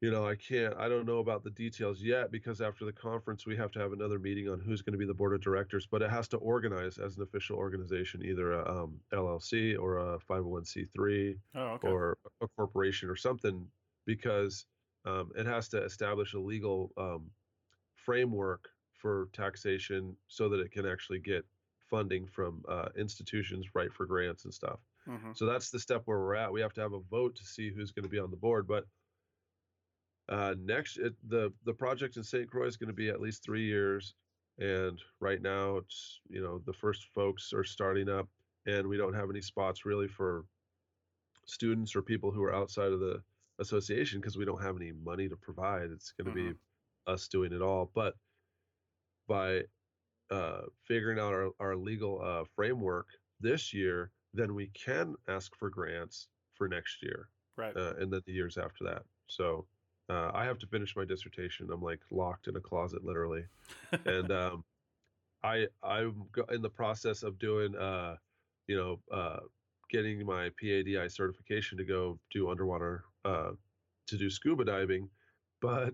You 0.01 0.11
know, 0.11 0.27
I 0.27 0.35
can't, 0.35 0.75
I 0.77 0.87
don't 0.89 1.05
know 1.07 1.17
about 1.19 1.43
the 1.43 1.49
details 1.49 2.03
yet 2.03 2.31
because 2.31 2.61
after 2.61 2.85
the 2.85 2.93
conference, 2.93 3.45
we 3.47 3.55
have 3.57 3.71
to 3.71 3.79
have 3.79 3.93
another 3.93 4.19
meeting 4.19 4.47
on 4.47 4.59
who's 4.59 4.81
going 4.83 4.93
to 4.93 4.97
be 4.99 5.07
the 5.07 5.13
board 5.13 5.33
of 5.33 5.41
directors, 5.41 5.87
but 5.87 6.03
it 6.03 6.09
has 6.11 6.27
to 6.29 6.37
organize 6.37 6.99
as 6.99 7.17
an 7.17 7.23
official 7.23 7.57
organization, 7.57 8.23
either 8.23 8.51
a 8.53 8.83
um, 8.83 9.01
LLC 9.11 9.75
or 9.75 9.97
a 9.97 10.19
501c3 10.19 11.39
Oh, 11.55 11.59
okay. 11.73 11.87
or 11.87 12.17
a 12.41 12.47
corporation 12.47 13.09
or 13.09 13.15
something, 13.15 13.71
because 14.05 14.67
um, 15.05 15.31
it 15.35 15.47
has 15.47 15.67
to 15.69 15.83
establish 15.83 16.33
a 16.33 16.39
legal 16.39 16.91
um, 16.97 17.31
framework 17.95 18.69
for 18.93 19.29
taxation 19.33 20.17
so 20.27 20.49
that 20.49 20.59
it 20.59 20.71
can 20.71 20.85
actually 20.85 21.19
get 21.19 21.45
funding 21.79 22.27
from 22.27 22.63
uh, 22.67 22.89
institutions, 22.97 23.67
right, 23.73 23.93
for 23.93 24.05
grants 24.05 24.45
and 24.45 24.53
stuff. 24.53 24.79
hmm 25.05 25.31
So 25.33 25.45
that's 25.45 25.69
the 25.71 25.79
step 25.79 26.03
where 26.05 26.19
we're 26.19 26.35
at. 26.35 26.51
We 26.51 26.61
have 26.61 26.73
to 26.73 26.81
have 26.81 26.93
a 26.93 26.99
vote 26.99 27.35
to 27.37 27.45
see 27.45 27.71
who's 27.71 27.91
going 27.91 28.03
to 28.03 28.09
be 28.09 28.19
on 28.19 28.31
the 28.31 28.37
board. 28.37 28.67
But 28.67 28.85
uh, 30.29 30.55
next, 30.59 30.97
it, 30.97 31.13
the 31.29 31.53
the 31.65 31.73
project 31.73 32.17
in 32.17 32.23
St. 32.23 32.49
Croix 32.49 32.67
is 32.67 32.77
going 32.77 32.89
to 32.89 32.93
be 32.93 33.09
at 33.09 33.21
least 33.21 33.43
three 33.43 33.65
years, 33.65 34.13
and 34.59 35.01
right 35.19 35.41
now 35.41 35.77
it's 35.77 36.19
you 36.29 36.41
know 36.41 36.61
the 36.65 36.73
first 36.73 37.05
folks 37.15 37.53
are 37.53 37.63
starting 37.63 38.09
up, 38.09 38.27
and 38.65 38.87
we 38.87 38.97
don't 38.97 39.13
have 39.13 39.29
any 39.29 39.41
spots 39.41 39.85
really 39.85 40.07
for 40.07 40.45
students 41.45 41.95
or 41.95 42.01
people 42.01 42.31
who 42.31 42.43
are 42.43 42.53
outside 42.53 42.91
of 42.91 42.99
the 42.99 43.21
association 43.59 44.19
because 44.19 44.37
we 44.37 44.45
don't 44.45 44.61
have 44.61 44.75
any 44.75 44.91
money 44.91 45.29
to 45.29 45.35
provide. 45.37 45.89
It's 45.91 46.11
going 46.11 46.27
to 46.27 46.33
be 46.51 46.57
us 47.07 47.27
doing 47.29 47.53
it 47.53 47.61
all. 47.61 47.89
But 47.95 48.15
by 49.27 49.63
uh, 50.29 50.61
figuring 50.83 51.19
out 51.19 51.33
our, 51.33 51.49
our 51.59 51.75
legal 51.75 52.21
uh, 52.21 52.43
framework 52.55 53.07
this 53.39 53.73
year, 53.73 54.11
then 54.33 54.53
we 54.53 54.67
can 54.73 55.15
ask 55.27 55.55
for 55.55 55.69
grants 55.69 56.27
for 56.55 56.67
next 56.67 57.01
year 57.01 57.29
Right. 57.55 57.75
uh, 57.75 57.93
and 57.99 58.11
then 58.11 58.21
the 58.25 58.33
years 58.33 58.57
after 58.57 58.83
that. 58.83 59.03
So 59.27 59.65
uh, 60.09 60.31
I 60.33 60.45
have 60.45 60.57
to 60.59 60.67
finish 60.67 60.95
my 60.95 61.05
dissertation. 61.05 61.69
I'm 61.71 61.81
like 61.81 61.99
locked 62.11 62.47
in 62.47 62.55
a 62.55 62.61
closet, 62.61 63.03
literally, 63.03 63.43
and 64.05 64.31
um, 64.43 64.63
I 65.43 65.67
I'm 65.83 66.23
in 66.51 66.61
the 66.61 66.69
process 66.69 67.23
of 67.23 67.39
doing 67.39 67.75
uh, 67.75 68.15
you 68.67 68.77
know 68.77 68.99
uh, 69.11 69.39
getting 69.89 70.25
my 70.25 70.49
PADI 70.61 71.09
certification 71.09 71.77
to 71.77 71.83
go 71.83 72.19
do 72.31 72.49
underwater 72.49 73.03
uh, 73.25 73.51
to 74.07 74.17
do 74.17 74.29
scuba 74.29 74.63
diving, 74.63 75.09
but 75.61 75.93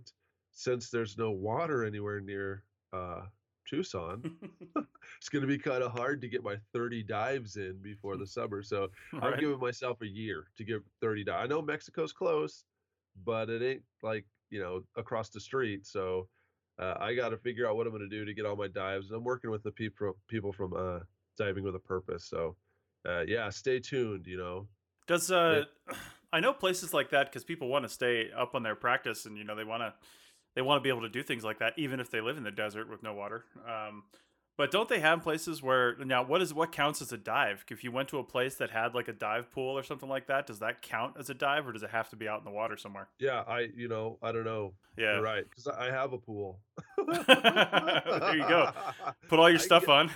since 0.51 0.89
there's 0.89 1.17
no 1.17 1.31
water 1.31 1.83
anywhere 1.83 2.19
near 2.19 2.63
uh, 2.93 3.21
Tucson, 3.67 4.23
it's 5.17 5.29
going 5.29 5.41
to 5.41 5.47
be 5.47 5.57
kind 5.57 5.83
of 5.83 5.91
hard 5.91 6.21
to 6.21 6.27
get 6.27 6.43
my 6.43 6.55
30 6.73 7.03
dives 7.03 7.57
in 7.57 7.77
before 7.81 8.17
the 8.17 8.27
summer. 8.27 8.61
So 8.61 8.89
I'm 9.21 9.39
giving 9.39 9.59
myself 9.59 10.01
a 10.01 10.07
year 10.07 10.45
to 10.57 10.63
get 10.63 10.81
30 11.01 11.23
dives. 11.23 11.43
I 11.43 11.47
know 11.47 11.61
Mexico's 11.61 12.13
close, 12.13 12.65
but 13.25 13.49
it 13.49 13.61
ain't 13.61 13.83
like, 14.01 14.25
you 14.49 14.59
know, 14.59 14.81
across 14.95 15.29
the 15.29 15.39
street. 15.39 15.85
So 15.85 16.27
uh, 16.79 16.95
I 16.99 17.13
got 17.13 17.29
to 17.29 17.37
figure 17.37 17.67
out 17.67 17.75
what 17.75 17.87
I'm 17.87 17.93
going 17.93 18.07
to 18.07 18.15
do 18.15 18.25
to 18.25 18.33
get 18.33 18.45
all 18.45 18.55
my 18.55 18.67
dives. 18.67 19.11
I'm 19.11 19.23
working 19.23 19.51
with 19.51 19.63
the 19.63 19.71
people 19.71 20.13
people 20.27 20.51
from 20.51 20.73
uh, 20.73 20.99
Diving 21.37 21.63
with 21.63 21.75
a 21.75 21.79
Purpose. 21.79 22.25
So 22.25 22.55
uh, 23.07 23.23
yeah, 23.27 23.49
stay 23.49 23.79
tuned, 23.79 24.25
you 24.27 24.37
know. 24.37 24.67
Does 25.07 25.31
uh, 25.31 25.65
I 26.33 26.39
know 26.39 26.53
places 26.53 26.93
like 26.93 27.11
that 27.11 27.27
because 27.29 27.43
people 27.43 27.67
want 27.67 27.85
to 27.85 27.89
stay 27.89 28.31
up 28.35 28.55
on 28.55 28.63
their 28.63 28.75
practice, 28.75 29.25
and 29.25 29.37
you 29.37 29.43
know 29.43 29.55
they 29.55 29.63
want 29.63 29.81
to 29.81 29.93
they 30.55 30.61
want 30.61 30.79
to 30.79 30.83
be 30.83 30.89
able 30.89 31.01
to 31.01 31.09
do 31.09 31.23
things 31.23 31.43
like 31.43 31.59
that, 31.59 31.73
even 31.77 31.99
if 31.99 32.09
they 32.09 32.21
live 32.21 32.37
in 32.37 32.43
the 32.43 32.51
desert 32.51 32.89
with 32.89 33.03
no 33.03 33.13
water. 33.13 33.45
Um, 33.67 34.03
but 34.57 34.71
don't 34.71 34.87
they 34.89 34.99
have 34.99 35.23
places 35.23 35.61
where 35.63 35.95
now 35.97 36.23
what 36.23 36.41
is 36.41 36.53
what 36.53 36.71
counts 36.71 37.01
as 37.01 37.11
a 37.11 37.17
dive? 37.17 37.65
If 37.69 37.83
you 37.83 37.91
went 37.91 38.09
to 38.09 38.19
a 38.19 38.23
place 38.23 38.55
that 38.55 38.69
had 38.69 38.93
like 38.93 39.07
a 39.07 39.13
dive 39.13 39.51
pool 39.51 39.77
or 39.77 39.83
something 39.83 40.07
like 40.09 40.27
that, 40.27 40.45
does 40.47 40.59
that 40.59 40.81
count 40.81 41.15
as 41.19 41.29
a 41.29 41.33
dive, 41.33 41.67
or 41.67 41.71
does 41.73 41.83
it 41.83 41.89
have 41.89 42.09
to 42.11 42.15
be 42.15 42.27
out 42.27 42.39
in 42.39 42.45
the 42.45 42.51
water 42.51 42.77
somewhere? 42.77 43.07
Yeah, 43.19 43.43
I, 43.47 43.67
you 43.75 43.87
know, 43.87 44.17
I 44.21 44.31
don't 44.31 44.45
know. 44.45 44.73
Yeah, 44.97 45.13
You're 45.15 45.23
right. 45.23 45.43
Because 45.49 45.67
I 45.67 45.89
have 45.91 46.13
a 46.13 46.17
pool. 46.17 46.59
There 47.07 48.35
you 48.37 48.47
go. 48.47 48.71
put 49.29 49.39
all 49.39 49.49
your 49.49 49.59
I 49.59 49.61
stuff 49.61 49.89
on. 49.89 50.11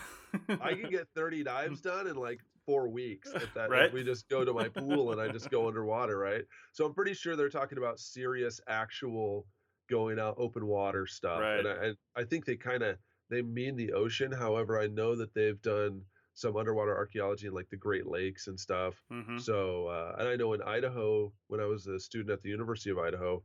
I 0.62 0.73
can 0.73 0.89
get 0.89 1.08
30 1.15 1.43
dives 1.43 1.82
done 1.82 2.08
in 2.08 2.15
like 2.15 2.39
four 2.65 2.89
weeks 2.89 3.32
if 3.34 3.54
that 3.54 3.69
Right. 3.69 3.84
if 3.84 3.93
we 3.93 4.04
just 4.04 4.28
go 4.30 4.43
to 4.43 4.54
my 4.54 4.67
pool 4.69 5.12
and 5.13 5.21
I 5.21 5.30
just 5.30 5.50
go 5.50 5.67
underwater, 5.67 6.17
right? 6.17 6.43
So 6.73 6.86
I'm 6.86 6.93
pretty 6.93 7.13
sure 7.13 7.36
they're 7.36 7.50
talking 7.50 7.78
about 7.78 8.00
serious 8.00 8.60
actual 8.67 9.45
going 9.89 10.19
out 10.19 10.36
open 10.38 10.65
water 10.67 11.08
stuff. 11.08 11.39
Right. 11.39 11.60
And 11.60 11.67
I, 11.67 11.71
and 11.86 11.97
I 12.15 12.23
think 12.26 12.45
they 12.45 12.56
kind 12.58 12.84
of 12.84 12.97
they 13.30 13.42
mean 13.42 13.76
the 13.76 13.94
ocean. 13.94 14.32
However, 14.32 14.80
I 14.80 14.88
know 14.88 15.16
that 15.16 15.34
they've 15.34 15.62
done 15.62 16.06
some 16.34 16.56
underwater 16.56 16.96
archaeology 16.96 17.48
in 17.48 17.54
like 17.54 17.70
the 17.70 17.78
Great 17.78 18.06
Lakes 18.08 18.48
and 18.48 18.60
stuff. 18.60 19.04
hmm 19.10 19.38
So, 19.38 19.88
uh, 19.88 20.16
and 20.20 20.28
I 20.28 20.36
know 20.36 20.54
in 20.54 20.62
Idaho, 20.62 21.34
when 21.48 21.60
I 21.60 21.66
was 21.66 21.88
a 21.88 22.00
student 22.00 22.32
at 22.32 22.42
the 22.42 22.50
University 22.50 22.90
of 22.92 23.00
Idaho, 23.00 23.44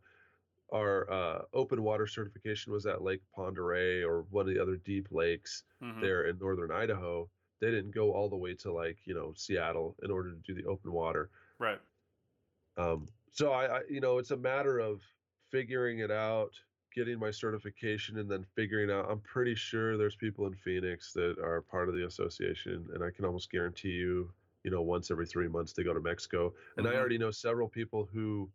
our 0.72 1.10
uh, 1.10 1.44
open 1.52 1.82
water 1.82 2.06
certification 2.06 2.72
was 2.72 2.86
at 2.86 3.02
Lake 3.02 3.22
Oreille 3.36 4.04
or 4.04 4.22
one 4.22 4.48
of 4.48 4.54
the 4.54 4.62
other 4.62 4.76
deep 4.76 5.08
lakes 5.10 5.64
hmm 5.80 6.00
there 6.00 6.24
in 6.24 6.38
northern 6.38 6.70
Idaho. 6.72 7.30
They 7.60 7.70
didn't 7.70 7.92
go 7.92 8.12
all 8.12 8.28
the 8.28 8.36
way 8.36 8.54
to 8.56 8.72
like 8.72 9.06
you 9.06 9.14
know 9.14 9.34
Seattle 9.34 9.96
in 10.02 10.10
order 10.10 10.30
to 10.30 10.36
do 10.36 10.54
the 10.54 10.64
open 10.66 10.92
water. 10.92 11.30
Right. 11.58 11.80
Um, 12.76 13.08
so 13.30 13.52
I, 13.52 13.78
I, 13.78 13.82
you 13.88 14.00
know, 14.00 14.18
it's 14.18 14.30
a 14.30 14.36
matter 14.36 14.78
of 14.78 15.02
figuring 15.50 15.98
it 15.98 16.10
out, 16.10 16.62
getting 16.92 17.18
my 17.18 17.30
certification, 17.30 18.18
and 18.18 18.30
then 18.30 18.44
figuring 18.44 18.90
out. 18.90 19.10
I'm 19.10 19.20
pretty 19.20 19.54
sure 19.54 19.96
there's 19.96 20.16
people 20.16 20.46
in 20.46 20.54
Phoenix 20.54 21.12
that 21.14 21.38
are 21.38 21.62
part 21.62 21.88
of 21.88 21.94
the 21.94 22.06
association, 22.06 22.88
and 22.94 23.02
I 23.04 23.10
can 23.10 23.24
almost 23.24 23.50
guarantee 23.50 23.92
you, 23.92 24.34
you 24.64 24.70
know, 24.70 24.82
once 24.82 25.10
every 25.10 25.26
three 25.26 25.48
months 25.48 25.72
they 25.72 25.84
go 25.84 25.94
to 25.94 26.00
Mexico. 26.00 26.54
And 26.76 26.86
I 26.88 26.94
Mhm. 26.94 26.96
already 26.96 27.18
know 27.18 27.30
several 27.30 27.68
people 27.68 28.06
who 28.06 28.52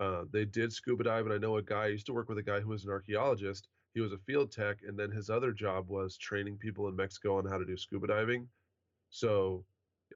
uh, 0.00 0.24
they 0.30 0.44
did 0.44 0.72
scuba 0.72 1.04
dive, 1.04 1.24
and 1.26 1.34
I 1.34 1.38
know 1.38 1.56
a 1.56 1.62
guy 1.62 1.84
I 1.84 1.88
used 1.88 2.06
to 2.06 2.12
work 2.14 2.28
with 2.28 2.38
a 2.38 2.42
guy 2.42 2.60
who 2.60 2.68
was 2.70 2.84
an 2.84 2.90
archaeologist. 2.90 3.68
He 3.94 4.00
was 4.00 4.12
a 4.12 4.18
field 4.18 4.50
tech, 4.52 4.82
and 4.82 4.98
then 4.98 5.10
his 5.10 5.30
other 5.30 5.52
job 5.52 5.88
was 5.88 6.16
training 6.16 6.58
people 6.58 6.88
in 6.88 6.96
Mexico 6.96 7.36
on 7.38 7.46
how 7.46 7.58
to 7.58 7.64
do 7.64 7.76
scuba 7.76 8.06
diving. 8.08 8.50
So 9.10 9.66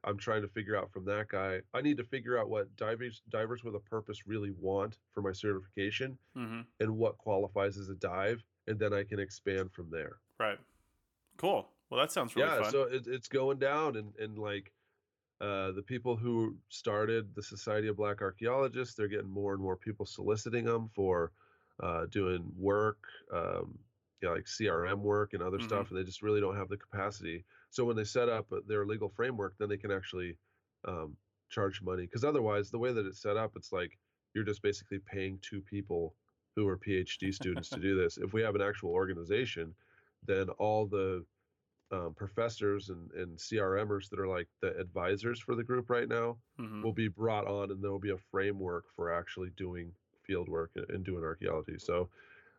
I'm 0.06 0.18
trying 0.18 0.42
to 0.42 0.48
figure 0.48 0.76
out 0.76 0.92
from 0.92 1.04
that 1.06 1.28
guy. 1.28 1.62
I 1.74 1.82
need 1.82 1.98
to 1.98 2.04
figure 2.04 2.38
out 2.38 2.48
what 2.50 2.76
divers 2.76 3.22
divers 3.28 3.64
with 3.64 3.74
a 3.74 3.80
purpose 3.80 4.26
really 4.26 4.52
want 4.52 4.98
for 5.12 5.22
my 5.22 5.32
certification 5.32 6.18
hmm 6.34 6.68
and 6.80 6.96
what 6.98 7.18
qualifies 7.18 7.78
as 7.78 7.90
a 7.90 7.96
dive, 7.96 8.44
and 8.68 8.78
then 8.78 8.94
I 8.94 9.04
can 9.04 9.20
expand 9.20 9.72
from 9.74 9.90
there. 9.90 10.22
Right. 10.38 10.58
Cool. 11.38 11.72
Well, 11.90 12.00
that 12.00 12.12
sounds 12.12 12.36
really 12.36 12.50
yeah, 12.50 12.52
fun. 12.52 12.72
so 12.72 12.82
it, 12.82 13.06
it's 13.06 13.28
going 13.28 13.58
down, 13.58 13.96
and 13.96 14.14
and 14.16 14.38
like 14.38 14.72
uh, 15.40 15.72
the 15.72 15.82
people 15.82 16.16
who 16.16 16.58
started 16.70 17.34
the 17.34 17.42
Society 17.42 17.88
of 17.88 17.96
Black 17.96 18.22
Archaeologists, 18.22 18.94
they're 18.96 19.08
getting 19.08 19.30
more 19.30 19.54
and 19.54 19.62
more 19.62 19.76
people 19.76 20.06
soliciting 20.06 20.64
them 20.66 20.88
for 20.90 21.32
uh, 21.80 22.06
doing 22.06 22.52
work, 22.56 23.08
um, 23.32 23.80
yeah, 24.22 24.30
like 24.30 24.48
CRM 24.48 25.02
work 25.02 25.34
and 25.34 25.42
other 25.42 25.58
Mhm. 25.58 25.60
stuff, 25.60 25.90
and 25.90 25.98
they 26.00 26.04
just 26.04 26.22
really 26.22 26.40
don't 26.40 26.56
have 26.56 26.68
the 26.70 26.78
capacity. 26.78 27.44
So 27.76 27.84
when 27.84 27.94
they 27.96 28.04
set 28.04 28.30
up 28.30 28.50
their 28.66 28.86
legal 28.86 29.10
framework, 29.10 29.58
then 29.58 29.68
they 29.68 29.76
can 29.76 29.90
actually 29.90 30.38
um, 30.86 31.18
charge 31.50 31.82
money. 31.82 32.04
Because 32.04 32.24
otherwise, 32.24 32.70
the 32.70 32.78
way 32.78 32.90
that 32.94 33.04
it's 33.06 33.20
set 33.20 33.36
up, 33.36 33.52
it's 33.54 33.70
like 33.70 33.98
you're 34.34 34.44
just 34.44 34.62
basically 34.62 34.98
paying 34.98 35.38
two 35.40 35.60
people 35.60 36.16
who 36.54 36.66
are 36.68 36.78
PhD 36.78 37.34
students 37.34 37.68
to 37.72 37.80
do 37.80 37.94
this. 37.94 38.16
If 38.16 38.32
we 38.32 38.40
have 38.40 38.54
an 38.54 38.62
actual 38.62 38.92
organization, 38.92 39.74
then 40.22 40.48
all 40.48 40.86
the 40.86 41.26
um, 41.90 42.14
professors 42.14 42.88
and, 42.88 43.12
and 43.12 43.38
CRMers 43.38 44.08
that 44.10 44.18
are 44.18 44.26
like 44.28 44.48
the 44.62 44.76
advisors 44.78 45.38
for 45.40 45.54
the 45.54 45.64
group 45.64 45.90
right 45.90 46.08
now 46.08 46.38
Mhm. 46.58 46.82
will 46.82 46.94
be 46.94 47.08
brought 47.08 47.46
on, 47.46 47.70
and 47.70 47.84
there 47.84 47.90
will 47.92 47.98
be 47.98 48.10
a 48.10 48.18
framework 48.18 48.86
for 48.96 49.12
actually 49.12 49.50
doing 49.50 49.94
field 50.22 50.48
work 50.48 50.72
and, 50.76 50.88
and 50.90 51.04
doing 51.04 51.22
archaeology. 51.24 51.78
So, 51.78 52.10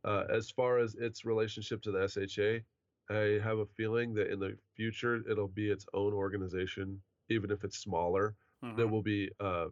uh, 0.04 0.26
as 0.30 0.52
far 0.52 0.78
as 0.78 0.96
its 0.96 1.26
relationship 1.26 1.82
to 1.84 1.92
the 1.92 2.04
SHA, 2.04 2.64
I 3.10 3.40
have 3.44 3.60
a 3.60 3.66
feeling 3.66 4.14
that 4.16 4.32
in 4.32 4.40
the 4.40 4.58
future 4.76 5.24
it'll 5.30 5.48
be 5.48 5.70
its 5.72 5.86
own 5.94 6.14
organization, 6.14 7.02
even 7.30 7.52
if 7.52 7.64
it's 7.64 7.78
smaller. 7.78 8.36
That 8.62 8.88
Mhm. 8.88 8.90
will 8.92 9.04
be, 9.04 9.30
uh, 9.40 9.70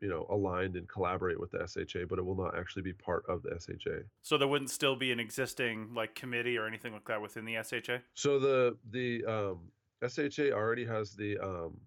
you 0.00 0.08
know, 0.08 0.26
aligned 0.30 0.74
and 0.76 0.88
collaborate 0.88 1.38
with 1.38 1.50
the 1.50 1.62
SHA, 1.62 2.06
but 2.06 2.18
it 2.18 2.22
will 2.22 2.34
not 2.34 2.56
actually 2.56 2.80
be 2.82 2.94
part 2.94 3.24
of 3.26 3.42
the 3.42 3.54
SHA. 3.54 4.04
So 4.22 4.38
there 4.38 4.48
wouldn't 4.48 4.70
still 4.70 4.96
be 4.96 5.12
an 5.12 5.20
existing 5.20 5.92
like 5.92 6.14
committee 6.14 6.56
or 6.56 6.66
anything 6.66 6.92
like 6.94 7.04
that 7.08 7.20
within 7.20 7.44
the 7.44 7.56
SHA. 7.56 8.00
So 8.14 8.38
the 8.38 8.78
the 8.90 9.24
um, 9.26 9.70
SHA 10.02 10.50
already 10.52 10.84
has 10.86 11.14
the 11.14 11.38
um, 11.38 11.78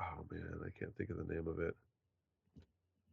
oh 0.00 0.26
man, 0.30 0.60
I 0.66 0.70
can't 0.76 0.94
think 0.96 1.10
of 1.10 1.16
the 1.16 1.32
name 1.32 1.46
of 1.46 1.60
it. 1.60 1.76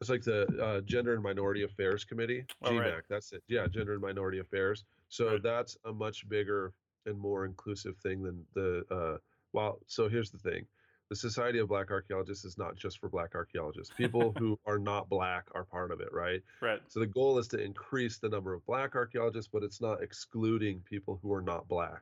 It's 0.02 0.10
like 0.10 0.24
the 0.24 0.48
uh, 0.62 0.82
Gender 0.82 1.14
and 1.14 1.22
Minority 1.24 1.62
Affairs 1.64 2.04
Committee, 2.04 2.46
Oh, 2.64 2.72
GMAC. 2.72 2.80
right. 2.94 3.04
That's 3.08 3.32
it. 3.32 3.44
Yeah, 3.48 3.68
Gender 3.68 3.94
and 3.94 4.02
Minority 4.02 4.40
Affairs. 4.40 4.84
So 5.08 5.34
Right. 5.34 5.44
that's 5.44 5.78
a 5.86 5.94
much 5.94 6.28
bigger 6.28 6.74
and 7.06 7.18
more 7.20 7.46
inclusive 7.46 7.98
thing 7.98 8.24
than 8.24 8.46
the. 8.54 8.84
Uh, 8.90 9.18
well, 9.54 9.80
so 9.88 10.10
here's 10.10 10.32
the 10.32 10.38
thing. 10.38 10.66
The 11.10 11.16
Society 11.16 11.60
of 11.60 11.68
Black 11.68 11.92
Archaeologists 11.92 12.44
is 12.44 12.58
not 12.58 12.76
just 12.76 13.00
for 13.00 13.08
black 13.08 13.36
archaeologists. 13.36 13.94
People 13.96 14.34
who 14.40 14.58
are 14.66 14.80
not 14.80 15.10
black 15.10 15.46
are 15.54 15.64
part 15.64 15.92
of 15.92 16.02
it, 16.02 16.12
right? 16.12 16.42
Right. 16.62 16.82
So 16.88 17.00
the 17.00 17.06
goal 17.06 17.38
is 17.38 17.48
to 17.50 17.62
increase 17.62 18.18
the 18.18 18.30
number 18.30 18.54
of 18.54 18.66
black 18.66 18.96
archaeologists, 18.96 19.50
but 19.52 19.64
it's 19.64 19.82
not 19.82 20.02
excluding 20.02 20.80
people 20.80 21.20
who 21.22 21.32
are 21.34 21.42
not 21.42 21.68
black. 21.68 22.02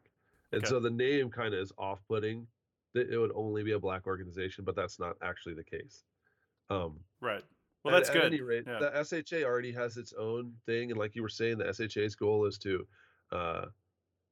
And 0.54 0.62
Okay. 0.62 0.70
so 0.70 0.80
the 0.80 0.89
name 0.89 1.30
kind 1.30 1.54
of 1.54 1.60
is 1.60 1.74
off-putting 1.78 2.47
that 2.93 3.10
it 3.10 3.18
would 3.18 3.32
only 3.36 3.64
be 3.64 3.72
a 3.72 3.80
black 3.80 4.06
organization, 4.08 4.64
but 4.64 4.76
that's 4.76 4.99
not 4.99 5.18
actually 5.22 5.56
the 5.56 5.64
case. 5.64 6.04
Um, 6.70 6.99
Right. 7.20 7.43
Well, 7.84 7.93
that's 7.93 8.10
at, 8.10 8.14
good. 8.14 8.24
At 8.24 8.34
any 8.34 8.41
rate, 8.41 8.64
yeah. 8.68 8.80
the 8.80 9.04
SHA 9.04 9.43
already 9.43 9.72
has 9.72 9.97
its 9.97 10.14
own 10.14 10.54
thing, 10.66 10.91
and 10.91 10.99
like 10.99 11.16
you 11.16 11.22
were 11.22 11.30
saying, 11.30 11.58
the 11.58 11.74
SHA's 11.74 12.16
goal 12.16 12.45
is 12.45 12.58
to 12.60 12.88
uh, 13.32 13.66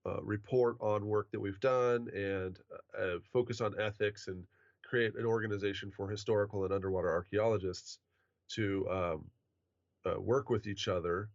uh, 0.05 0.21
report 0.23 0.77
on 0.81 1.05
work 1.07 1.31
that 1.31 1.39
we've 1.39 1.59
done 1.59 2.09
and 2.13 2.59
uh, 2.71 2.97
uh, 2.97 3.19
focus 3.31 3.61
on 3.61 3.79
ethics 3.79 4.27
and 4.27 4.47
create 4.83 5.15
an 5.15 5.25
organization 5.25 5.91
for 5.91 6.09
historical 6.09 6.63
and 6.63 6.73
underwater 6.73 7.09
archaeologists 7.09 7.99
to 8.49 8.89
um, 8.89 9.31
uh, 10.05 10.19
work 10.19 10.49
with 10.49 10.67
each 10.67 10.87
other. 10.87 11.29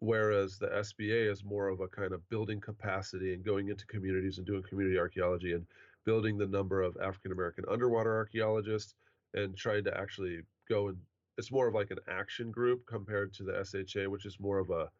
Whereas 0.00 0.58
the 0.58 0.68
SBA 0.68 1.30
is 1.30 1.44
more 1.44 1.68
of 1.68 1.80
a 1.80 1.88
kind 1.88 2.12
of 2.12 2.28
building 2.28 2.60
capacity 2.60 3.34
and 3.34 3.44
going 3.44 3.68
into 3.68 3.86
communities 3.86 4.38
and 4.38 4.46
doing 4.46 4.62
community 4.62 4.98
archaeology 4.98 5.52
and 5.52 5.66
building 6.04 6.38
the 6.38 6.46
number 6.46 6.80
of 6.82 6.96
African 6.96 7.32
American 7.32 7.64
underwater 7.68 8.14
archaeologists 8.16 8.94
and 9.34 9.56
trying 9.56 9.84
to 9.84 9.96
actually 9.96 10.42
go 10.68 10.88
and 10.88 11.06
it's 11.36 11.52
more 11.52 11.68
of 11.68 11.74
like 11.74 11.90
an 11.90 11.98
action 12.08 12.50
group 12.50 12.86
compared 12.86 13.32
to 13.34 13.44
the 13.44 13.58
SHA, 13.64 14.08
which 14.08 14.26
is 14.26 14.40
more 14.40 14.58
of 14.58 14.70
a 14.70 14.90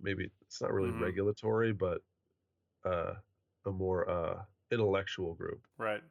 maybe 0.00 0.30
it's 0.42 0.60
not 0.60 0.72
really 0.72 0.90
Mhm. 0.90 1.00
regulatory, 1.00 1.72
but 1.72 2.02
uh, 2.86 3.14
a 3.66 3.70
more 3.72 4.08
uh, 4.08 4.42
intellectual 4.70 5.34
group. 5.34 5.60
Right. 5.78 6.02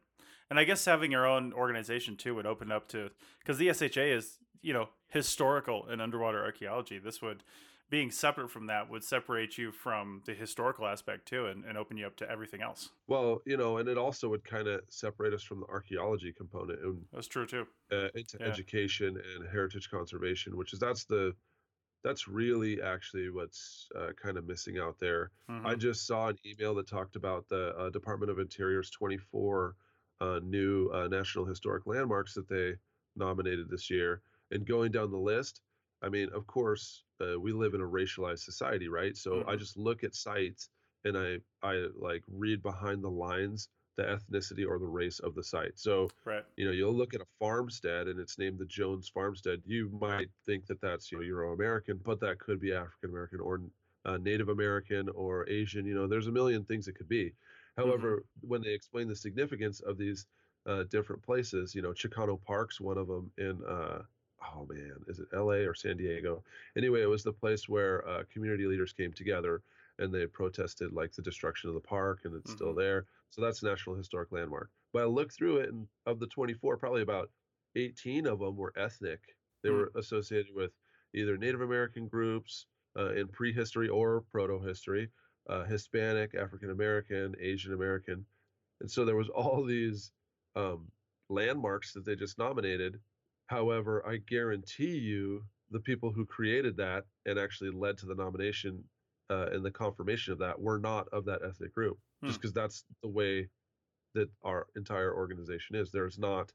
And 0.49 0.59
I 0.59 0.63
guess 0.63 0.85
having 0.85 1.11
your 1.11 1.25
own 1.25 1.53
organization 1.53 2.17
too 2.17 2.35
would 2.35 2.45
open 2.45 2.71
up 2.71 2.87
to 2.89 3.09
because 3.39 3.57
the 3.57 3.71
SHA 3.73 4.01
is, 4.01 4.37
you 4.61 4.73
know, 4.73 4.89
historical 5.07 5.87
and 5.87 6.01
underwater 6.01 6.43
archaeology. 6.43 6.99
This 6.99 7.21
would 7.21 7.43
being 7.89 8.09
separate 8.09 8.49
from 8.49 8.65
that 8.67 8.89
would 8.89 9.03
separate 9.03 9.57
you 9.59 9.71
from 9.71 10.21
the 10.25 10.33
historical 10.33 10.87
aspect 10.87 11.27
too 11.27 11.45
and, 11.45 11.63
and 11.65 11.77
open 11.77 11.97
you 11.97 12.05
up 12.05 12.15
to 12.17 12.29
everything 12.29 12.61
else. 12.61 12.89
Well, 13.07 13.41
you 13.45 13.57
know, 13.57 13.77
and 13.77 13.87
it 13.87 13.97
also 13.97 14.27
would 14.29 14.43
kind 14.43 14.67
of 14.67 14.81
separate 14.89 15.33
us 15.33 15.43
from 15.43 15.59
the 15.59 15.67
archaeology 15.67 16.33
component 16.35 16.79
and 16.81 17.01
That's 17.13 17.27
true 17.27 17.45
too. 17.45 17.67
uh, 17.91 18.07
into 18.15 18.37
Yeah. 18.39 18.47
education 18.47 19.09
and 19.35 19.47
heritage 19.51 19.89
conservation, 19.89 20.57
which 20.57 20.73
is 20.73 20.79
that's 20.79 21.05
the 21.05 21.33
that's 22.05 22.27
really 22.27 22.81
actually 22.81 23.29
what's 23.29 23.89
uh, 23.95 24.13
kind 24.13 24.37
of 24.37 24.45
missing 24.45 24.79
out 24.79 24.99
there. 24.99 25.31
I 25.63 25.75
Mhm. 25.75 25.75
just 25.75 26.05
saw 26.07 26.29
an 26.29 26.37
email 26.45 26.75
that 26.75 26.87
talked 26.87 27.15
about 27.17 27.49
the 27.49 27.75
uh, 27.75 27.89
Department 27.89 28.31
of 28.31 28.39
Interior's 28.39 28.91
24 28.91 29.77
uh, 30.21 30.39
new 30.43 30.89
uh, 30.89 31.07
National 31.09 31.45
Historic 31.45 31.85
Landmarks 31.87 32.35
that 32.35 32.47
they 32.47 32.77
nominated 33.15 33.69
this 33.69 33.89
year. 33.89 34.21
And 34.51 34.65
going 34.65 34.91
down 34.91 35.11
the 35.11 35.17
list, 35.19 35.61
I 36.01 36.09
mean, 36.09 36.29
of 36.33 36.47
course, 36.47 37.05
uh, 37.21 37.39
we 37.39 37.51
live 37.51 37.73
in 37.73 37.81
a 37.81 37.87
racialized 37.87 38.39
society, 38.43 38.87
right? 38.87 39.17
So 39.17 39.43
I 39.47 39.55
Mhm. 39.55 39.57
just 39.57 39.77
look 39.77 40.03
at 40.03 40.13
sites 40.15 40.69
and 41.03 41.17
I 41.17 41.39
I 41.61 41.87
like 41.95 42.23
read 42.27 42.61
behind 42.61 43.03
the 43.03 43.11
lines 43.11 43.69
the 43.95 44.03
ethnicity 44.03 44.67
or 44.67 44.79
the 44.79 44.85
race 44.85 45.19
of 45.19 45.35
the 45.35 45.43
site. 45.43 45.77
So 45.79 46.09
Right. 46.25 46.43
you 46.57 46.65
know, 46.65 46.71
you'll 46.71 46.93
look 46.93 47.13
at 47.13 47.21
a 47.21 47.25
farmstead 47.39 48.07
and 48.07 48.19
it's 48.19 48.37
named 48.37 48.59
the 48.59 48.65
Jones 48.65 49.09
Farmstead. 49.09 49.61
You 49.65 49.89
might 49.99 50.29
think 50.45 50.65
that 50.67 50.81
that's 50.81 51.11
you 51.11 51.17
know 51.17 51.23
Euro 51.23 51.53
American, 51.53 51.99
but 52.03 52.19
that 52.21 52.39
could 52.39 52.59
be 52.59 52.73
African 52.73 53.09
American 53.09 53.39
or 53.39 53.61
uh, 54.05 54.17
Native 54.17 54.49
American 54.49 55.09
or 55.09 55.47
Asian. 55.49 55.85
You 55.85 55.95
know, 55.95 56.07
there's 56.07 56.27
a 56.27 56.31
million 56.31 56.63
things 56.63 56.87
it 56.87 56.93
could 56.95 57.09
be. 57.09 57.33
However, 57.77 58.23
when 58.41 58.61
they 58.61 58.71
explain 58.73 59.07
the 59.07 59.15
significance 59.15 59.81
of 59.81 59.97
these 59.97 60.27
uh, 60.65 60.83
different 60.83 61.21
places, 61.23 61.75
you 61.75 61.81
know, 61.81 61.91
Chicano 61.91 62.41
Park's 62.41 62.79
one 62.79 62.97
of 62.97 63.07
them 63.07 63.31
in. 63.37 63.61
Uh, 63.67 64.01
oh 64.55 64.65
man, 64.69 64.93
is 65.07 65.19
it 65.19 65.27
L.A. 65.33 65.65
or 65.65 65.73
San 65.73 65.97
Diego? 65.97 66.43
Anyway, 66.77 67.01
it 67.01 67.09
was 67.09 67.23
the 67.23 67.31
place 67.33 67.67
where 67.67 68.07
uh, 68.07 68.23
community 68.31 68.65
leaders 68.65 68.93
came 68.93 69.11
together 69.11 69.61
and 69.99 70.13
they 70.13 70.27
protested 70.27 70.91
like 70.93 71.13
the 71.13 71.21
destruction 71.21 71.69
of 71.69 71.75
the 71.75 71.81
park, 71.81 72.25
and 72.25 72.35
it's 72.35 72.51
still 72.51 72.73
Mhm. 72.73 72.75
there. 72.75 73.07
So 73.29 73.41
that's 73.41 73.61
a 73.63 73.65
National 73.65 73.95
Historic 73.95 74.31
Landmark. 74.31 74.71
But 74.93 75.03
I 75.03 75.05
looked 75.05 75.33
through 75.33 75.57
it, 75.57 75.69
and 75.69 75.87
of 76.05 76.19
the 76.19 76.27
24, 76.27 76.77
probably 76.77 77.01
about 77.01 77.31
18 77.75 78.25
of 78.27 78.39
them 78.39 78.55
were 78.55 78.73
ethnic. 78.77 79.37
They 79.63 79.69
Hmm. 79.69 79.71
were 79.71 79.91
associated 79.95 80.53
with 80.53 80.73
either 81.13 81.37
Native 81.37 81.61
American 81.61 82.07
groups 82.07 82.67
uh, 82.97 83.13
in 83.13 83.27
prehistory 83.29 83.89
or 83.89 84.21
proto-history, 84.21 85.11
uh, 85.47 85.65
Hispanic, 85.65 86.33
African 86.35 86.69
American, 86.69 87.35
Asian 87.39 87.73
American, 87.73 88.25
and 88.81 88.89
so 88.91 89.05
there 89.05 89.15
was 89.15 89.29
all 89.29 89.63
these 89.63 90.11
um, 90.55 90.91
landmarks 91.29 91.93
that 91.93 92.05
they 92.05 92.15
just 92.15 92.37
nominated. 92.37 93.01
However, 93.47 94.05
I 94.07 94.17
guarantee 94.17 94.97
you, 94.97 95.47
the 95.69 95.79
people 95.79 96.11
who 96.11 96.25
created 96.25 96.77
that 96.77 97.05
and 97.25 97.39
actually 97.39 97.71
led 97.71 97.97
to 97.99 98.05
the 98.05 98.15
nomination 98.15 98.89
uh, 99.29 99.49
and 99.51 99.65
the 99.65 99.71
confirmation 99.71 100.33
of 100.33 100.39
that 100.39 100.59
we're 100.59 100.79
not 100.79 101.07
of 101.09 101.25
that 101.25 101.43
ethnic 101.43 101.73
group, 101.73 101.99
just 102.25 102.39
Hmm. 102.39 102.41
because 102.41 102.53
that's 102.53 102.85
the 103.01 103.09
way 103.09 103.49
that 104.13 104.29
our 104.43 104.67
entire 104.75 105.15
organization 105.15 105.75
is. 105.75 105.91
There's 105.91 106.19
not 106.19 106.53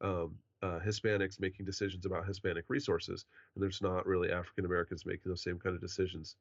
um, 0.00 0.40
uh, 0.62 0.80
Hispanics 0.80 1.40
making 1.40 1.66
decisions 1.66 2.06
about 2.06 2.26
Hispanic 2.26 2.66
resources, 2.68 3.26
and 3.54 3.62
there's 3.62 3.82
not 3.82 4.06
really 4.06 4.32
African 4.32 4.64
Americans 4.66 5.06
making 5.06 5.30
those 5.30 5.42
same 5.42 5.58
kind 5.58 5.74
of 5.74 5.80
decisions. 5.82 6.36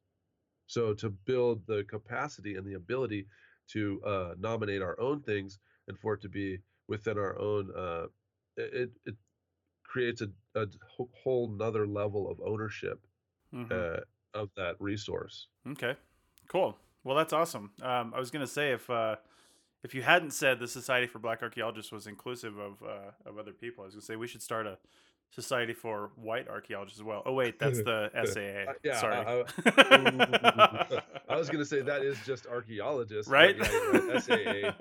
So 0.68 0.94
to 0.96 1.10
build 1.10 1.66
the 1.66 1.84
capacity 1.86 2.56
and 2.56 2.66
the 2.66 2.76
ability 2.76 3.28
to 3.70 4.04
uh, 4.04 4.36
nominate 4.38 4.82
our 4.82 5.00
own 5.00 5.22
things 5.22 5.60
and 5.88 6.00
for 6.00 6.14
it 6.14 6.22
to 6.22 6.30
be 6.30 6.62
within 6.88 7.18
our 7.18 7.38
own, 7.40 7.76
uh, 7.76 8.08
it 8.58 8.92
it 9.06 9.16
creates 9.84 10.22
a, 10.22 10.32
a 10.56 10.68
whole 11.14 11.50
nother 11.50 11.88
level 11.88 12.30
of 12.30 12.40
ownership 12.42 13.08
Mhm. 13.52 13.86
Of 14.40 14.50
that 14.56 14.76
resource. 14.80 15.48
Okay, 15.72 15.96
cool. 16.48 16.76
Well, 17.04 17.16
that's 17.16 17.34
awesome. 17.34 17.72
Um, 17.82 18.14
I 18.16 18.20
was 18.20 18.32
gonna 18.32 18.48
say 18.48 18.72
if 18.72 18.90
uh, 18.90 19.16
if 19.84 19.94
you 19.96 20.02
hadn't 20.02 20.32
said 20.32 20.60
the 20.60 20.68
Society 20.68 21.08
for 21.08 21.20
Black 21.20 21.42
Archaeologists 21.42 21.92
was 21.92 22.08
inclusive 22.08 22.58
of 22.58 22.82
uh, 22.84 23.12
of 23.30 23.38
other 23.38 23.54
people, 23.54 23.84
I 23.84 23.86
was 23.86 23.96
gonna 23.96 24.02
say 24.02 24.16
we 24.16 24.28
should 24.28 24.42
start 24.42 24.66
a 24.68 24.78
society 25.32 25.74
for 25.74 26.10
white 26.16 26.48
archaeologists 26.50 27.00
as 27.00 27.04
well. 27.04 27.22
Oh 27.26 27.34
wait, 27.34 27.60
that's 27.60 27.78
the 27.84 28.10
SAA. 28.26 28.72
Uh, 28.72 28.74
yeah, 28.84 29.00
Sorry. 29.00 29.16
I- 29.16 31.02
I 31.30 31.36
was 31.38 31.50
gonna 31.50 31.66
say 31.66 31.82
that 31.82 32.02
is 32.04 32.18
just 32.26 32.48
archaeologists, 32.48 33.30
right? 33.32 33.56
Yeah, 33.58 33.78
right, 33.92 34.24
SAA. 34.24 34.72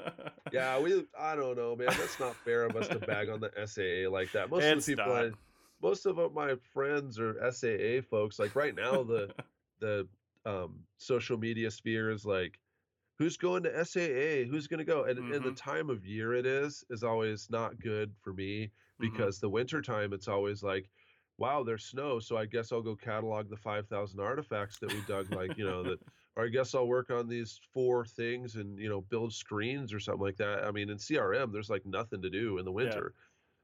Yeah, 0.53 0.79
we. 0.81 1.05
I 1.19 1.37
don't 1.37 1.57
know, 1.57 1.77
man. 1.77 1.89
That's 1.89 2.19
not 2.19 2.35
fair 2.37 2.65
of 2.65 2.75
us 2.77 2.89
to 2.89 2.99
bag 2.99 3.29
on 3.29 3.41
the 3.41 3.51
SAA 3.67 4.11
like 4.11 4.33
that. 4.33 4.51
Most 4.51 4.65
It's 4.65 4.89
of 4.89 4.97
the 4.97 5.03
people, 5.03 5.13
I. 5.17 5.31
most 5.81 6.07
of 6.07 6.33
my 6.33 6.57
friends 6.57 7.19
are 7.19 7.39
SAA 7.43 8.03
folks. 8.03 8.39
Like 8.39 8.55
right 8.55 8.75
now, 8.75 9.03
the 9.05 9.33
the 9.81 10.09
um, 10.45 10.87
social 10.99 11.39
media 11.39 11.71
sphere 11.71 12.11
is 12.11 12.25
like, 12.27 12.61
who's 13.19 13.37
going 13.37 13.63
to 13.65 13.77
SAA? 13.77 14.45
Who's 14.45 14.67
going 14.67 14.79
to 14.79 14.85
go? 14.85 15.05
And, 15.05 15.21
and 15.31 15.45
the 15.45 15.53
Mhm. 15.53 15.55
time 15.55 15.91
of 15.91 16.07
year 16.07 16.35
it 16.35 16.47
is 16.47 16.85
is 16.91 17.05
always 17.05 17.51
not 17.51 17.81
good 17.81 18.17
for 18.21 18.33
me 18.33 18.73
Mhm. 18.99 19.29
because 19.29 19.41
the 19.41 19.51
winter 19.51 19.83
time 19.83 20.13
it's 20.13 20.29
always 20.29 20.63
like, 20.63 20.91
wow, 21.39 21.63
there's 21.63 21.85
snow, 21.85 22.19
so 22.19 22.37
I 22.37 22.47
guess 22.47 22.73
I'll 22.73 22.83
go 22.83 22.97
catalog 22.97 23.49
the 23.51 23.57
five 23.57 23.89
thousand 23.89 24.21
artifacts 24.21 24.79
that 24.81 24.91
we 24.91 25.03
dug. 25.03 25.31
Like 25.31 25.57
you 25.57 25.65
know 25.65 25.85
that, 25.85 26.01
or 26.37 26.45
I 26.47 26.49
guess 26.49 26.75
I'll 26.75 26.89
work 26.89 27.11
on 27.11 27.29
these 27.29 27.61
four 27.73 28.05
things 28.05 28.57
and 28.57 28.79
you 28.79 28.89
know 28.89 29.01
build 29.01 29.33
screens 29.33 29.93
or 29.93 30.01
something 30.01 30.23
like 30.23 30.37
that. 30.39 30.65
I 30.65 30.71
mean, 30.73 30.91
in 30.91 30.99
CRM, 30.99 31.53
there's 31.53 31.71
like 31.71 31.87
nothing 31.87 32.23
to 32.23 32.31
do 32.31 32.59
in 32.59 32.65
the 32.65 32.73
winter. 32.73 33.15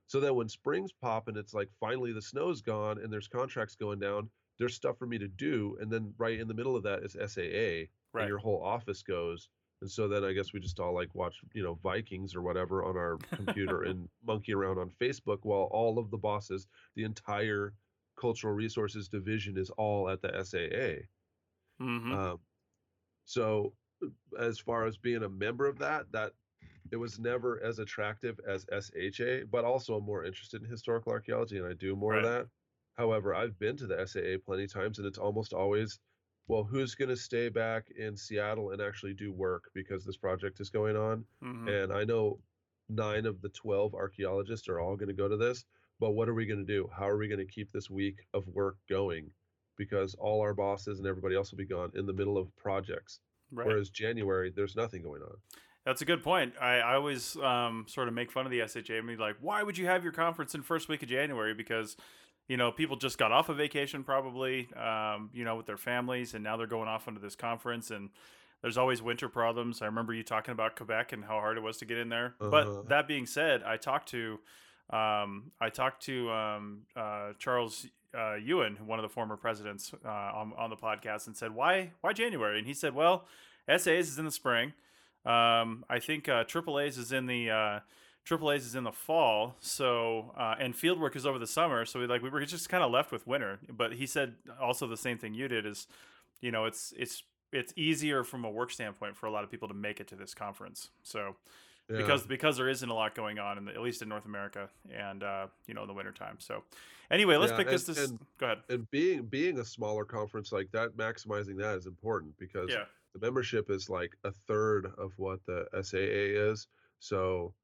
So 0.07 0.21
then 0.21 0.35
when 0.35 0.49
spring's 0.49 0.93
pop 0.93 1.29
and 1.29 1.37
it's 1.37 1.55
like 1.55 1.71
finally 1.81 2.13
the 2.13 2.23
snow's 2.23 2.61
gone 2.61 2.99
and 2.99 3.13
there's 3.13 3.29
contracts 3.29 3.75
going 3.75 3.99
down, 3.99 4.29
there's 4.59 4.75
stuff 4.75 4.99
for 4.99 5.07
me 5.07 5.19
to 5.19 5.29
do. 5.29 5.77
And 5.81 5.91
then 5.91 6.13
right 6.19 6.39
in 6.39 6.49
the 6.49 6.55
middle 6.55 6.77
of 6.77 6.83
that 6.85 7.03
is 7.03 7.13
SAA 7.13 7.89
right. 8.13 8.23
and 8.23 8.29
your 8.29 8.39
whole 8.39 8.63
office 8.63 9.03
goes. 9.03 9.49
And 9.81 9.91
so 9.91 10.09
then 10.09 10.25
I 10.25 10.33
guess 10.33 10.53
we 10.53 10.61
just 10.61 10.81
all 10.81 10.95
like 10.95 11.15
watch, 11.15 11.37
you 11.53 11.63
know, 11.63 11.79
Vikings 11.83 12.35
or 12.35 12.43
whatever 12.43 12.85
on 12.85 12.97
our 12.97 13.19
computer 13.35 13.83
and 13.85 14.09
monkey 14.25 14.55
around 14.55 14.79
on 14.79 14.91
Facebook 15.01 15.39
while 15.43 15.69
all 15.71 15.99
of 15.99 16.11
the 16.11 16.19
bosses, 16.19 16.67
the 16.95 17.05
entire 17.05 17.75
cultural 18.19 18.55
resources 18.55 19.09
division 19.09 19.59
is 19.59 19.71
all 19.71 20.09
at 20.09 20.23
the 20.23 20.29
SAA. 20.45 21.03
Mhm. 21.83 22.15
Um, 22.15 22.41
so 23.25 23.75
uh, 24.03 24.09
as 24.39 24.59
far 24.59 24.87
as 24.87 24.97
being 24.97 25.25
a 25.25 25.29
member 25.29 25.67
of 25.67 25.79
that, 25.79 26.11
that 26.13 26.33
it 26.91 26.97
was 26.97 27.19
never 27.19 27.63
as 27.63 27.79
attractive 27.79 28.39
as 28.47 28.67
SHA, 28.71 29.47
but 29.51 29.65
also 29.65 29.97
I'm 29.97 30.05
more 30.05 30.25
interested 30.25 30.63
in 30.63 30.71
historical 30.71 31.13
archaeology 31.13 31.59
and 31.59 31.67
I 31.67 31.73
do 31.75 31.97
more 31.97 32.17
of 32.17 32.25
that. 32.25 32.47
However, 32.97 33.35
I've 33.35 33.59
been 33.59 33.77
to 33.79 33.87
the 33.87 34.07
SAA 34.07 34.39
plenty 34.45 34.65
of 34.65 34.73
times 34.73 34.99
and 34.99 35.07
it's 35.07 35.19
almost 35.19 35.53
always, 35.53 35.99
well, 36.47 36.63
who's 36.63 36.95
going 36.95 37.09
to 37.09 37.17
stay 37.17 37.49
back 37.49 37.91
in 37.99 38.17
Seattle 38.17 38.71
and 38.71 38.81
actually 38.81 39.15
do 39.15 39.33
work 39.33 39.71
because 39.75 40.05
this 40.05 40.17
project 40.17 40.61
is 40.61 40.71
going 40.71 40.97
on? 40.97 41.25
Mhm. 41.43 41.69
And 41.85 41.93
I 41.93 42.05
know 42.05 42.39
nine 42.89 43.27
of 43.27 43.41
the 43.41 43.49
12 43.49 43.95
archaeologists 43.95 44.69
are 44.69 44.79
all 44.79 44.95
going 44.95 45.09
to 45.09 45.15
go 45.15 45.27
to 45.27 45.37
this, 45.37 45.65
but 45.99 46.13
what 46.13 46.29
are 46.29 46.35
we 46.35 46.47
going 46.47 46.65
to 46.65 46.73
do? 46.73 46.89
How 46.93 47.09
are 47.09 47.17
we 47.17 47.29
going 47.29 47.45
to 47.45 47.53
keep 47.53 47.73
this 47.73 47.91
week 47.91 48.27
of 48.35 48.47
work 48.49 48.77
going? 48.89 49.33
Because 49.77 50.15
all 50.15 50.41
our 50.43 50.55
bosses 50.55 50.99
and 50.99 51.09
everybody 51.09 51.35
else 51.35 51.51
will 51.51 51.59
be 51.59 51.65
gone 51.65 51.91
in 51.95 52.07
the 52.07 52.13
middle 52.13 52.39
of 52.39 52.55
projects. 52.57 53.21
Right. 53.51 53.67
Whereas 53.67 53.91
January, 53.91 54.51
there's 54.51 54.77
nothing 54.77 55.03
going 55.03 55.23
on. 55.23 55.37
That's 55.85 56.01
a 56.01 56.05
good 56.05 56.23
point. 56.23 56.55
I, 56.61 56.77
I 56.79 56.95
always 56.95 57.37
um, 57.37 57.85
sort 57.89 58.09
of 58.09 58.15
make 58.15 58.33
fun 58.33 58.47
of 58.47 58.53
the 58.53 58.67
SHA. 58.67 58.95
and 58.95 59.07
be 59.07 59.17
like, 59.17 59.37
why 59.41 59.63
would 59.63 59.77
you 59.77 59.87
have 59.87 60.03
your 60.03 60.13
conference 60.13 60.55
in 60.55 60.63
first 60.63 60.89
week 60.89 61.03
of 61.03 61.09
January? 61.09 61.53
Because, 61.53 61.97
you 62.49 62.57
know, 62.57 62.73
people 62.73 62.97
just 62.97 63.19
got 63.19 63.33
off 63.33 63.51
of 63.51 63.59
vacation 63.59 64.03
probably, 64.03 64.69
um, 64.75 65.31
you 65.35 65.45
know, 65.45 65.57
with 65.57 65.67
their 65.67 65.77
families, 65.77 66.35
and 66.35 66.43
now 66.43 66.57
they're 66.57 66.67
going 66.67 66.89
off 66.89 67.07
onto 67.07 67.21
this 67.21 67.37
conference. 67.37 67.91
And 67.91 68.09
there's 68.63 68.79
always 68.79 69.03
winter 69.03 69.29
problems. 69.29 69.83
I 69.83 69.87
remember 69.87 70.15
you 70.15 70.23
talking 70.23 70.53
about 70.53 70.75
Quebec 70.75 71.13
and 71.13 71.23
how 71.23 71.39
hard 71.39 71.59
it 71.59 71.63
was 71.63 71.77
to 71.79 71.85
get 71.85 71.99
in 71.99 72.09
there. 72.09 72.35
Uh-huh. 72.41 72.51
But 72.51 72.89
that 72.89 73.07
being 73.07 73.27
said, 73.27 73.63
I 73.63 73.77
talked 73.77 74.09
to 74.11 74.39
um, 74.91 75.53
I 75.61 75.71
talked 75.71 76.03
to 76.05 76.31
um, 76.31 76.83
uh, 76.95 77.33
Charles 77.39 77.87
uh, 78.17 78.35
Ewen, 78.35 78.79
one 78.87 78.99
of 78.99 79.03
the 79.03 79.09
former 79.09 79.37
presidents, 79.37 79.93
uh, 80.05 80.09
on, 80.09 80.53
on 80.57 80.71
the 80.71 80.77
podcast, 80.77 81.27
and 81.27 81.37
said, 81.37 81.55
"Why 81.55 81.93
why 82.01 82.13
January?" 82.13 82.59
And 82.59 82.67
he 82.67 82.75
said, 82.75 82.95
"Well, 82.95 83.25
SAs 83.69 84.09
is 84.09 84.19
in 84.19 84.25
the 84.25 84.31
spring. 84.31 84.73
Um, 85.25 85.85
I 85.89 85.99
think 85.99 86.29
uh, 86.29 86.45
AAA's 86.45 86.99
is 86.99 87.13
in 87.13 87.27
the 87.27 87.51
uh, 87.51 87.81
AAA's 88.29 88.67
is 88.67 88.75
in 88.75 88.85
the 88.85 88.93
fall. 88.93 89.57
So 89.61 90.33
uh, 90.37 90.55
and 90.59 90.75
fieldwork 90.75 91.17
is 91.17 91.27
over 91.27 91.39
the 91.39 91.47
summer. 91.47 91.85
So 91.85 92.01
we 92.01 92.07
like 92.07 92.23
we 92.23 92.31
were 92.31 92.45
just 92.45 92.69
kind 92.69 92.83
of 92.83 92.91
left 92.91 93.13
with 93.13 93.27
winter. 93.27 93.59
But 93.71 93.95
he 93.95 94.07
said 94.07 94.35
also 94.61 94.87
the 94.87 94.97
same 94.97 95.19
thing 95.19 95.35
you 95.35 95.49
did 95.49 95.67
is, 95.67 95.87
you 96.41 96.51
know, 96.51 96.65
it's 96.65 96.93
it's 96.97 97.23
it's 97.53 97.73
easier 97.77 98.25
from 98.25 98.45
a 98.45 98.51
work 98.51 98.71
standpoint 98.71 99.17
for 99.17 99.27
a 99.27 99.31
lot 99.31 99.45
of 99.45 99.51
people 99.51 99.69
to 99.69 99.75
make 99.75 100.01
it 100.01 100.09
to 100.09 100.17
this 100.17 100.35
conference. 100.35 100.91
So 101.03 101.37
yeah. 101.89 101.99
because 101.99 102.27
because 102.27 102.57
there 102.57 102.69
isn't 102.69 102.89
a 102.89 102.95
lot 102.95 103.15
going 103.15 103.39
on 103.39 103.59
in 103.59 103.65
the, 103.67 103.73
at 103.73 103.81
least 103.81 104.03
in 104.03 104.09
North 104.09 104.25
America 104.25 104.69
and 104.95 105.23
uh, 105.23 105.47
you 105.67 105.75
know 105.75 105.83
in 105.83 105.89
the 105.89 105.95
wintertime. 105.95 106.37
So 106.39 106.65
anyway, 107.11 107.37
let's 107.37 107.53
yeah, 107.53 107.59
pick 107.59 107.67
and, 107.69 107.75
this. 107.75 107.85
this 107.85 108.11
and, 108.11 108.19
go 108.39 108.47
ahead. 108.47 108.59
And 108.69 108.91
being 108.91 109.23
being 109.23 109.59
a 109.59 109.65
smaller 109.65 110.05
conference 110.05 110.53
like 110.53 110.71
that, 110.73 110.97
maximizing 110.97 111.57
that 111.59 111.77
is 111.77 111.87
important 111.87 112.37
because 112.39 112.71
yeah. 112.71 112.85
The 113.15 113.21
membership 113.21 113.71
is 113.71 113.89
like 113.89 114.13
a 114.25 114.33
third 114.47 114.93
of 114.99 115.13
what 115.17 115.41
the 115.47 115.67
SAA 115.83 116.51
is. 116.51 116.67
So 116.99 117.55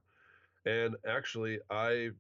And 0.66 0.97
actually, 1.07 1.61
I 1.71 2.11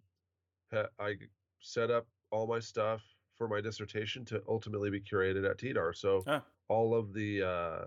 I 0.98 1.16
set 1.60 1.90
up 1.90 2.06
all 2.30 2.46
my 2.46 2.60
stuff 2.60 3.02
for 3.36 3.48
my 3.48 3.60
dissertation 3.60 4.24
to 4.26 4.42
ultimately 4.48 4.90
be 4.90 5.00
curated 5.00 5.48
at 5.48 5.58
tDAR. 5.58 5.94
So 5.96 6.24
ah. 6.26 6.42
all 6.68 6.94
of 6.94 7.12
the 7.12 7.42
uh, 7.42 7.84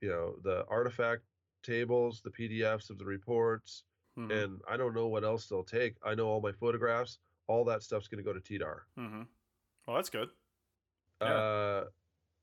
you 0.00 0.08
know 0.08 0.36
the 0.42 0.64
artifact 0.68 1.22
tables, 1.62 2.22
the 2.22 2.30
PDFs 2.30 2.90
of 2.90 2.98
the 2.98 3.04
reports, 3.04 3.82
mm-hmm. 4.18 4.30
and 4.30 4.60
I 4.68 4.76
don't 4.76 4.94
know 4.94 5.08
what 5.08 5.24
else 5.24 5.46
they'll 5.46 5.64
take. 5.64 5.96
I 6.04 6.14
know 6.14 6.28
all 6.28 6.40
my 6.40 6.52
photographs. 6.52 7.18
All 7.48 7.64
that 7.66 7.82
stuff's 7.82 8.08
going 8.08 8.22
to 8.22 8.24
go 8.24 8.36
to 8.36 8.40
tDAR. 8.40 8.80
Mm-hmm. 8.98 9.22
Well, 9.86 9.96
that's 9.96 10.10
good. 10.10 10.28
Yeah. 11.22 11.28
Uh, 11.28 11.84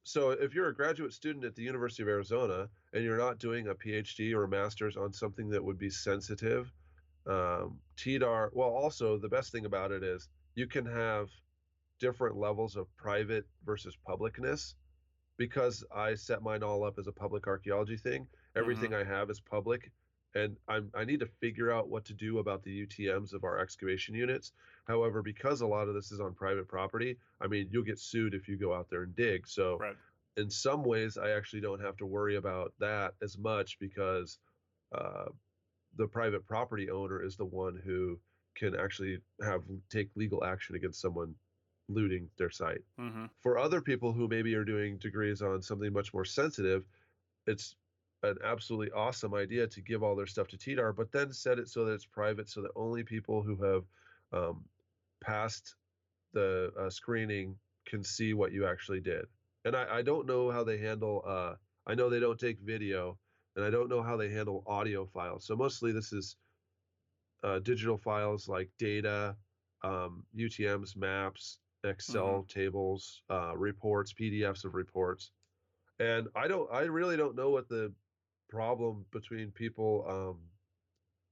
so 0.04 0.32
if 0.32 0.54
you're 0.54 0.68
a 0.68 0.76
graduate 0.76 1.14
student 1.14 1.46
at 1.46 1.56
the 1.56 1.64
University 1.64 2.04
of 2.04 2.10
Arizona 2.10 2.68
and 2.94 3.04
you're 3.04 3.18
not 3.18 3.40
doing 3.40 3.68
a 3.68 3.76
PhD 3.76 4.34
or 4.34 4.44
a 4.44 4.48
master's 4.48 4.98
on 4.98 5.14
something 5.14 5.50
that 5.50 5.64
would 5.64 5.80
be 5.80 5.90
sensitive, 5.90 6.72
um, 7.26 7.80
tDAR. 7.98 8.50
Well, 8.54 8.70
also 8.70 9.18
the 9.18 9.30
best 9.30 9.52
thing 9.52 9.66
about 9.66 9.92
it 9.92 10.04
is 10.04 10.28
you 10.56 10.68
can 10.68 10.86
have 10.86 11.30
different 12.00 12.36
levels 12.36 12.76
of 12.76 12.94
private 12.98 13.46
versus 13.66 13.98
publicness 14.08 14.74
because 15.38 15.84
I 15.96 16.16
set 16.16 16.44
mine 16.44 16.64
all 16.64 16.84
up 16.84 17.00
as 17.00 17.08
a 17.08 17.12
public 17.14 17.48
archaeology 17.48 17.98
thing. 17.98 18.28
Everything 18.56 18.92
mm-hmm. 18.92 19.10
I 19.10 19.16
have 19.16 19.30
is 19.30 19.40
public, 19.40 19.92
and 20.36 20.58
I'm, 20.68 20.90
I 20.96 21.06
need 21.06 21.20
to 21.20 21.28
figure 21.40 21.72
out 21.72 21.90
what 21.90 22.06
to 22.06 22.14
do 22.14 22.40
about 22.40 22.64
the 22.64 22.86
UTMs 22.86 23.34
of 23.34 23.44
our 23.44 23.60
excavation 23.60 24.16
units. 24.16 24.52
However, 24.86 25.22
because 25.22 25.62
a 25.62 25.68
lot 25.68 25.88
of 25.88 25.94
this 25.94 26.12
is 26.12 26.20
on 26.20 26.34
private 26.34 26.68
property, 26.68 27.18
I 27.40 27.48
mean, 27.48 27.70
you'll 27.72 27.84
get 27.84 28.00
sued 28.00 28.34
if 28.34 28.48
you 28.48 28.58
go 28.58 28.74
out 28.74 28.90
there 28.90 29.04
and 29.04 29.16
dig. 29.16 29.48
So, 29.48 29.78
right. 29.78 29.96
in 30.38 30.50
some 30.50 30.84
ways, 30.84 31.18
I 31.18 31.32
actually 31.32 31.62
don't 31.62 31.82
have 31.82 31.98
to 31.98 32.06
worry 32.06 32.36
about 32.36 32.74
that 32.80 33.14
as 33.22 33.38
much 33.38 33.78
because 33.80 34.40
uh, 34.94 35.26
the 35.98 36.08
private 36.08 36.46
property 36.48 36.90
owner 36.90 37.24
is 37.24 37.36
the 37.36 37.46
one 37.46 37.80
who 37.84 38.20
can 38.56 38.76
actually 38.76 39.20
have 39.44 39.64
take 39.90 40.10
legal 40.16 40.44
action 40.44 40.76
against 40.76 41.02
someone 41.02 41.36
looting 41.90 42.30
their 42.38 42.50
site. 42.50 42.82
Mm-hmm. 43.00 43.26
For 43.42 43.58
other 43.58 43.82
people 43.82 44.14
who 44.14 44.28
maybe 44.28 44.56
are 44.56 44.64
doing 44.64 44.98
degrees 44.98 45.42
on 45.42 45.62
something 45.62 45.92
much 45.92 46.14
more 46.14 46.26
sensitive, 46.26 46.84
it's 47.46 47.76
an 48.24 48.38
absolutely 48.44 48.92
awesome 48.92 49.34
idea 49.34 49.68
to 49.68 49.82
give 49.82 50.02
all 50.02 50.16
their 50.16 50.26
stuff 50.26 50.48
to 50.48 50.58
tDAR, 50.58 50.96
but 50.96 51.12
then 51.12 51.32
set 51.32 51.60
it 51.60 51.68
so 51.68 51.86
that 51.86 51.94
it's 51.94 52.06
private, 52.06 52.50
so 52.50 52.62
that 52.62 52.72
only 52.76 53.04
people 53.04 53.44
who 53.44 53.56
have 53.64 53.84
um, 54.32 54.64
passed 55.22 55.76
the 56.34 56.72
uh, 56.80 56.90
screening 56.90 57.56
can 57.86 58.04
see 58.04 58.34
what 58.34 58.52
you 58.52 58.66
actually 58.66 59.02
did. 59.02 59.26
And 59.66 59.76
I, 59.76 59.98
I 59.98 60.02
don't 60.02 60.26
know 60.26 60.52
how 60.52 60.64
they 60.64 60.78
handle. 60.78 61.24
Uh, 61.28 61.56
I 61.86 61.96
know 61.96 62.10
they 62.10 62.20
don't 62.20 62.40
take 62.40 62.60
video, 62.60 63.18
and 63.56 63.66
I 63.66 63.70
don't 63.70 63.90
know 63.90 64.02
how 64.02 64.18
they 64.18 64.30
handle 64.30 64.64
audio 64.68 65.06
files. 65.06 65.46
So 65.46 65.56
mostly 65.56 65.92
this 65.92 66.14
is 66.14 66.38
uh, 67.44 67.60
digital 67.60 67.98
files 67.98 68.48
like 68.48 68.70
data, 68.80 69.36
um, 69.84 70.24
UTM's, 70.38 70.96
maps, 70.96 71.60
Excel 71.84 72.26
mm-hmm. 72.26 72.60
tables, 72.60 73.22
uh, 73.30 73.56
reports, 73.58 74.14
PDFs 74.14 74.64
of 74.64 74.76
reports, 74.76 75.32
and 76.00 76.28
I 76.36 76.48
don't, 76.48 76.72
I 76.72 76.84
really 76.84 77.18
don't 77.18 77.36
know 77.36 77.50
what 77.50 77.68
the 77.68 77.92
problem 78.54 79.06
between 79.12 79.50
people 79.52 80.06
um, 80.08 80.38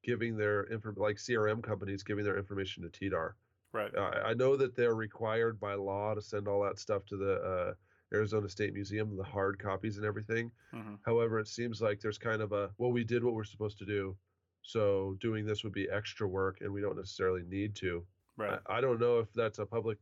giving 0.04 0.36
their 0.36 0.66
info, 0.72 0.94
like 0.98 1.18
CRM 1.18 1.62
companies 1.62 2.04
giving 2.04 2.26
their 2.26 2.38
information 2.38 2.84
to 2.84 2.90
tDAR. 2.90 3.34
Right. 3.74 3.94
Uh, 3.96 4.22
I 4.26 4.34
know 4.34 4.58
that 4.58 4.76
they're 4.76 4.96
required 4.96 5.60
by 5.60 5.76
law 5.76 6.14
to 6.14 6.22
send 6.22 6.48
all 6.48 6.64
that 6.64 6.80
stuff 6.80 7.06
to 7.06 7.18
the 7.18 7.34
uh, 7.42 7.74
Arizona 8.14 8.50
State 8.50 8.74
Museum, 8.74 9.16
the 9.16 9.24
hard 9.24 9.60
copies 9.60 9.98
and 9.98 10.06
everything. 10.06 10.52
Mm-hmm. 10.74 10.96
However, 11.06 11.40
it 11.40 11.48
seems 11.48 11.82
like 11.82 12.02
there's 12.02 12.18
kind 12.18 12.42
of 12.42 12.52
a 12.52 12.72
well, 12.78 12.92
we 12.92 13.04
did 13.04 13.24
what 13.24 13.34
we're 13.34 13.44
supposed 13.46 13.78
to 13.78 13.86
do, 13.86 14.16
so 14.64 15.16
doing 15.22 15.46
this 15.46 15.64
would 15.64 15.74
be 15.74 15.90
extra 15.90 16.28
work, 16.28 16.58
and 16.62 16.74
we 16.74 16.82
don't 16.82 16.98
necessarily 16.98 17.44
need 17.48 17.76
to. 17.76 18.04
Right. 18.36 18.60
I, 18.68 18.78
I 18.78 18.82
don't 18.82 19.00
know 19.00 19.20
if 19.20 19.32
that's 19.34 19.60
a 19.60 19.66
public 19.66 20.00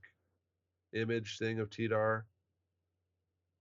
image 0.93 1.37
thing 1.37 1.59
of 1.59 1.69
tDAR. 1.69 2.23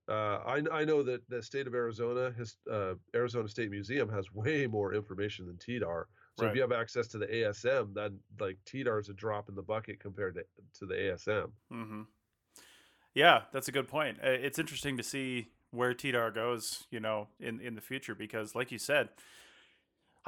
Uh, 0.09 0.41
I, 0.47 0.63
I 0.73 0.85
know 0.85 1.03
that 1.03 1.29
the 1.29 1.43
state 1.43 1.67
of 1.67 1.75
Arizona, 1.75 2.33
his 2.37 2.57
uh, 2.71 2.95
Arizona 3.15 3.49
State 3.49 3.71
Museum 3.71 4.09
has 4.09 4.33
way 4.33 4.67
more 4.67 4.95
information 4.95 5.47
than 5.47 5.57
tDAR. 5.57 6.05
So 6.39 6.45
right. 6.45 6.51
if 6.51 6.55
you 6.57 6.63
have 6.63 6.73
access 6.73 7.09
to 7.09 7.19
the 7.19 7.27
ASM, 7.27 7.95
then 7.95 8.19
like 8.41 8.59
tDAR 8.65 9.01
is 9.01 9.09
a 9.09 9.13
drop 9.13 9.49
in 9.49 9.55
the 9.55 9.63
bucket 9.63 10.01
compared 10.01 10.37
to, 10.37 10.45
to 10.79 10.87
the 10.87 10.95
ASM. 10.95 11.51
Mm-hmm. 11.73 12.03
Yeah, 13.15 13.43
that's 13.53 13.69
a 13.69 13.73
good 13.73 13.89
point. 13.89 14.19
It's 14.23 14.59
interesting 14.59 14.97
to 14.97 15.03
see 15.03 15.49
where 15.73 15.93
tDAR 15.93 16.35
goes, 16.35 16.87
you 16.91 17.01
know, 17.01 17.29
in 17.41 17.61
in 17.61 17.75
the 17.75 17.81
future 17.81 18.15
because, 18.15 18.55
like 18.55 18.71
you 18.71 18.79
said, 18.79 19.09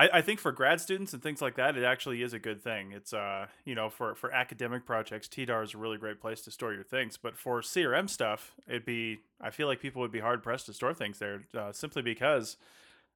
I, 0.00 0.08
I 0.14 0.22
think 0.22 0.40
for 0.40 0.50
grad 0.50 0.80
students 0.80 1.12
and 1.12 1.22
things 1.22 1.42
like 1.42 1.56
that, 1.56 1.76
it 1.76 1.84
actually 1.84 2.22
is 2.22 2.32
a 2.32 2.38
good 2.38 2.62
thing. 2.62 2.92
It's 2.92 3.12
uh, 3.12 3.48
you 3.66 3.74
know, 3.74 3.90
for 3.90 4.14
for 4.14 4.32
academic 4.32 4.86
projects, 4.86 5.28
tDAR 5.28 5.62
is 5.62 5.74
a 5.74 5.78
really 5.78 5.98
great 5.98 6.20
place 6.20 6.40
to 6.42 6.50
store 6.50 6.72
your 6.72 6.84
things. 6.84 7.18
But 7.18 7.36
for 7.36 7.60
CRM 7.60 8.08
stuff, 8.08 8.54
it'd 8.66 8.86
be 8.86 9.18
I 9.42 9.50
feel 9.50 9.66
like 9.66 9.80
people 9.80 10.00
would 10.00 10.10
be 10.10 10.20
hard 10.20 10.42
pressed 10.42 10.66
to 10.66 10.72
store 10.72 10.94
things 10.94 11.18
there 11.18 11.42
uh, 11.56 11.72
simply 11.72 12.02
because. 12.02 12.56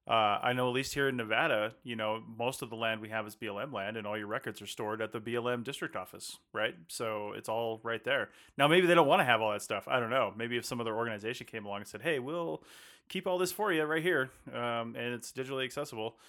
Uh, 0.07 0.37
I 0.43 0.53
know 0.53 0.67
at 0.67 0.75
least 0.75 0.93
here 0.93 1.09
in 1.09 1.17
Nevada, 1.17 1.73
you 1.83 1.95
know, 1.95 2.21
most 2.37 2.61
of 2.61 2.69
the 2.69 2.75
land 2.75 3.01
we 3.01 3.09
have 3.09 3.25
is 3.25 3.35
BLM 3.35 3.73
land, 3.73 3.97
and 3.97 4.05
all 4.05 4.15
your 4.15 4.27
records 4.27 4.61
are 4.61 4.67
stored 4.67 5.01
at 5.01 5.11
the 5.11 5.19
BLM 5.19 5.63
district 5.63 5.95
office, 5.95 6.37
right? 6.53 6.75
So 6.89 7.33
it's 7.35 7.49
all 7.49 7.79
right 7.81 8.03
there. 8.03 8.29
Now, 8.55 8.67
maybe 8.67 8.85
they 8.85 8.93
don't 8.93 9.07
want 9.07 9.21
to 9.21 9.23
have 9.23 9.41
all 9.41 9.51
that 9.51 9.63
stuff. 9.63 9.87
I 9.87 9.99
don't 9.99 10.11
know. 10.11 10.31
Maybe 10.37 10.57
if 10.57 10.65
some 10.65 10.79
other 10.79 10.95
organization 10.95 11.47
came 11.47 11.65
along 11.65 11.79
and 11.79 11.87
said, 11.87 12.03
"Hey, 12.03 12.19
we'll 12.19 12.61
keep 13.09 13.25
all 13.25 13.39
this 13.39 13.51
for 13.51 13.73
you 13.73 13.83
right 13.85 14.03
here, 14.03 14.29
um, 14.53 14.95
and 14.95 15.15
it's 15.15 15.31
digitally 15.31 15.63
accessible," 15.63 16.19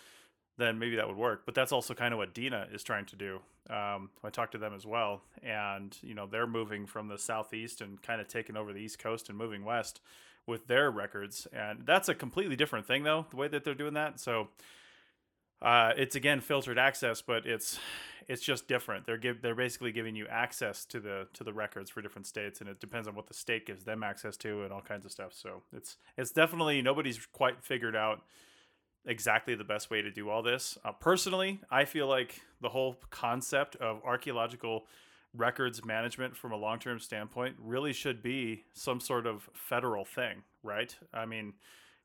then 0.58 0.78
maybe 0.78 0.96
that 0.96 1.06
would 1.06 1.16
work. 1.16 1.42
But 1.44 1.54
that's 1.54 1.72
also 1.72 1.94
kind 1.94 2.12
of 2.12 2.18
what 2.18 2.34
DINAA 2.34 2.74
is 2.74 2.82
trying 2.82 3.06
to 3.06 3.16
do. 3.16 3.40
Um, 3.68 4.10
I 4.22 4.30
talked 4.30 4.52
to 4.52 4.58
them 4.58 4.74
as 4.74 4.86
well, 4.86 5.22
and 5.42 5.96
you 6.02 6.14
know 6.14 6.26
they're 6.26 6.46
moving 6.46 6.86
from 6.86 7.08
the 7.08 7.18
southeast 7.18 7.80
and 7.80 8.00
kind 8.02 8.20
of 8.20 8.28
taking 8.28 8.56
over 8.56 8.72
the 8.72 8.80
east 8.80 8.98
coast 8.98 9.28
and 9.28 9.36
moving 9.36 9.64
west 9.64 10.00
with 10.46 10.68
their 10.68 10.90
records, 10.90 11.48
and 11.52 11.84
that's 11.84 12.08
a 12.08 12.14
completely 12.14 12.56
different 12.56 12.86
thing 12.86 13.02
though. 13.02 13.26
The 13.30 13.36
way 13.36 13.48
that 13.48 13.64
they're 13.64 13.74
doing 13.74 13.94
that, 13.94 14.20
so 14.20 14.48
uh, 15.60 15.92
it's 15.96 16.14
again 16.14 16.40
filtered 16.40 16.78
access, 16.78 17.22
but 17.22 17.46
it's 17.46 17.78
it's 18.28 18.42
just 18.42 18.68
different. 18.68 19.06
They're 19.06 19.16
give 19.16 19.42
they're 19.42 19.54
basically 19.54 19.92
giving 19.92 20.14
you 20.14 20.26
access 20.28 20.84
to 20.86 21.00
the 21.00 21.28
to 21.34 21.44
the 21.44 21.52
records 21.52 21.90
for 21.90 22.02
different 22.02 22.26
states, 22.26 22.60
and 22.60 22.68
it 22.68 22.80
depends 22.80 23.08
on 23.08 23.14
what 23.14 23.26
the 23.26 23.34
state 23.34 23.66
gives 23.66 23.84
them 23.84 24.02
access 24.02 24.36
to 24.38 24.62
and 24.62 24.72
all 24.72 24.80
kinds 24.80 25.04
of 25.04 25.12
stuff. 25.12 25.32
So 25.32 25.62
it's 25.72 25.96
it's 26.16 26.30
definitely 26.30 26.82
nobody's 26.82 27.24
quite 27.32 27.64
figured 27.64 27.96
out 27.96 28.22
exactly 29.06 29.54
the 29.54 29.64
best 29.64 29.90
way 29.90 30.02
to 30.02 30.10
do 30.10 30.28
all 30.28 30.42
this. 30.42 30.76
Uh, 30.84 30.92
personally, 30.92 31.60
I 31.70 31.84
feel 31.84 32.08
like 32.08 32.40
the 32.60 32.68
whole 32.68 32.96
concept 33.10 33.76
of 33.76 34.00
archaeological 34.04 34.86
records 35.34 35.84
management 35.84 36.36
from 36.36 36.52
a 36.52 36.56
long 36.56 36.78
term 36.78 36.98
standpoint 36.98 37.56
really 37.58 37.92
should 37.92 38.22
be 38.22 38.64
some 38.72 39.00
sort 39.00 39.26
of 39.26 39.48
federal 39.52 40.04
thing, 40.04 40.42
right? 40.62 40.96
I 41.12 41.26
mean, 41.26 41.54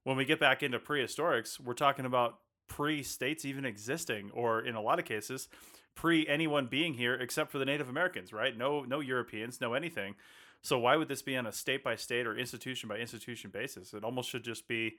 when 0.04 0.18
we 0.18 0.26
get 0.26 0.40
back 0.40 0.64
into 0.64 0.80
prehistorics, 0.80 1.60
we're 1.60 1.74
talking 1.74 2.06
about 2.06 2.40
pre 2.68 3.04
states 3.04 3.46
even 3.46 3.66
existing, 3.66 4.32
or 4.34 4.62
in 4.62 4.76
a 4.76 4.82
lot 4.82 5.00
of 5.00 5.06
cases, 5.06 5.48
pre 5.96 6.28
anyone 6.28 6.68
being 6.68 6.94
here 6.94 7.16
except 7.16 7.52
for 7.52 7.58
the 7.58 7.66
Native 7.66 7.90
Americans, 7.90 8.34
right? 8.34 8.58
No, 8.58 8.84
no 8.84 9.00
Europeans, 9.00 9.60
no 9.62 9.74
anything. 9.74 10.16
So 10.64 10.78
why 10.78 10.96
would 10.96 11.08
this 11.08 11.24
be 11.24 11.36
on 11.38 11.48
a 11.48 11.52
state 11.52 11.84
by 11.84 11.96
state 11.96 12.28
or 12.28 12.38
institution 12.38 12.88
by 12.88 12.98
institution 12.98 13.50
basis? 13.50 13.94
It 13.94 14.04
almost 14.04 14.30
should 14.30 14.44
just 14.44 14.68
be 14.68 14.98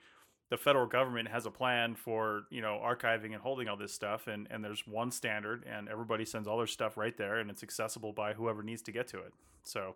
the 0.53 0.59
federal 0.59 0.85
government 0.87 1.29
has 1.29 1.47
a 1.47 1.51
plan 1.51 1.95
for 1.95 2.43
you 2.51 2.61
know 2.61 2.79
archiving 2.85 3.33
and 3.33 3.37
holding 3.37 3.69
all 3.69 3.77
this 3.79 3.91
stuff 3.91 4.27
and 4.27 4.47
and 4.51 4.63
there's 4.63 4.87
one 4.87 5.11
standard 5.11 5.65
and 5.65 5.89
everybody 5.89 6.27
sends 6.27 6.47
all 6.47 6.59
their 6.59 6.67
stuff 6.67 6.99
right 6.99 7.17
there 7.17 7.39
and 7.39 7.49
it's 7.51 7.63
accessible 7.63 8.13
by 8.13 8.35
whoever 8.35 8.63
needs 8.63 8.83
to 8.83 8.93
get 8.93 9.09
to 9.09 9.17
it. 9.17 9.33
So 9.63 9.95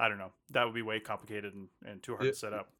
i 0.00 0.08
don't 0.08 0.16
know. 0.16 0.32
That 0.52 0.64
would 0.64 0.72
be 0.72 0.80
way 0.80 0.98
complicated 0.98 1.52
and, 1.52 1.68
and 1.84 2.02
too 2.02 2.12
hard 2.12 2.26
to 2.26 2.34
set 2.34 2.54
up. 2.54 2.70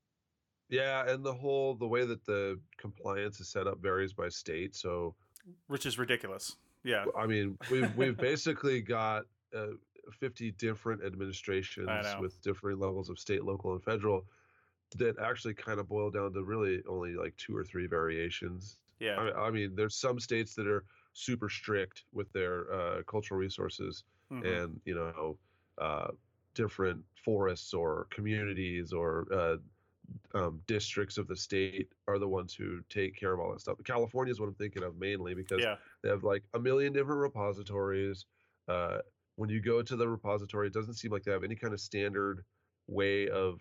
Yeah 0.70 1.06
and 1.06 1.22
the 1.22 1.34
whole 1.34 1.74
the 1.74 1.86
way 1.86 2.06
that 2.06 2.24
the 2.24 2.58
compliance 2.78 3.40
is 3.40 3.48
set 3.50 3.66
up 3.66 3.78
varies 3.82 4.14
by 4.14 4.30
state 4.30 4.74
so 4.74 5.14
which 5.66 5.84
is 5.84 5.98
ridiculous. 5.98 6.56
Yeah. 6.82 7.04
I 7.14 7.26
mean 7.26 7.58
we've 7.70 7.94
we've 7.94 8.16
basically 8.30 8.80
got 8.80 9.24
uh, 9.54 9.76
50 10.18 10.52
different 10.52 11.04
administrations 11.04 11.90
with 12.22 12.40
different 12.40 12.80
levels 12.80 13.10
of 13.10 13.18
state 13.18 13.44
local 13.44 13.74
and 13.74 13.84
federal 13.84 14.24
that 14.97 15.16
actually 15.18 15.55
kind 15.55 15.78
of 15.78 15.89
boil 15.89 16.11
down 16.11 16.32
to 16.32 16.43
really 16.43 16.82
only 16.89 17.14
like 17.14 17.36
two 17.36 17.57
or 17.57 17.64
three 17.64 17.86
variations. 17.86 18.78
Yeah. 19.01 19.16
I, 19.16 19.47
I 19.47 19.51
mean, 19.51 19.74
there's 19.76 19.95
some 19.95 20.18
states 20.18 20.55
that 20.55 20.66
are 20.66 20.84
super 21.12 21.49
strict 21.49 22.05
with 22.12 22.32
their 22.32 22.72
uh, 22.72 23.03
cultural 23.07 23.39
resources 23.39 24.05
mm-hmm. 24.32 24.47
and, 24.47 24.80
you 24.84 24.95
know, 24.95 25.36
uh, 25.78 26.09
different 26.55 27.05
forests 27.24 27.74
or 27.74 28.07
communities 28.11 28.93
or 28.93 29.26
uh, 29.32 29.57
um, 30.34 30.61
districts 30.66 31.18
of 31.18 31.28
the 31.28 31.36
state 31.36 31.89
are 32.07 32.18
the 32.18 32.26
ones 32.28 32.55
who 32.55 32.80
take 32.89 33.14
care 33.14 33.32
of 33.32 33.41
all 33.41 33.53
that 33.53 33.61
stuff. 33.61 33.76
California 33.84 34.32
is 34.32 34.41
what 34.41 34.49
I'm 34.49 34.55
thinking 34.55 34.82
of 34.82 34.99
mainly 34.99 35.34
because 35.34 35.61
yeah. 35.61 35.76
they 36.03 36.09
have 36.09 36.24
like 36.24 36.43
a 36.55 36.59
million 36.59 36.93
different 36.93 37.20
repositories. 37.20 38.24
Uh, 38.68 38.99
when 39.36 39.51
you 39.51 39.61
go 39.61 39.82
to 39.82 39.97
the 39.97 40.09
repository, 40.09 40.66
it 40.66 40.72
doesn't 40.72 40.95
seem 40.95 41.12
like 41.12 41.22
they 41.22 41.30
have 41.30 41.45
any 41.45 41.55
kind 41.55 41.72
of 41.72 41.80
standard 41.80 42.45
way 42.89 43.28
of 43.28 43.61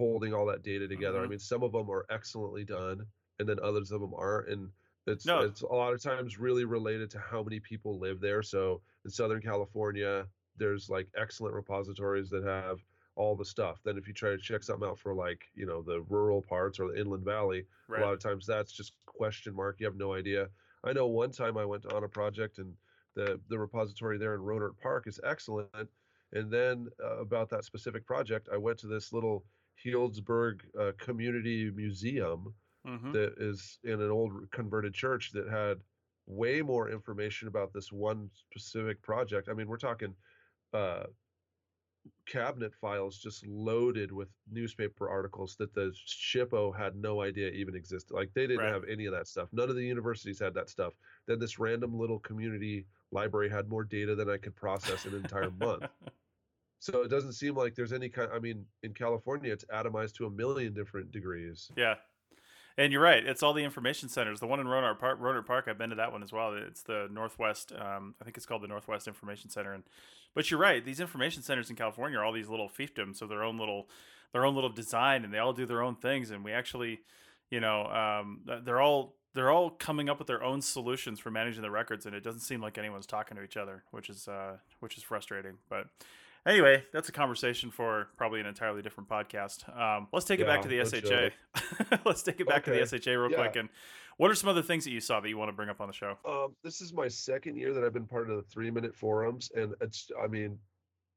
holding 0.00 0.32
all 0.32 0.46
that 0.46 0.62
data 0.62 0.88
together. 0.88 1.18
Mm-hmm. 1.18 1.26
I 1.26 1.28
mean, 1.28 1.38
some 1.38 1.62
of 1.62 1.72
them 1.72 1.90
are 1.90 2.06
excellently 2.08 2.64
done, 2.64 3.04
and 3.38 3.46
then 3.46 3.58
others 3.62 3.92
of 3.92 4.00
them 4.00 4.14
aren't. 4.16 4.48
And 4.48 4.70
it's 5.06 5.26
no. 5.26 5.40
it's 5.40 5.60
a 5.60 5.66
lot 5.66 5.92
of 5.92 6.02
times 6.02 6.38
really 6.38 6.64
related 6.64 7.10
to 7.10 7.18
how 7.18 7.42
many 7.42 7.60
people 7.60 7.98
live 7.98 8.18
there. 8.18 8.42
So 8.42 8.80
in 9.04 9.10
Southern 9.10 9.42
California, 9.42 10.26
there's 10.56 10.88
like 10.88 11.06
excellent 11.18 11.54
repositories 11.54 12.30
that 12.30 12.44
have 12.44 12.78
all 13.14 13.36
the 13.36 13.44
stuff. 13.44 13.80
Then 13.84 13.98
if 13.98 14.08
you 14.08 14.14
try 14.14 14.30
to 14.30 14.38
check 14.38 14.62
something 14.62 14.88
out 14.88 14.98
for 14.98 15.14
like 15.14 15.42
you 15.54 15.66
know 15.66 15.82
the 15.82 16.00
rural 16.08 16.40
parts 16.40 16.80
or 16.80 16.88
the 16.88 16.98
inland 16.98 17.24
valley, 17.24 17.66
right. 17.88 18.00
a 18.00 18.04
lot 18.06 18.14
of 18.14 18.20
times 18.20 18.46
that's 18.46 18.72
just 18.72 18.94
question 19.04 19.54
mark. 19.54 19.76
You 19.80 19.86
have 19.86 19.96
no 19.96 20.14
idea. 20.14 20.48
I 20.82 20.94
know 20.94 21.08
one 21.08 21.30
time 21.30 21.58
I 21.58 21.66
went 21.66 21.84
on 21.92 22.04
a 22.04 22.08
project 22.08 22.56
and 22.56 22.72
the 23.14 23.38
the 23.50 23.58
repository 23.58 24.16
there 24.16 24.34
in 24.34 24.40
Rohnert 24.40 24.78
Park 24.82 25.06
is 25.06 25.20
excellent. 25.24 25.90
And 26.32 26.50
then 26.50 26.88
uh, 27.04 27.18
about 27.18 27.50
that 27.50 27.64
specific 27.64 28.06
project, 28.06 28.48
I 28.52 28.56
went 28.56 28.78
to 28.78 28.86
this 28.86 29.12
little 29.12 29.44
Healdsburg 29.84 30.60
uh, 30.78 30.92
Community 30.98 31.70
Museum 31.70 32.54
mm-hmm. 32.86 33.12
that 33.12 33.34
is 33.38 33.78
in 33.84 34.00
an 34.00 34.10
old 34.10 34.32
converted 34.52 34.94
church 34.94 35.32
that 35.32 35.48
had 35.48 35.78
way 36.26 36.62
more 36.62 36.90
information 36.90 37.48
about 37.48 37.72
this 37.72 37.90
one 37.90 38.30
specific 38.34 39.02
project. 39.02 39.48
I 39.48 39.54
mean, 39.54 39.68
we're 39.68 39.76
talking 39.76 40.14
uh, 40.72 41.04
cabinet 42.26 42.72
files 42.74 43.18
just 43.18 43.46
loaded 43.46 44.12
with 44.12 44.28
newspaper 44.50 45.08
articles 45.08 45.56
that 45.58 45.74
the 45.74 45.92
SHPO 46.06 46.76
had 46.76 46.96
no 46.96 47.22
idea 47.22 47.50
even 47.50 47.74
existed. 47.74 48.14
Like 48.14 48.30
they 48.34 48.46
didn't 48.46 48.64
right. 48.64 48.72
have 48.72 48.84
any 48.88 49.06
of 49.06 49.12
that 49.12 49.26
stuff. 49.26 49.48
None 49.52 49.68
of 49.68 49.76
the 49.76 49.84
universities 49.84 50.38
had 50.38 50.54
that 50.54 50.70
stuff. 50.70 50.92
Then 51.26 51.38
this 51.38 51.58
random 51.58 51.98
little 51.98 52.20
community 52.20 52.86
library 53.12 53.50
had 53.50 53.68
more 53.68 53.84
data 53.84 54.14
than 54.14 54.30
I 54.30 54.36
could 54.36 54.54
process 54.54 55.06
in 55.06 55.14
an 55.14 55.20
entire 55.20 55.50
month. 55.60 55.84
So 56.80 57.02
it 57.02 57.08
doesn't 57.08 57.34
seem 57.34 57.54
like 57.54 57.74
there's 57.74 57.92
any 57.92 58.08
kind. 58.08 58.30
I 58.34 58.38
mean, 58.38 58.64
in 58.82 58.94
California, 58.94 59.52
it's 59.52 59.64
atomized 59.66 60.14
to 60.14 60.26
a 60.26 60.30
million 60.30 60.72
different 60.72 61.12
degrees. 61.12 61.70
Yeah, 61.76 61.96
and 62.78 62.92
you're 62.92 63.02
right. 63.02 63.24
It's 63.24 63.42
all 63.42 63.52
the 63.52 63.62
information 63.62 64.08
centers. 64.08 64.40
The 64.40 64.46
one 64.46 64.60
in 64.60 64.66
Rohnert 64.66 64.98
Park, 64.98 65.20
Rohnert 65.20 65.44
Park, 65.44 65.66
I've 65.68 65.76
been 65.76 65.90
to 65.90 65.96
that 65.96 66.12
one 66.12 66.22
as 66.22 66.32
well. 66.32 66.54
It's 66.54 66.82
the 66.82 67.08
Northwest. 67.12 67.72
Um, 67.78 68.14
I 68.20 68.24
think 68.24 68.38
it's 68.38 68.46
called 68.46 68.62
the 68.62 68.68
Northwest 68.68 69.06
Information 69.06 69.50
Center. 69.50 69.74
And 69.74 69.84
but 70.34 70.50
you're 70.50 70.58
right. 70.58 70.82
These 70.82 71.00
information 71.00 71.42
centers 71.42 71.68
in 71.68 71.76
California 71.76 72.18
are 72.18 72.24
all 72.24 72.32
these 72.32 72.48
little 72.48 72.70
fiefdoms 72.70 73.20
of 73.20 73.28
their 73.28 73.42
own 73.42 73.58
little, 73.58 73.88
their 74.32 74.46
own 74.46 74.54
little 74.54 74.70
design, 74.70 75.24
and 75.24 75.34
they 75.34 75.38
all 75.38 75.52
do 75.52 75.66
their 75.66 75.82
own 75.82 75.96
things. 75.96 76.30
And 76.30 76.42
we 76.42 76.52
actually, 76.52 77.00
you 77.50 77.60
know, 77.60 77.84
um, 77.86 78.40
they're 78.64 78.80
all 78.80 79.16
they're 79.34 79.50
all 79.50 79.70
coming 79.70 80.08
up 80.08 80.18
with 80.18 80.28
their 80.28 80.42
own 80.42 80.62
solutions 80.62 81.20
for 81.20 81.30
managing 81.30 81.62
the 81.62 81.70
records, 81.70 82.06
and 82.06 82.14
it 82.14 82.24
doesn't 82.24 82.40
seem 82.40 82.62
like 82.62 82.78
anyone's 82.78 83.06
talking 83.06 83.36
to 83.36 83.42
each 83.42 83.56
other, 83.56 83.84
which 83.90 84.08
is 84.08 84.26
uh, 84.26 84.56
which 84.78 84.96
is 84.96 85.02
frustrating. 85.02 85.58
But 85.68 85.86
Anyway, 86.46 86.84
that's 86.92 87.08
a 87.08 87.12
conversation 87.12 87.70
for 87.70 88.08
probably 88.16 88.40
an 88.40 88.46
entirely 88.46 88.80
different 88.80 89.08
podcast. 89.08 89.68
Um, 89.78 90.08
let's 90.12 90.24
take 90.24 90.40
it 90.40 90.46
back 90.46 90.62
to 90.62 90.68
the 90.68 90.84
SHA. 90.84 91.98
let's 92.06 92.22
take 92.22 92.40
it 92.40 92.48
back 92.48 92.66
okay. 92.66 92.78
to 92.78 92.86
the 92.86 92.98
SHA 92.98 93.10
real 93.10 93.30
yeah. 93.30 93.36
quick. 93.36 93.56
And 93.56 93.68
what 94.16 94.30
are 94.30 94.34
some 94.34 94.48
other 94.48 94.62
things 94.62 94.84
that 94.84 94.90
you 94.90 95.00
saw 95.00 95.20
that 95.20 95.28
you 95.28 95.36
want 95.36 95.50
to 95.50 95.52
bring 95.52 95.68
up 95.68 95.80
on 95.80 95.86
the 95.86 95.92
show? 95.92 96.16
Um, 96.26 96.54
this 96.64 96.80
is 96.80 96.92
my 96.92 97.08
second 97.08 97.56
year 97.56 97.74
that 97.74 97.84
I've 97.84 97.92
been 97.92 98.06
part 98.06 98.30
of 98.30 98.36
the 98.36 98.42
three 98.42 98.70
minute 98.70 98.94
forums, 98.94 99.50
and 99.54 99.74
it's 99.80 100.10
I 100.22 100.28
mean, 100.28 100.58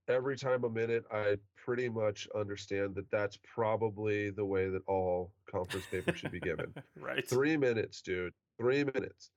every 0.08 0.38
time 0.38 0.64
a 0.64 0.70
minute, 0.70 1.06
I 1.12 1.38
pretty 1.56 1.90
much 1.90 2.28
understand 2.36 2.96
that 2.96 3.10
that's 3.10 3.38
probably 3.44 4.30
the 4.30 4.46
way 4.46 4.70
that 4.70 4.82
all 4.88 5.32
conference 5.50 5.86
papers 5.86 6.20
should 6.20 6.32
be 6.32 6.40
given. 6.40 6.74
right. 7.00 7.28
Three 7.28 7.58
minutes, 7.58 8.02
dude. 8.02 8.34
Three 8.58 8.84
minutes. 8.84 9.32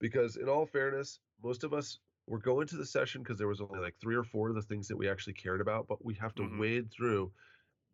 Because 0.00 0.36
in 0.36 0.48
all 0.48 0.66
fairness, 0.66 1.20
most 1.42 1.64
of 1.64 1.72
us 1.72 1.98
we're 2.26 2.38
going 2.38 2.66
to 2.68 2.76
the 2.76 2.86
session 2.86 3.22
because 3.22 3.38
there 3.38 3.48
was 3.48 3.60
only 3.60 3.80
like 3.80 3.94
three 4.00 4.14
or 4.14 4.24
four 4.24 4.48
of 4.48 4.54
the 4.54 4.62
things 4.62 4.88
that 4.88 4.96
we 4.96 5.08
actually 5.08 5.34
cared 5.34 5.60
about, 5.60 5.86
but 5.88 6.04
we 6.04 6.14
have 6.14 6.34
to 6.36 6.42
mm-hmm. 6.42 6.60
wade 6.60 6.90
through 6.92 7.32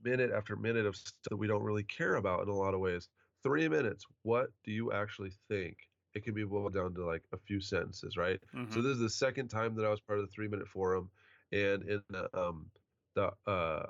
minute 0.02 0.30
after 0.34 0.56
minute 0.56 0.86
of 0.86 0.96
stuff 0.96 1.14
that 1.30 1.36
we 1.36 1.46
don't 1.46 1.62
really 1.62 1.84
care 1.84 2.16
about 2.16 2.42
in 2.42 2.48
a 2.48 2.54
lot 2.54 2.74
of 2.74 2.80
ways. 2.80 3.08
Three 3.42 3.68
minutes. 3.68 4.04
What 4.22 4.48
do 4.64 4.72
you 4.72 4.92
actually 4.92 5.32
think? 5.48 5.76
It 6.14 6.24
can 6.24 6.34
be 6.34 6.44
boiled 6.44 6.74
down 6.74 6.94
to 6.94 7.06
like 7.06 7.22
a 7.32 7.38
few 7.46 7.60
sentences, 7.60 8.16
right? 8.16 8.40
Mm-hmm. 8.54 8.72
So 8.72 8.82
this 8.82 8.92
is 8.92 9.00
the 9.00 9.10
second 9.10 9.48
time 9.48 9.74
that 9.76 9.84
I 9.84 9.90
was 9.90 10.00
part 10.00 10.18
of 10.18 10.26
the 10.26 10.32
three 10.32 10.48
minute 10.48 10.68
forum, 10.68 11.10
and 11.52 11.82
in 11.84 12.02
the, 12.10 12.28
um, 12.38 12.66
the 13.14 13.30
uh, 13.46 13.86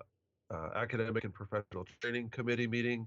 uh, 0.50 0.68
academic 0.74 1.24
and 1.24 1.32
professional 1.32 1.84
training 2.00 2.30
committee 2.30 2.66
meeting, 2.66 3.06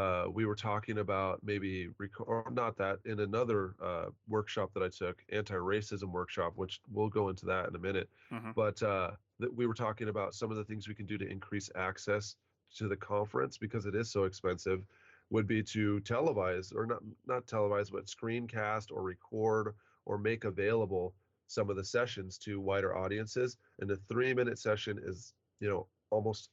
uh, 0.00 0.24
we 0.30 0.46
were 0.46 0.54
talking 0.54 0.98
about 0.98 1.40
maybe 1.42 1.88
rec- 1.98 2.26
or 2.26 2.50
not 2.52 2.76
that 2.78 2.98
in 3.04 3.20
another 3.20 3.74
uh, 3.82 4.06
workshop 4.28 4.70
that 4.74 4.82
I 4.82 4.88
took, 4.88 5.22
anti-racism 5.30 6.10
workshop, 6.10 6.52
which 6.56 6.80
we'll 6.92 7.08
go 7.08 7.28
into 7.28 7.44
that 7.46 7.68
in 7.68 7.74
a 7.74 7.78
minute. 7.78 8.08
Mm-hmm. 8.32 8.52
But 8.54 8.82
uh, 8.82 9.10
that 9.40 9.54
we 9.54 9.66
were 9.66 9.74
talking 9.74 10.08
about 10.08 10.34
some 10.34 10.50
of 10.50 10.56
the 10.56 10.64
things 10.64 10.88
we 10.88 10.94
can 10.94 11.06
do 11.06 11.18
to 11.18 11.28
increase 11.28 11.70
access 11.74 12.36
to 12.76 12.88
the 12.88 12.96
conference 12.96 13.58
because 13.58 13.84
it 13.86 13.94
is 13.94 14.10
so 14.10 14.24
expensive 14.24 14.86
would 15.30 15.46
be 15.46 15.62
to 15.62 16.00
televise 16.00 16.74
or 16.74 16.86
not 16.86 17.02
not 17.26 17.46
televise 17.46 17.90
but 17.90 18.06
screencast 18.06 18.92
or 18.92 19.02
record 19.02 19.74
or 20.06 20.18
make 20.18 20.44
available 20.44 21.14
some 21.46 21.68
of 21.68 21.76
the 21.76 21.84
sessions 21.84 22.38
to 22.38 22.60
wider 22.60 22.96
audiences 22.96 23.56
and 23.80 23.90
a 23.90 23.96
three 24.08 24.32
minute 24.34 24.58
session 24.58 25.00
is 25.02 25.34
you 25.58 25.68
know 25.68 25.86
almost 26.10 26.50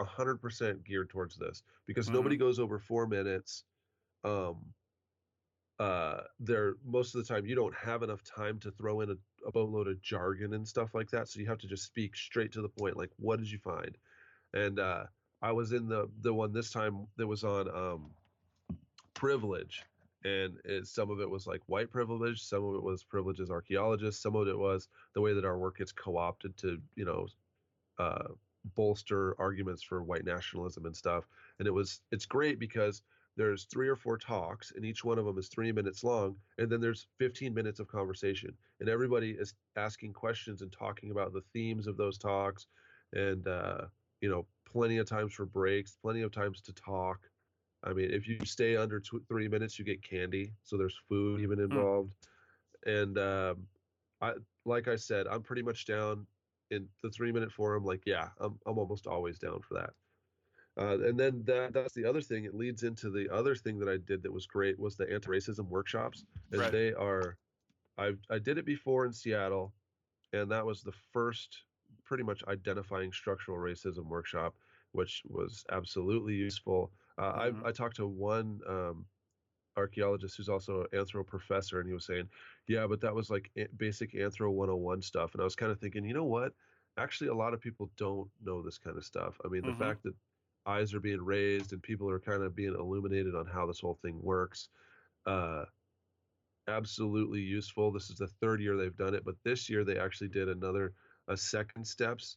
100% 0.00 0.84
geared 0.84 1.10
towards 1.10 1.36
this 1.36 1.62
because 1.86 2.06
mm-hmm. 2.06 2.16
nobody 2.16 2.36
goes 2.36 2.58
over 2.58 2.78
four 2.78 3.06
minutes 3.06 3.64
um 4.24 4.56
uh 5.78 6.20
there 6.38 6.74
most 6.84 7.14
of 7.14 7.22
the 7.24 7.34
time 7.34 7.46
you 7.46 7.54
don't 7.54 7.74
have 7.74 8.02
enough 8.02 8.22
time 8.22 8.58
to 8.58 8.70
throw 8.70 9.00
in 9.00 9.10
a, 9.10 9.16
a 9.46 9.50
boatload 9.50 9.88
of 9.88 10.00
jargon 10.02 10.52
and 10.52 10.68
stuff 10.68 10.94
like 10.94 11.10
that 11.10 11.26
so 11.26 11.40
you 11.40 11.46
have 11.46 11.58
to 11.58 11.66
just 11.66 11.84
speak 11.84 12.14
straight 12.14 12.52
to 12.52 12.60
the 12.60 12.68
point 12.68 12.96
like 12.96 13.10
what 13.16 13.38
did 13.38 13.50
you 13.50 13.58
find 13.58 13.96
and 14.52 14.78
uh 14.78 15.04
i 15.40 15.50
was 15.50 15.72
in 15.72 15.88
the 15.88 16.06
the 16.20 16.32
one 16.32 16.52
this 16.52 16.70
time 16.70 17.06
that 17.16 17.26
was 17.26 17.44
on 17.44 17.68
um 17.74 18.10
privilege 19.14 19.82
and 20.24 20.58
it, 20.66 20.86
some 20.86 21.10
of 21.10 21.20
it 21.20 21.30
was 21.30 21.46
like 21.46 21.62
white 21.66 21.90
privilege 21.90 22.42
some 22.42 22.62
of 22.62 22.74
it 22.74 22.82
was 22.82 23.02
privilege 23.02 23.40
as 23.40 23.50
archaeologists 23.50 24.22
some 24.22 24.36
of 24.36 24.48
it 24.48 24.58
was 24.58 24.88
the 25.14 25.20
way 25.20 25.32
that 25.32 25.46
our 25.46 25.56
work 25.56 25.78
gets 25.78 25.92
co-opted 25.92 26.54
to 26.58 26.78
you 26.94 27.06
know 27.06 27.26
uh, 27.98 28.28
bolster 28.74 29.34
arguments 29.38 29.82
for 29.82 30.02
white 30.02 30.24
nationalism 30.24 30.86
and 30.86 30.96
stuff 30.96 31.24
and 31.58 31.66
it 31.66 31.72
was 31.72 32.00
it's 32.12 32.26
great 32.26 32.58
because 32.58 33.02
there's 33.36 33.64
three 33.64 33.88
or 33.88 33.96
four 33.96 34.18
talks 34.18 34.72
and 34.76 34.84
each 34.84 35.04
one 35.04 35.18
of 35.18 35.24
them 35.24 35.38
is 35.38 35.48
three 35.48 35.72
minutes 35.72 36.04
long 36.04 36.36
and 36.58 36.70
then 36.70 36.80
there's 36.80 37.06
15 37.18 37.54
minutes 37.54 37.80
of 37.80 37.88
conversation 37.88 38.52
and 38.80 38.88
everybody 38.88 39.30
is 39.30 39.54
asking 39.76 40.12
questions 40.12 40.62
and 40.62 40.72
talking 40.72 41.10
about 41.10 41.32
the 41.32 41.42
themes 41.52 41.86
of 41.86 41.96
those 41.96 42.18
talks 42.18 42.66
and 43.12 43.46
uh, 43.48 43.82
you 44.20 44.28
know 44.28 44.46
plenty 44.70 44.98
of 44.98 45.08
times 45.08 45.32
for 45.32 45.46
breaks 45.46 45.96
plenty 46.02 46.22
of 46.22 46.32
times 46.32 46.60
to 46.60 46.72
talk 46.74 47.20
i 47.84 47.92
mean 47.92 48.10
if 48.10 48.28
you 48.28 48.38
stay 48.44 48.76
under 48.76 49.00
two, 49.00 49.22
three 49.28 49.48
minutes 49.48 49.78
you 49.78 49.84
get 49.84 50.02
candy 50.02 50.52
so 50.62 50.76
there's 50.76 50.98
food 51.08 51.40
even 51.40 51.58
hmm. 51.58 51.64
involved 51.64 52.14
mm. 52.86 53.02
and 53.02 53.18
um, 53.18 53.56
i 54.20 54.32
like 54.64 54.86
i 54.86 54.96
said 54.96 55.26
i'm 55.28 55.42
pretty 55.42 55.62
much 55.62 55.86
down 55.86 56.26
in 56.70 56.88
the 57.02 57.10
three 57.10 57.32
minute 57.32 57.52
forum 57.52 57.84
like 57.84 58.02
yeah 58.06 58.28
i'm, 58.40 58.58
I'm 58.66 58.78
almost 58.78 59.06
always 59.06 59.38
down 59.38 59.60
for 59.60 59.74
that 59.74 59.90
uh, 60.78 60.98
and 61.00 61.18
then 61.18 61.42
that, 61.44 61.72
that's 61.72 61.92
the 61.94 62.04
other 62.04 62.20
thing. 62.20 62.44
It 62.44 62.54
leads 62.54 62.84
into 62.84 63.10
the 63.10 63.28
other 63.30 63.54
thing 63.54 63.78
that 63.80 63.88
I 63.88 63.98
did 63.98 64.22
that 64.22 64.32
was 64.32 64.46
great 64.46 64.78
was 64.78 64.96
the 64.96 65.12
anti-racism 65.12 65.68
workshops, 65.68 66.24
and 66.52 66.60
right. 66.60 66.72
they 66.72 66.92
are. 66.92 67.36
I 67.98 68.12
I 68.30 68.38
did 68.38 68.56
it 68.56 68.64
before 68.64 69.04
in 69.04 69.12
Seattle, 69.12 69.74
and 70.32 70.50
that 70.50 70.64
was 70.64 70.82
the 70.82 70.94
first 71.12 71.64
pretty 72.04 72.22
much 72.22 72.42
identifying 72.48 73.12
structural 73.12 73.58
racism 73.58 74.06
workshop, 74.06 74.54
which 74.92 75.22
was 75.28 75.64
absolutely 75.70 76.34
useful. 76.34 76.92
Uh, 77.18 77.32
mm-hmm. 77.32 77.66
I 77.66 77.68
I 77.68 77.72
talked 77.72 77.96
to 77.96 78.06
one 78.06 78.60
um, 78.66 79.04
archaeologist 79.76 80.36
who's 80.36 80.48
also 80.48 80.86
an 80.92 80.98
anthro 80.98 81.26
professor, 81.26 81.80
and 81.80 81.88
he 81.88 81.94
was 81.94 82.06
saying, 82.06 82.28
yeah, 82.68 82.86
but 82.86 83.00
that 83.00 83.14
was 83.14 83.30
like 83.30 83.50
basic 83.76 84.14
anthro 84.14 84.50
101 84.50 85.02
stuff, 85.02 85.32
and 85.34 85.40
I 85.40 85.44
was 85.44 85.56
kind 85.56 85.72
of 85.72 85.78
thinking, 85.78 86.04
you 86.04 86.14
know 86.14 86.24
what? 86.24 86.52
Actually, 86.98 87.28
a 87.28 87.34
lot 87.34 87.54
of 87.54 87.60
people 87.60 87.90
don't 87.96 88.28
know 88.44 88.62
this 88.62 88.78
kind 88.78 88.96
of 88.96 89.04
stuff. 89.04 89.38
I 89.44 89.48
mean, 89.48 89.62
mm-hmm. 89.62 89.78
the 89.78 89.84
fact 89.84 90.02
that 90.02 90.14
eyes 90.66 90.94
are 90.94 91.00
being 91.00 91.22
raised 91.22 91.72
and 91.72 91.82
people 91.82 92.10
are 92.10 92.18
kind 92.18 92.42
of 92.42 92.54
being 92.54 92.74
illuminated 92.74 93.34
on 93.34 93.46
how 93.46 93.66
this 93.66 93.80
whole 93.80 93.98
thing 94.02 94.18
works. 94.22 94.68
Uh, 95.26 95.64
absolutely 96.68 97.40
useful. 97.40 97.90
This 97.90 98.10
is 98.10 98.16
the 98.16 98.26
third 98.26 98.60
year 98.60 98.76
they've 98.76 98.96
done 98.96 99.14
it, 99.14 99.24
but 99.24 99.36
this 99.44 99.68
year 99.68 99.84
they 99.84 99.98
actually 99.98 100.28
did 100.28 100.48
another 100.48 100.92
a 101.28 101.36
second 101.36 101.86
steps, 101.86 102.36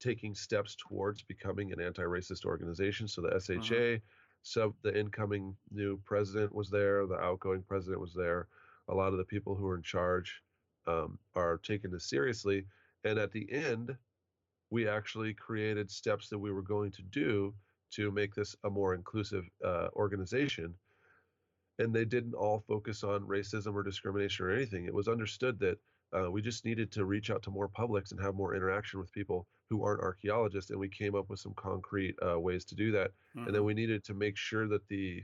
taking 0.00 0.34
steps 0.34 0.76
towards 0.76 1.22
becoming 1.22 1.72
an 1.72 1.80
anti-racist 1.80 2.44
organization. 2.44 3.08
So 3.08 3.22
the 3.22 3.40
SHA, 3.40 3.74
uh-huh. 3.74 3.96
So 4.44 4.74
the 4.82 4.96
incoming 4.96 5.56
new 5.72 5.98
president 6.04 6.54
was 6.54 6.68
there, 6.68 7.06
the 7.06 7.18
outgoing 7.18 7.62
president 7.62 8.00
was 8.00 8.12
there. 8.12 8.46
A 8.88 8.94
lot 8.94 9.12
of 9.12 9.18
the 9.18 9.24
people 9.24 9.54
who 9.54 9.66
are 9.66 9.76
in 9.76 9.82
charge 9.82 10.42
um, 10.86 11.18
are 11.34 11.56
taking 11.56 11.90
this 11.90 12.04
seriously, 12.04 12.66
and 13.04 13.18
at 13.18 13.32
the 13.32 13.50
end, 13.50 13.96
we 14.70 14.86
actually 14.86 15.32
created 15.32 15.90
steps 15.90 16.28
that 16.28 16.38
we 16.38 16.52
were 16.52 16.62
going 16.62 16.90
to 16.92 17.02
do 17.02 17.54
to 17.92 18.10
make 18.10 18.34
this 18.34 18.54
a 18.64 18.70
more 18.70 18.94
inclusive 18.94 19.44
uh, 19.64 19.88
organization. 19.96 20.74
And 21.78 21.94
they 21.94 22.04
didn't 22.04 22.34
all 22.34 22.60
focus 22.68 23.02
on 23.02 23.26
racism 23.26 23.74
or 23.74 23.82
discrimination 23.82 24.44
or 24.44 24.50
anything. 24.50 24.84
It 24.84 24.94
was 24.94 25.08
understood 25.08 25.58
that 25.60 25.78
uh, 26.12 26.30
we 26.30 26.42
just 26.42 26.66
needed 26.66 26.92
to 26.92 27.06
reach 27.06 27.30
out 27.30 27.42
to 27.44 27.50
more 27.50 27.68
publics 27.68 28.12
and 28.12 28.20
have 28.20 28.34
more 28.34 28.54
interaction 28.54 29.00
with 29.00 29.10
people 29.12 29.46
who 29.70 29.84
aren't 29.84 30.02
archaeologists. 30.02 30.70
And 30.70 30.78
we 30.78 30.88
came 30.88 31.14
up 31.14 31.28
with 31.28 31.40
some 31.40 31.54
concrete 31.54 32.16
uh, 32.26 32.38
ways 32.38 32.64
to 32.66 32.74
do 32.74 32.92
that. 32.92 33.10
Mm-hmm. 33.10 33.38
And 33.38 33.48
then 33.48 33.54
mm-hmm. 33.54 33.66
we 33.66 33.74
needed 33.74 34.04
to 34.04 34.14
make 34.14 34.36
sure 34.36 34.68
that 34.68 34.86
the 34.88 35.22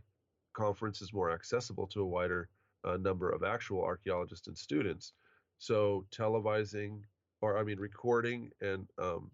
conference 0.54 1.02
is 1.02 1.12
more 1.12 1.30
accessible 1.30 1.86
to 1.88 2.02
a 2.02 2.06
wider 2.06 2.48
uh, 2.84 2.96
number 2.96 3.30
of 3.30 3.44
actual 3.44 3.82
archaeologists 3.82 4.48
and 4.48 4.56
students. 4.56 5.12
So 5.58 6.06
televising, 6.10 7.00
or 7.42 7.58
I 7.58 7.64
mean, 7.64 7.78
recording 7.78 8.50
and 8.60 8.86
um, 8.98 9.30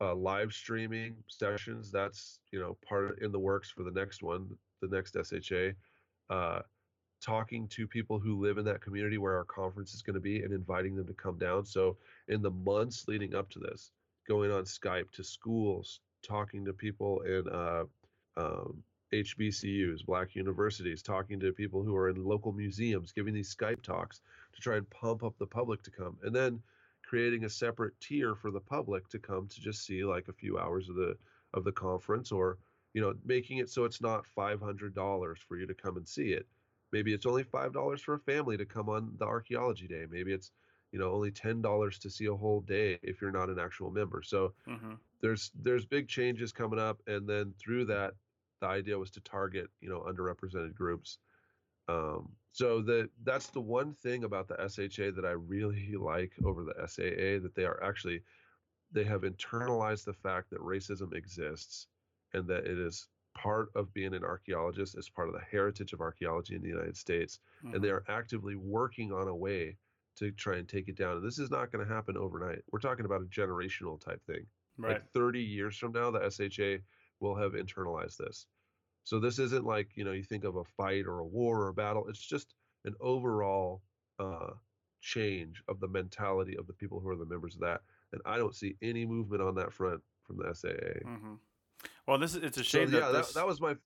uh, 0.00 0.14
live 0.14 0.52
streaming 0.52 1.16
sessions. 1.28 1.90
That's 1.90 2.40
you 2.52 2.60
know 2.60 2.76
part 2.86 3.10
of, 3.10 3.18
in 3.20 3.32
the 3.32 3.38
works 3.38 3.70
for 3.70 3.82
the 3.82 3.90
next 3.90 4.22
one, 4.22 4.48
the 4.80 4.88
next 4.88 5.16
SHA. 5.22 5.72
Uh, 6.28 6.62
talking 7.20 7.68
to 7.68 7.86
people 7.86 8.18
who 8.18 8.40
live 8.40 8.56
in 8.56 8.64
that 8.64 8.80
community 8.80 9.18
where 9.18 9.36
our 9.36 9.44
conference 9.44 9.92
is 9.92 10.00
going 10.00 10.14
to 10.14 10.20
be 10.20 10.42
and 10.42 10.52
inviting 10.52 10.96
them 10.96 11.06
to 11.06 11.12
come 11.12 11.38
down. 11.38 11.66
So 11.66 11.98
in 12.28 12.40
the 12.40 12.50
months 12.50 13.06
leading 13.08 13.34
up 13.34 13.50
to 13.50 13.58
this, 13.58 13.90
going 14.30 14.52
on 14.52 14.62
Skype 14.62 15.10
to 15.10 15.24
schools, 15.24 15.98
talking 16.22 16.64
to 16.64 16.72
people 16.72 17.20
in 17.22 17.48
uh, 17.48 17.82
um, 18.36 18.80
HBCUs, 19.12 20.06
Black 20.06 20.36
universities, 20.36 21.02
talking 21.02 21.40
to 21.40 21.52
people 21.52 21.82
who 21.82 21.96
are 21.96 22.10
in 22.10 22.24
local 22.24 22.52
museums, 22.52 23.10
giving 23.10 23.34
these 23.34 23.52
Skype 23.52 23.82
talks 23.82 24.20
to 24.52 24.60
try 24.60 24.76
and 24.76 24.88
pump 24.88 25.24
up 25.24 25.36
the 25.40 25.46
public 25.48 25.82
to 25.82 25.90
come, 25.90 26.16
and 26.22 26.32
then 26.32 26.62
creating 27.02 27.44
a 27.44 27.50
separate 27.50 27.92
tier 28.00 28.36
for 28.36 28.52
the 28.52 28.60
public 28.60 29.08
to 29.08 29.18
come 29.18 29.48
to 29.48 29.60
just 29.60 29.84
see 29.84 30.04
like 30.04 30.28
a 30.28 30.32
few 30.32 30.60
hours 30.60 30.88
of 30.88 30.94
the 30.94 31.16
of 31.54 31.64
the 31.64 31.72
conference 31.72 32.30
or 32.30 32.56
you 32.94 33.00
know 33.00 33.12
making 33.24 33.58
it 33.58 33.68
so 33.68 33.82
it's 33.82 34.00
not 34.00 34.24
$500 34.38 35.38
for 35.38 35.56
you 35.56 35.66
to 35.66 35.74
come 35.74 35.96
and 35.96 36.06
see 36.06 36.30
it. 36.30 36.46
Maybe 36.92 37.12
it's 37.12 37.26
only 37.26 37.42
$5 37.42 38.00
for 38.00 38.14
a 38.14 38.20
family 38.20 38.56
to 38.56 38.64
come 38.64 38.88
on 38.88 39.12
the 39.18 39.24
archaeology 39.24 39.88
day. 39.88 40.06
Maybe 40.08 40.32
it's 40.32 40.52
you 40.92 40.98
know 40.98 41.12
only 41.12 41.30
$10 41.30 41.98
to 41.98 42.10
see 42.10 42.26
a 42.26 42.34
whole 42.34 42.60
day 42.60 42.98
if 43.02 43.20
you're 43.20 43.30
not 43.30 43.48
an 43.48 43.58
actual 43.58 43.90
member 43.90 44.22
so 44.22 44.52
mm-hmm. 44.68 44.94
there's 45.20 45.50
there's 45.62 45.84
big 45.84 46.08
changes 46.08 46.52
coming 46.52 46.78
up 46.78 47.00
and 47.06 47.28
then 47.28 47.52
through 47.58 47.84
that 47.84 48.14
the 48.60 48.66
idea 48.66 48.98
was 48.98 49.10
to 49.10 49.20
target 49.20 49.68
you 49.80 49.88
know 49.88 50.04
underrepresented 50.08 50.74
groups 50.74 51.18
um, 51.88 52.28
so 52.52 52.82
the 52.82 53.08
that's 53.24 53.48
the 53.48 53.60
one 53.60 53.94
thing 53.94 54.24
about 54.24 54.48
the 54.48 54.56
SHA 54.68 55.12
that 55.16 55.24
I 55.24 55.32
really 55.32 55.94
like 55.98 56.32
over 56.44 56.64
the 56.64 56.74
SAA 56.86 57.42
that 57.42 57.52
they 57.54 57.64
are 57.64 57.82
actually 57.82 58.22
they 58.92 59.04
have 59.04 59.22
internalized 59.22 60.04
the 60.04 60.12
fact 60.12 60.50
that 60.50 60.60
racism 60.60 61.14
exists 61.14 61.86
and 62.32 62.46
that 62.48 62.66
it 62.66 62.78
is 62.78 63.08
part 63.34 63.70
of 63.76 63.92
being 63.94 64.14
an 64.14 64.24
archaeologist 64.24 64.96
as 64.96 65.08
part 65.08 65.28
of 65.28 65.34
the 65.34 65.40
heritage 65.50 65.92
of 65.92 66.00
archaeology 66.00 66.56
in 66.56 66.62
the 66.62 66.68
United 66.68 66.96
States 66.96 67.38
mm-hmm. 67.64 67.74
and 67.74 67.84
they 67.84 67.88
mm-hmm. 67.88 68.10
are 68.10 68.18
actively 68.18 68.56
working 68.56 69.12
on 69.12 69.28
a 69.28 69.34
way 69.34 69.76
to 70.20 70.30
try 70.30 70.56
and 70.56 70.68
take 70.68 70.88
it 70.88 70.96
down 70.96 71.16
and 71.16 71.26
this 71.26 71.38
is 71.38 71.50
not 71.50 71.72
going 71.72 71.84
to 71.84 71.92
happen 71.92 72.16
overnight 72.16 72.62
we're 72.70 72.78
talking 72.78 73.04
about 73.04 73.22
a 73.22 73.24
generational 73.24 74.00
type 74.00 74.24
thing 74.26 74.46
right. 74.78 74.92
like 74.92 75.12
30 75.12 75.40
years 75.40 75.76
from 75.76 75.92
now 75.92 76.10
the 76.10 76.30
SHA 76.30 76.82
will 77.18 77.34
have 77.34 77.52
internalized 77.52 78.16
this 78.18 78.46
so 79.04 79.18
this 79.18 79.38
isn't 79.38 79.64
like 79.64 79.88
you 79.94 80.04
know 80.04 80.12
you 80.12 80.22
think 80.22 80.44
of 80.44 80.56
a 80.56 80.64
fight 80.64 81.06
or 81.06 81.18
a 81.18 81.26
war 81.26 81.62
or 81.62 81.68
a 81.68 81.74
battle. 81.74 82.06
It's 82.08 82.24
just 82.24 82.54
an 82.84 82.94
overall 83.00 83.82
uh, 84.18 84.52
change 85.00 85.62
of 85.68 85.80
the 85.80 85.88
mentality 85.88 86.56
of 86.56 86.66
the 86.66 86.72
people 86.72 87.00
who 87.00 87.08
are 87.08 87.16
the 87.16 87.26
members 87.26 87.54
of 87.54 87.60
that. 87.62 87.80
And 88.12 88.20
I 88.24 88.36
don't 88.36 88.54
see 88.54 88.76
any 88.82 89.06
movement 89.06 89.42
on 89.42 89.54
that 89.56 89.72
front 89.72 90.00
from 90.24 90.36
the 90.36 90.54
SAA. 90.54 91.08
Mm-hmm. 91.08 91.34
Well, 92.06 92.18
this 92.18 92.34
is 92.34 92.42
it's 92.42 92.58
a 92.58 92.62
shame. 92.62 92.90
So, 92.90 92.98
yeah, 92.98 93.12
this... 93.12 93.28
that, 93.28 93.40
that, 93.40 93.46
was 93.46 93.60
my 93.60 93.76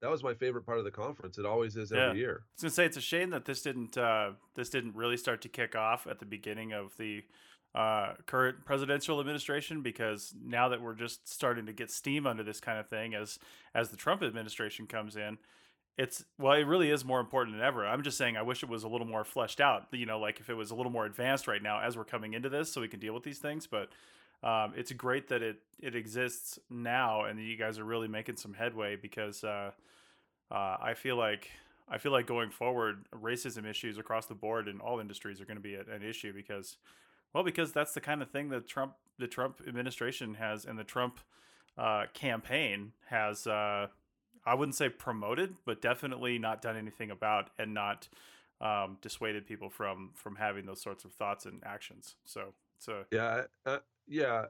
that 0.00 0.10
was 0.10 0.22
my 0.22 0.34
favorite 0.34 0.64
part 0.64 0.78
of 0.78 0.84
the 0.84 0.90
conference. 0.90 1.38
It 1.38 1.46
always 1.46 1.76
is 1.76 1.92
every 1.92 2.18
yeah. 2.18 2.26
year. 2.26 2.42
I 2.42 2.48
was 2.54 2.62
gonna 2.62 2.70
say 2.70 2.86
it's 2.86 2.96
a 2.96 3.02
shame 3.02 3.30
that 3.30 3.44
this 3.44 3.62
didn't 3.62 3.96
uh, 3.96 4.32
this 4.54 4.70
didn't 4.70 4.96
really 4.96 5.16
start 5.16 5.42
to 5.42 5.48
kick 5.48 5.76
off 5.76 6.06
at 6.06 6.18
the 6.18 6.26
beginning 6.26 6.72
of 6.72 6.96
the 6.96 7.22
uh, 7.74 8.14
current 8.26 8.64
presidential 8.64 9.20
administration 9.20 9.82
because 9.82 10.34
now 10.42 10.68
that 10.68 10.82
we're 10.82 10.94
just 10.94 11.28
starting 11.32 11.66
to 11.66 11.72
get 11.72 11.90
steam 11.90 12.26
under 12.26 12.42
this 12.42 12.60
kind 12.60 12.78
of 12.78 12.88
thing 12.88 13.14
as 13.14 13.38
as 13.74 13.90
the 13.90 13.96
Trump 13.96 14.22
administration 14.22 14.86
comes 14.86 15.16
in, 15.16 15.38
it's 15.98 16.24
well, 16.38 16.54
it 16.54 16.66
really 16.66 16.90
is 16.90 17.04
more 17.04 17.20
important 17.20 17.56
than 17.56 17.64
ever. 17.64 17.86
I'm 17.86 18.02
just 18.02 18.16
saying, 18.16 18.36
I 18.36 18.42
wish 18.42 18.62
it 18.62 18.68
was 18.68 18.84
a 18.84 18.88
little 18.88 19.06
more 19.06 19.24
fleshed 19.24 19.60
out. 19.60 19.86
You 19.92 20.06
know, 20.06 20.18
like 20.18 20.40
if 20.40 20.48
it 20.48 20.54
was 20.54 20.70
a 20.70 20.74
little 20.74 20.92
more 20.92 21.04
advanced 21.04 21.46
right 21.46 21.62
now 21.62 21.80
as 21.80 21.96
we're 21.96 22.04
coming 22.04 22.32
into 22.32 22.48
this, 22.48 22.72
so 22.72 22.80
we 22.80 22.88
can 22.88 23.00
deal 23.00 23.14
with 23.14 23.22
these 23.22 23.38
things. 23.38 23.66
But 23.66 23.90
um, 24.42 24.72
it's 24.76 24.92
great 24.92 25.28
that 25.28 25.42
it 25.42 25.56
it 25.78 25.94
exists 25.94 26.58
now, 26.68 27.24
and 27.24 27.40
you 27.40 27.56
guys 27.56 27.78
are 27.78 27.84
really 27.84 28.08
making 28.08 28.36
some 28.36 28.54
headway 28.54 28.96
because 28.96 29.44
uh, 29.44 29.70
uh, 30.50 30.76
I 30.80 30.94
feel 30.94 31.16
like 31.16 31.50
I 31.88 31.98
feel 31.98 32.12
like 32.12 32.26
going 32.26 32.50
forward, 32.50 33.06
racism 33.12 33.66
issues 33.66 33.98
across 33.98 34.26
the 34.26 34.34
board 34.34 34.68
in 34.68 34.80
all 34.80 35.00
industries 35.00 35.40
are 35.40 35.44
going 35.44 35.56
to 35.56 35.62
be 35.62 35.74
an 35.74 36.02
issue 36.02 36.32
because 36.32 36.76
well, 37.34 37.44
because 37.44 37.72
that's 37.72 37.92
the 37.92 38.00
kind 38.00 38.22
of 38.22 38.30
thing 38.30 38.48
that 38.50 38.66
Trump, 38.66 38.94
the 39.18 39.28
Trump 39.28 39.60
administration 39.66 40.34
has, 40.34 40.64
and 40.64 40.78
the 40.78 40.84
Trump 40.84 41.20
uh, 41.78 42.06
campaign 42.12 42.92
has, 43.08 43.46
uh, 43.46 43.86
I 44.44 44.54
wouldn't 44.54 44.74
say 44.74 44.88
promoted, 44.88 45.54
but 45.64 45.80
definitely 45.80 46.38
not 46.38 46.60
done 46.60 46.76
anything 46.76 47.10
about 47.10 47.50
and 47.58 47.72
not 47.72 48.08
um, 48.60 48.98
dissuaded 49.00 49.46
people 49.46 49.70
from 49.70 50.10
from 50.14 50.36
having 50.36 50.66
those 50.66 50.80
sorts 50.80 51.04
of 51.04 51.12
thoughts 51.12 51.46
and 51.46 51.62
actions. 51.64 52.16
So 52.24 52.52
a 52.88 53.04
Yeah, 53.10 53.42
uh, 53.66 53.78
yeah, 54.10 54.46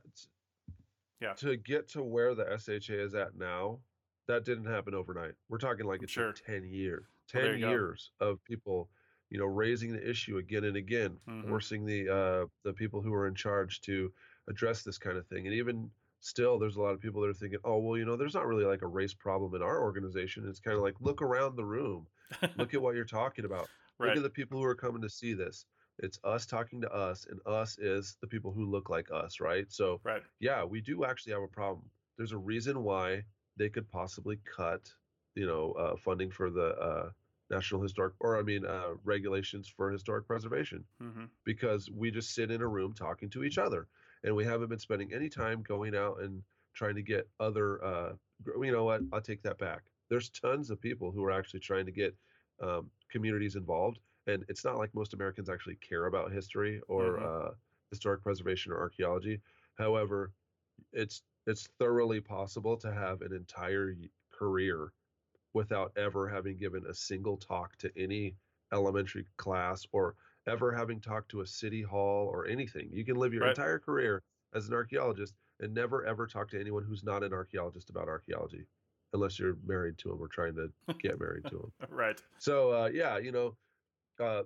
Yeah. 1.20 1.34
To 1.34 1.56
get 1.56 1.86
to 1.90 2.02
where 2.02 2.34
the 2.34 2.44
SHA 2.58 2.94
is 2.94 3.14
at 3.14 3.36
now, 3.36 3.78
that 4.26 4.44
didn't 4.44 4.64
happen 4.64 4.94
overnight. 4.94 5.34
We're 5.48 5.58
talking 5.58 5.84
like 5.86 6.02
it 6.02 6.08
Sure. 6.10 6.32
ten 6.32 6.64
years, 6.64 7.04
Well, 7.34 7.42
there 7.42 7.52
ten 7.52 7.60
go. 7.60 7.68
years 7.68 8.10
of 8.20 8.42
people, 8.44 8.88
you 9.28 9.38
know, 9.38 9.44
raising 9.44 9.92
the 9.92 10.08
issue 10.08 10.38
again 10.38 10.64
and 10.64 10.76
again, 10.76 11.18
Mhm. 11.28 11.46
forcing 11.48 11.84
the 11.84 12.08
uh, 12.08 12.46
the 12.62 12.72
people 12.72 13.02
who 13.02 13.12
are 13.12 13.26
in 13.26 13.34
charge 13.34 13.82
to 13.82 14.12
address 14.48 14.82
this 14.82 14.96
kind 14.98 15.18
of 15.18 15.26
thing. 15.26 15.46
And 15.46 15.54
even 15.54 15.90
still, 16.20 16.58
there's 16.58 16.76
a 16.76 16.80
lot 16.82 16.94
of 16.94 17.00
people 17.00 17.20
that 17.22 17.28
are 17.28 17.34
thinking, 17.34 17.60
oh, 17.64 17.78
well, 17.78 17.98
you 17.98 18.04
know, 18.06 18.16
there's 18.16 18.34
not 18.34 18.46
really 18.46 18.64
like 18.64 18.82
a 18.82 18.86
race 18.86 19.14
problem 19.14 19.54
in 19.54 19.62
our 19.62 19.82
organization. 19.82 20.48
It's 20.48 20.60
kind 20.60 20.76
of 20.76 20.82
like 20.82 21.00
look 21.00 21.20
around 21.22 21.56
the 21.56 21.64
room, 21.66 22.06
look 22.56 22.72
at 22.74 22.80
what 22.80 22.94
you're 22.94 23.04
talking 23.04 23.44
about. 23.44 23.68
Look 23.98 24.08
right. 24.08 24.16
at 24.16 24.22
the 24.22 24.30
people 24.30 24.58
who 24.58 24.64
are 24.64 24.74
coming 24.74 25.02
to 25.02 25.10
see 25.10 25.34
this. 25.34 25.66
It's 26.02 26.18
us 26.24 26.46
talking 26.46 26.80
to 26.82 26.92
us, 26.92 27.26
and 27.26 27.40
us 27.46 27.78
is 27.78 28.16
the 28.20 28.26
people 28.26 28.52
who 28.52 28.64
look 28.64 28.90
like 28.90 29.10
us, 29.12 29.40
right? 29.40 29.70
So, 29.70 30.00
Right. 30.04 30.22
yeah, 30.40 30.64
we 30.64 30.80
do 30.80 31.04
actually 31.04 31.32
have 31.32 31.42
a 31.42 31.48
problem. 31.48 31.90
There's 32.16 32.32
a 32.32 32.38
reason 32.38 32.82
why 32.84 33.24
they 33.56 33.68
could 33.70 33.88
possibly 33.88 34.38
cut, 34.44 34.92
you 35.34 35.46
know, 35.46 35.72
uh, 35.72 35.96
funding 35.96 36.30
for 36.30 36.50
the 36.50 36.68
uh, 36.76 37.10
National 37.50 37.82
Historic, 37.82 38.14
or 38.20 38.38
I 38.38 38.42
mean, 38.42 38.64
uh, 38.66 38.94
regulations 39.04 39.68
for 39.68 39.90
historic 39.90 40.26
preservation, 40.26 40.84
hmm 41.00 41.26
because 41.44 41.90
we 41.90 42.10
just 42.10 42.34
sit 42.34 42.50
in 42.50 42.60
a 42.62 42.68
room 42.68 42.92
talking 42.94 43.28
to 43.30 43.44
each 43.44 43.58
other, 43.58 43.88
and 44.24 44.34
we 44.34 44.44
haven't 44.44 44.68
been 44.68 44.78
spending 44.78 45.12
any 45.12 45.28
time 45.28 45.62
going 45.62 45.94
out 45.96 46.20
and 46.20 46.42
trying 46.74 46.94
to 46.96 47.02
get 47.02 47.28
other. 47.40 47.82
Uh, 47.82 48.12
you 48.62 48.72
know 48.72 48.84
what? 48.84 49.04
I'll 49.12 49.20
take 49.20 49.42
that 49.42 49.58
back. 49.58 49.82
There's 50.08 50.30
tons 50.30 50.70
of 50.70 50.80
people 50.80 51.12
who 51.12 51.24
are 51.24 51.30
actually 51.30 51.60
trying 51.60 51.86
to 51.86 51.92
get 51.92 52.16
um, 52.60 52.90
communities 53.08 53.56
involved, 53.56 54.00
and 54.26 54.44
it's 54.48 54.64
not 54.64 54.78
like 54.78 54.94
most 54.94 55.14
Americans 55.14 55.48
actually 55.48 55.76
care 55.76 56.06
about 56.06 56.32
history 56.32 56.80
or 56.88 57.18
Mhm. 57.18 57.24
uh, 57.24 57.54
historic 57.90 58.22
preservation 58.22 58.72
or 58.72 58.78
archaeology. 58.78 59.40
However, 59.78 60.32
it's 60.92 61.22
it's 61.46 61.66
thoroughly 61.78 62.20
possible 62.20 62.76
to 62.76 62.92
have 62.92 63.22
an 63.22 63.32
entire 63.32 63.94
career 64.30 64.92
without 65.54 65.92
ever 65.96 66.28
having 66.28 66.56
given 66.56 66.86
a 66.86 66.94
single 66.94 67.36
talk 67.36 67.76
to 67.78 67.90
any 67.96 68.36
elementary 68.72 69.26
class 69.36 69.86
or 69.92 70.16
ever 70.46 70.72
having 70.72 71.00
talked 71.00 71.30
to 71.30 71.40
a 71.40 71.46
city 71.46 71.82
hall 71.82 72.28
or 72.28 72.46
anything. 72.46 72.88
You 72.92 73.04
can 73.04 73.16
live 73.16 73.34
your 73.34 73.44
Right. 73.44 73.50
entire 73.50 73.78
career 73.78 74.22
as 74.54 74.68
an 74.68 74.74
archaeologist 74.74 75.34
and 75.60 75.74
never 75.74 76.04
ever 76.04 76.26
talk 76.26 76.48
to 76.50 76.60
anyone 76.60 76.84
who's 76.84 77.02
not 77.04 77.22
an 77.24 77.32
archaeologist 77.32 77.90
about 77.90 78.08
archaeology, 78.08 78.66
unless 79.12 79.38
you're 79.38 79.56
married 79.64 79.98
to 79.98 80.08
them 80.10 80.20
or 80.20 80.28
trying 80.28 80.54
to 80.56 80.72
get 81.00 81.18
married 81.20 81.46
to 81.48 81.58
them. 81.58 81.72
Right. 81.88 82.22
So 82.38 82.72
uh, 82.72 82.86
yeah, 82.92 83.18
you 83.18 83.32
know, 83.32 83.56
uh, 84.20 84.42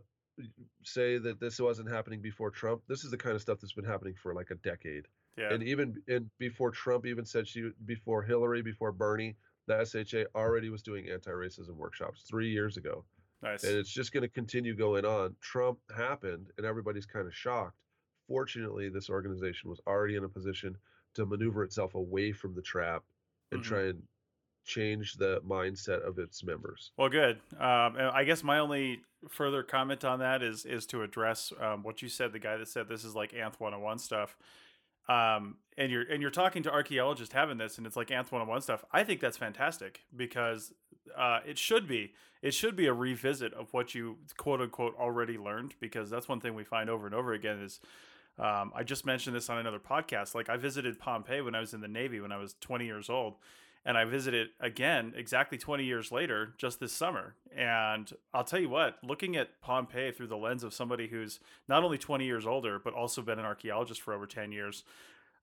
say 0.82 1.18
that 1.18 1.40
this 1.40 1.60
wasn't 1.60 1.90
happening 1.90 2.20
before 2.20 2.50
Trump. 2.50 2.82
This 2.88 3.04
is 3.04 3.10
the 3.10 3.16
kind 3.16 3.34
of 3.34 3.42
stuff 3.42 3.58
that's 3.60 3.72
been 3.72 3.84
happening 3.84 4.14
for 4.14 4.34
like 4.34 4.50
a 4.50 4.56
decade. 4.56 5.06
Yeah. 5.36 5.52
And 5.52 5.62
even 5.62 6.02
and 6.08 6.30
before 6.38 6.70
Trump 6.70 7.06
even 7.06 7.24
said 7.24 7.46
she 7.48 7.70
before 7.86 8.22
Hillary, 8.22 8.62
before 8.62 8.92
Bernie, 8.92 9.36
the 9.66 9.84
SHA 9.84 10.24
already 10.38 10.70
was 10.70 10.82
doing 10.82 11.08
anti-racism 11.08 11.74
workshops 11.76 12.22
three 12.28 12.50
years 12.50 12.76
ago. 12.76 13.04
nice. 13.42 13.64
And 13.64 13.74
it's 13.76 13.90
just 13.90 14.12
going 14.12 14.22
to 14.22 14.28
continue 14.28 14.74
going 14.74 15.04
on. 15.04 15.34
Trump 15.40 15.78
happened 15.94 16.46
and 16.56 16.66
everybody's 16.66 17.06
kind 17.06 17.26
of 17.26 17.34
shocked. 17.34 17.78
Fortunately, 18.28 18.88
this 18.88 19.10
organization 19.10 19.68
was 19.70 19.80
already 19.86 20.16
in 20.16 20.24
a 20.24 20.28
position 20.28 20.76
to 21.14 21.26
maneuver 21.26 21.62
itself 21.62 21.94
away 21.94 22.32
from 22.32 22.54
the 22.54 22.62
trap 22.62 23.02
and 23.52 23.60
Mhm. 23.60 23.64
try 23.64 23.82
and 23.88 24.02
change 24.64 25.14
the 25.14 25.40
mindset 25.46 26.06
of 26.06 26.18
its 26.18 26.42
members. 26.42 26.90
Well, 26.96 27.08
good. 27.08 27.36
Um, 27.58 27.96
I 27.98 28.24
guess 28.24 28.42
my 28.42 28.58
only 28.58 29.00
further 29.28 29.62
comment 29.62 30.04
on 30.04 30.18
that 30.18 30.42
is 30.42 30.64
is 30.64 30.86
to 30.86 31.02
address 31.02 31.52
um, 31.60 31.82
what 31.82 32.02
you 32.02 32.08
said. 32.08 32.32
The 32.32 32.38
guy 32.38 32.56
that 32.56 32.68
said 32.68 32.88
this 32.88 33.04
is 33.04 33.14
like 33.14 33.32
Anth 33.32 33.60
101 33.60 33.98
stuff. 33.98 34.36
Um, 35.08 35.56
and 35.76 35.92
you're 35.92 36.02
and 36.10 36.22
you're 36.22 36.30
talking 36.30 36.62
to 36.62 36.72
archaeologists 36.72 37.34
having 37.34 37.58
this, 37.58 37.78
and 37.78 37.86
it's 37.86 37.96
like 37.96 38.08
Anth 38.08 38.32
101 38.32 38.62
stuff. 38.62 38.84
I 38.92 39.04
think 39.04 39.20
that's 39.20 39.36
fantastic 39.36 40.00
because 40.16 40.72
uh, 41.16 41.40
it 41.46 41.58
should 41.58 41.86
be 41.86 42.14
it 42.42 42.54
should 42.54 42.76
be 42.76 42.86
a 42.86 42.92
revisit 42.92 43.52
of 43.54 43.72
what 43.72 43.94
you 43.94 44.16
quote 44.36 44.60
unquote 44.60 44.94
already 44.98 45.36
learned 45.36 45.74
because 45.80 46.08
that's 46.10 46.28
one 46.28 46.40
thing 46.40 46.54
we 46.54 46.64
find 46.64 46.88
over 46.88 47.06
and 47.06 47.14
over 47.14 47.32
again 47.32 47.60
is. 47.60 47.80
Um, 48.36 48.72
I 48.74 48.82
just 48.82 49.06
mentioned 49.06 49.36
this 49.36 49.48
on 49.48 49.58
another 49.58 49.78
podcast. 49.78 50.34
Like 50.34 50.48
I 50.48 50.56
visited 50.56 50.98
Pompeii 50.98 51.40
when 51.40 51.54
I 51.54 51.60
was 51.60 51.72
in 51.72 51.80
the 51.80 51.86
Navy 51.86 52.18
when 52.18 52.32
I 52.32 52.36
was 52.36 52.56
20 52.60 52.84
years 52.84 53.08
old, 53.08 53.36
and 53.84 53.98
I 53.98 54.04
visited 54.04 54.48
again 54.60 55.12
exactly 55.16 55.58
20 55.58 55.84
years 55.84 56.10
later 56.10 56.54
just 56.56 56.80
this 56.80 56.92
summer. 56.92 57.34
And 57.54 58.10
I'll 58.32 58.44
tell 58.44 58.60
you 58.60 58.68
what, 58.68 58.98
looking 59.02 59.36
at 59.36 59.60
Pompeii 59.60 60.12
through 60.12 60.28
the 60.28 60.36
lens 60.36 60.64
of 60.64 60.72
somebody 60.72 61.08
who's 61.08 61.40
not 61.68 61.84
only 61.84 61.98
20 61.98 62.24
years 62.24 62.46
older 62.46 62.78
but 62.78 62.94
also 62.94 63.22
been 63.22 63.38
an 63.38 63.44
archaeologist 63.44 64.00
for 64.00 64.14
over 64.14 64.26
10 64.26 64.52
years, 64.52 64.84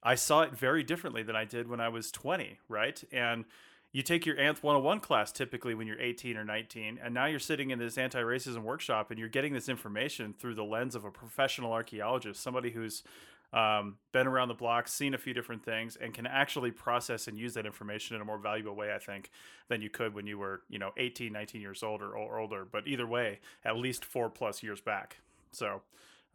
I 0.04 0.16
saw 0.16 0.42
it 0.42 0.56
very 0.56 0.84
differently 0.84 1.22
than 1.22 1.36
I 1.36 1.46
did 1.46 1.68
when 1.68 1.80
I 1.80 1.90
was 1.90 2.12
20, 2.12 2.58
right? 2.68 3.04
And 3.12 3.46
you 3.92 4.02
take 4.02 4.26
your 4.26 4.38
Anth 4.38 4.64
101 4.64 5.02
class 5.02 5.32
typically 5.32 5.76
when 5.76 5.86
you're 5.86 6.00
18 6.00 6.38
or 6.38 6.46
19, 6.46 7.00
and 7.04 7.14
now 7.14 7.26
you're 7.26 7.40
sitting 7.40 7.72
in 7.72 7.78
this 7.78 7.98
anti 7.98 8.22
racism 8.22 8.64
workshop 8.64 9.12
and 9.12 9.20
you're 9.20 9.30
getting 9.30 9.54
this 9.54 9.70
information 9.70 10.34
through 10.34 10.56
the 10.56 10.64
lens 10.64 10.96
of 10.96 11.06
a 11.06 11.12
professional 11.12 11.74
archaeologist, 11.74 12.42
somebody 12.42 12.72
who's 12.72 13.04
um, 13.54 13.98
been 14.14 14.28
around 14.28 14.48
the 14.48 14.54
block, 14.54 14.88
seen 14.88 15.14
a 15.14 15.18
few 15.18 15.34
different 15.34 15.64
things, 15.64 15.96
and 15.98 16.14
can 16.14 16.26
actually 16.26 16.72
process 16.72 17.28
and 17.28 17.38
use 17.38 17.54
that 17.56 17.66
information 17.66 18.16
in 18.16 18.22
a 18.22 18.26
more 18.26 18.38
valuable 18.38 18.76
way, 18.76 18.94
I 18.94 19.00
think, 19.00 19.30
than 19.68 19.82
you 19.82 19.90
could 19.90 20.14
when 20.14 20.26
you 20.28 20.38
were, 20.38 20.62
you 20.70 20.80
know, 20.80 20.92
18, 20.98 21.34
19 21.34 21.60
years 21.62 21.84
old 21.84 22.02
or, 22.02 22.16
or 22.16 22.40
older. 22.40 22.66
But 22.70 22.88
either 22.88 23.06
way, 23.08 23.40
at 23.66 23.76
least 23.78 24.06
four 24.06 24.30
plus 24.30 24.64
years 24.64 24.80
back. 24.82 25.18
So 25.52 25.82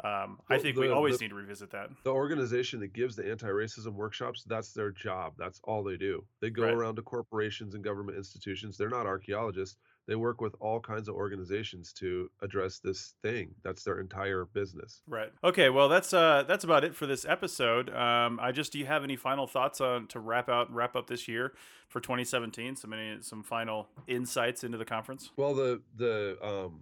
um, 0.04 0.38
I 0.50 0.54
Well, 0.54 0.58
think 0.60 0.76
we 0.76 0.90
always 0.90 1.16
the- 1.18 1.24
need 1.24 1.28
to 1.30 1.34
revisit 1.36 1.70
that. 1.70 1.88
the 2.04 2.10
organization 2.12 2.80
that 2.80 2.92
gives 2.92 3.16
the 3.16 3.26
anti-racism 3.30 3.94
workshops 3.94 4.44
that's 4.44 4.72
their 4.74 4.90
job 4.90 5.32
that's 5.38 5.58
all 5.64 5.82
they 5.82 5.96
do 5.96 6.22
they 6.42 6.50
go 6.50 6.64
Right. 6.64 6.74
around 6.74 6.96
to 6.96 7.02
corporations 7.02 7.74
and 7.74 7.82
government 7.82 8.18
institutions 8.18 8.76
they're 8.76 8.90
not 8.90 9.06
archaeologists 9.06 9.78
they 10.06 10.14
work 10.16 10.40
with 10.40 10.54
all 10.60 10.78
kinds 10.80 11.08
of 11.08 11.14
organizations 11.16 11.92
to 11.94 12.30
address 12.42 12.78
this 12.78 13.14
thing 13.22 13.54
that's 13.64 13.82
their 13.82 13.98
entire 14.00 14.44
business 14.46 15.02
Right. 15.08 15.32
Okay. 15.42 15.68
Well, 15.70 15.88
that's 15.88 16.12
uh, 16.14 16.44
that's 16.46 16.64
about 16.64 16.84
it 16.84 16.94
for 16.94 17.06
this 17.06 17.24
episode. 17.24 17.90
Um, 17.94 18.38
I 18.40 18.52
just 18.52 18.72
do 18.72 18.78
you 18.78 18.86
have 18.86 19.02
any 19.04 19.16
final 19.16 19.46
thoughts 19.46 19.80
on 19.80 20.06
to 20.08 20.20
wrap 20.20 20.48
out 20.48 20.72
wrap 20.72 20.94
up 20.96 21.06
this 21.08 21.26
year 21.28 21.54
for 21.88 22.00
2017? 22.00 22.76
Some 22.76 22.92
any 22.92 23.18
some 23.22 23.42
final 23.42 23.88
insights 24.06 24.62
into 24.64 24.78
the 24.78 24.84
conference. 24.84 25.30
well 25.36 25.54
the 25.54 25.80
the 25.96 26.36
um 26.42 26.80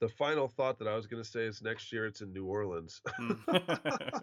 the 0.00 0.08
final 0.10 0.46
thought 0.46 0.78
that 0.78 0.86
i 0.88 0.94
was 0.94 1.06
going 1.06 1.22
to 1.22 1.28
say 1.28 1.40
is 1.44 1.62
next 1.62 1.90
year 1.90 2.04
it's 2.06 2.20
in 2.20 2.30
new 2.32 2.44
orleans 2.44 3.00
Mm. 3.18 3.38
so 4.12 4.20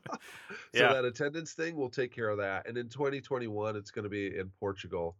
Yeah. 0.73 0.93
that 0.93 1.03
attendance 1.05 1.53
thing 1.53 1.75
we'll 1.75 1.89
take 1.89 2.11
care 2.13 2.29
of 2.29 2.37
that 2.37 2.67
and 2.67 2.77
in 2.77 2.89
2021 2.89 3.75
it's 3.75 3.89
going 3.91 4.03
to 4.03 4.09
be 4.09 4.37
in 4.37 4.51
portugal 4.59 5.15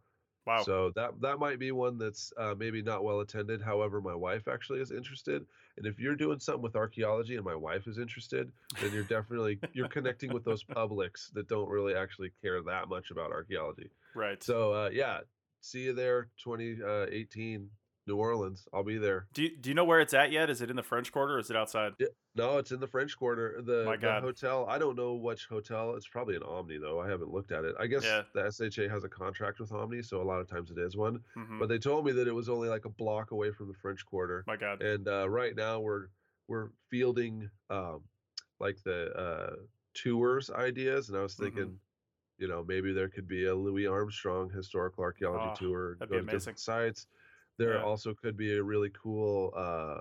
wow. 0.46 0.62
So 0.62 0.92
that 0.96 1.20
that 1.20 1.38
might 1.38 1.58
be 1.58 1.72
one 1.72 1.98
that's 1.98 2.32
uh, 2.36 2.54
maybe 2.56 2.82
not 2.82 3.04
well 3.04 3.20
attended. 3.20 3.62
However, 3.62 4.00
my 4.00 4.14
wife 4.14 4.48
actually 4.48 4.80
is 4.80 4.90
interested, 4.90 5.44
and 5.76 5.86
if 5.86 5.98
you're 5.98 6.16
doing 6.16 6.38
something 6.38 6.62
with 6.62 6.76
archaeology 6.76 7.36
and 7.36 7.44
my 7.44 7.54
wife 7.54 7.86
is 7.86 7.98
interested, 7.98 8.50
then 8.80 8.92
you're 8.92 9.04
definitely 9.04 9.58
you're 9.72 9.88
connecting 9.88 10.32
with 10.32 10.44
those 10.44 10.62
publics 10.62 11.30
that 11.34 11.48
don't 11.48 11.68
really 11.68 11.94
actually 11.94 12.30
care 12.42 12.62
that 12.62 12.88
much 12.88 13.10
about 13.10 13.32
archaeology. 13.32 13.90
right. 14.14 14.42
So 14.42 14.72
uh, 14.72 14.90
yeah, 14.92 15.20
see 15.60 15.80
you 15.80 15.92
there, 15.94 16.28
2018, 16.42 17.68
New 18.06 18.16
Orleans. 18.16 18.66
I'll 18.72 18.84
be 18.84 18.98
there. 18.98 19.26
do 19.32 19.42
you, 19.44 19.56
do 19.56 19.70
you 19.70 19.74
know 19.74 19.84
where 19.84 20.00
it's 20.00 20.14
at 20.14 20.30
yet? 20.30 20.50
Is 20.50 20.60
it 20.60 20.70
in 20.70 20.76
the 20.76 20.82
French 20.82 21.10
Quarter 21.10 21.34
or 21.34 21.38
is 21.38 21.50
it 21.50 21.56
outside? 21.56 21.92
Yeah, 21.98 22.08
no, 22.34 22.58
it's 22.58 22.72
in 22.72 22.80
the 22.80 22.86
French 22.88 23.16
Quarter. 23.16 23.62
The, 23.62 23.84
My 23.84 23.96
the 23.96 24.14
hotel. 24.16 24.66
I 24.68 24.78
don't 24.78 24.96
know 24.96 25.14
which 25.14 25.46
hotel. 25.46 25.94
It's 25.94 26.08
probably 26.08 26.36
an 26.36 26.42
Omni 26.42 26.78
though. 26.78 27.00
I 27.00 27.08
haven't 27.08 27.30
looked 27.30 27.52
at 27.52 27.64
it. 27.64 27.76
I 27.78 27.86
guess 27.86 28.04
Yeah. 28.04 28.24
the 28.32 28.40
SHA 28.46 28.88
has 28.88 29.04
a 29.04 29.08
contract 29.08 29.60
with 29.60 29.72
Omni, 29.72 30.02
so 30.02 30.20
a 30.20 30.24
lot 30.24 30.40
of 30.40 30.48
times 30.48 30.70
it 30.70 30.78
is 30.78 30.96
one. 30.96 31.24
hmm 31.34 31.58
but 31.58 31.68
they 31.68 31.78
told 31.78 32.04
me 32.04 32.12
that 32.12 32.26
it 32.28 32.32
was 32.32 32.48
only 32.48 32.68
like 32.68 32.84
a 32.84 32.90
block 32.90 33.30
away 33.30 33.52
from 33.52 33.68
the 33.68 33.74
French 33.74 34.04
Quarter. 34.04 34.46
My 34.46 34.56
God. 34.56 34.80
And 34.80 35.06
uh, 35.08 35.28
right 35.30 35.54
now 35.54 35.80
we're 35.80 36.08
we're 36.48 36.70
fielding 36.90 37.50
um, 37.70 38.08
like 38.60 38.82
the 38.82 39.12
uh, 39.14 39.56
tours 39.94 40.50
ideas, 40.50 41.08
and 41.08 41.16
I 41.18 41.22
was 41.22 41.36
Mhm. 41.38 41.44
thinking, 41.44 41.80
you 42.38 42.48
know, 42.48 42.64
maybe 42.64 42.92
there 42.92 43.08
could 43.10 43.28
be 43.28 43.46
a 43.46 43.54
Louis 43.54 43.86
Armstrong 43.86 44.50
historical 44.50 45.04
archaeology 45.04 45.50
Oh, 45.50 45.52
tour, 45.52 45.96
go 46.06 46.20
to 46.20 46.20
amazing. 46.20 46.28
different 46.28 46.58
sites. 46.60 47.06
There 47.58 47.80
Yeah. 47.80 47.84
also 47.84 48.14
could 48.14 48.36
be 48.36 48.56
a 48.56 48.62
really 48.62 48.90
cool 48.90 49.52
uh, 49.56 50.00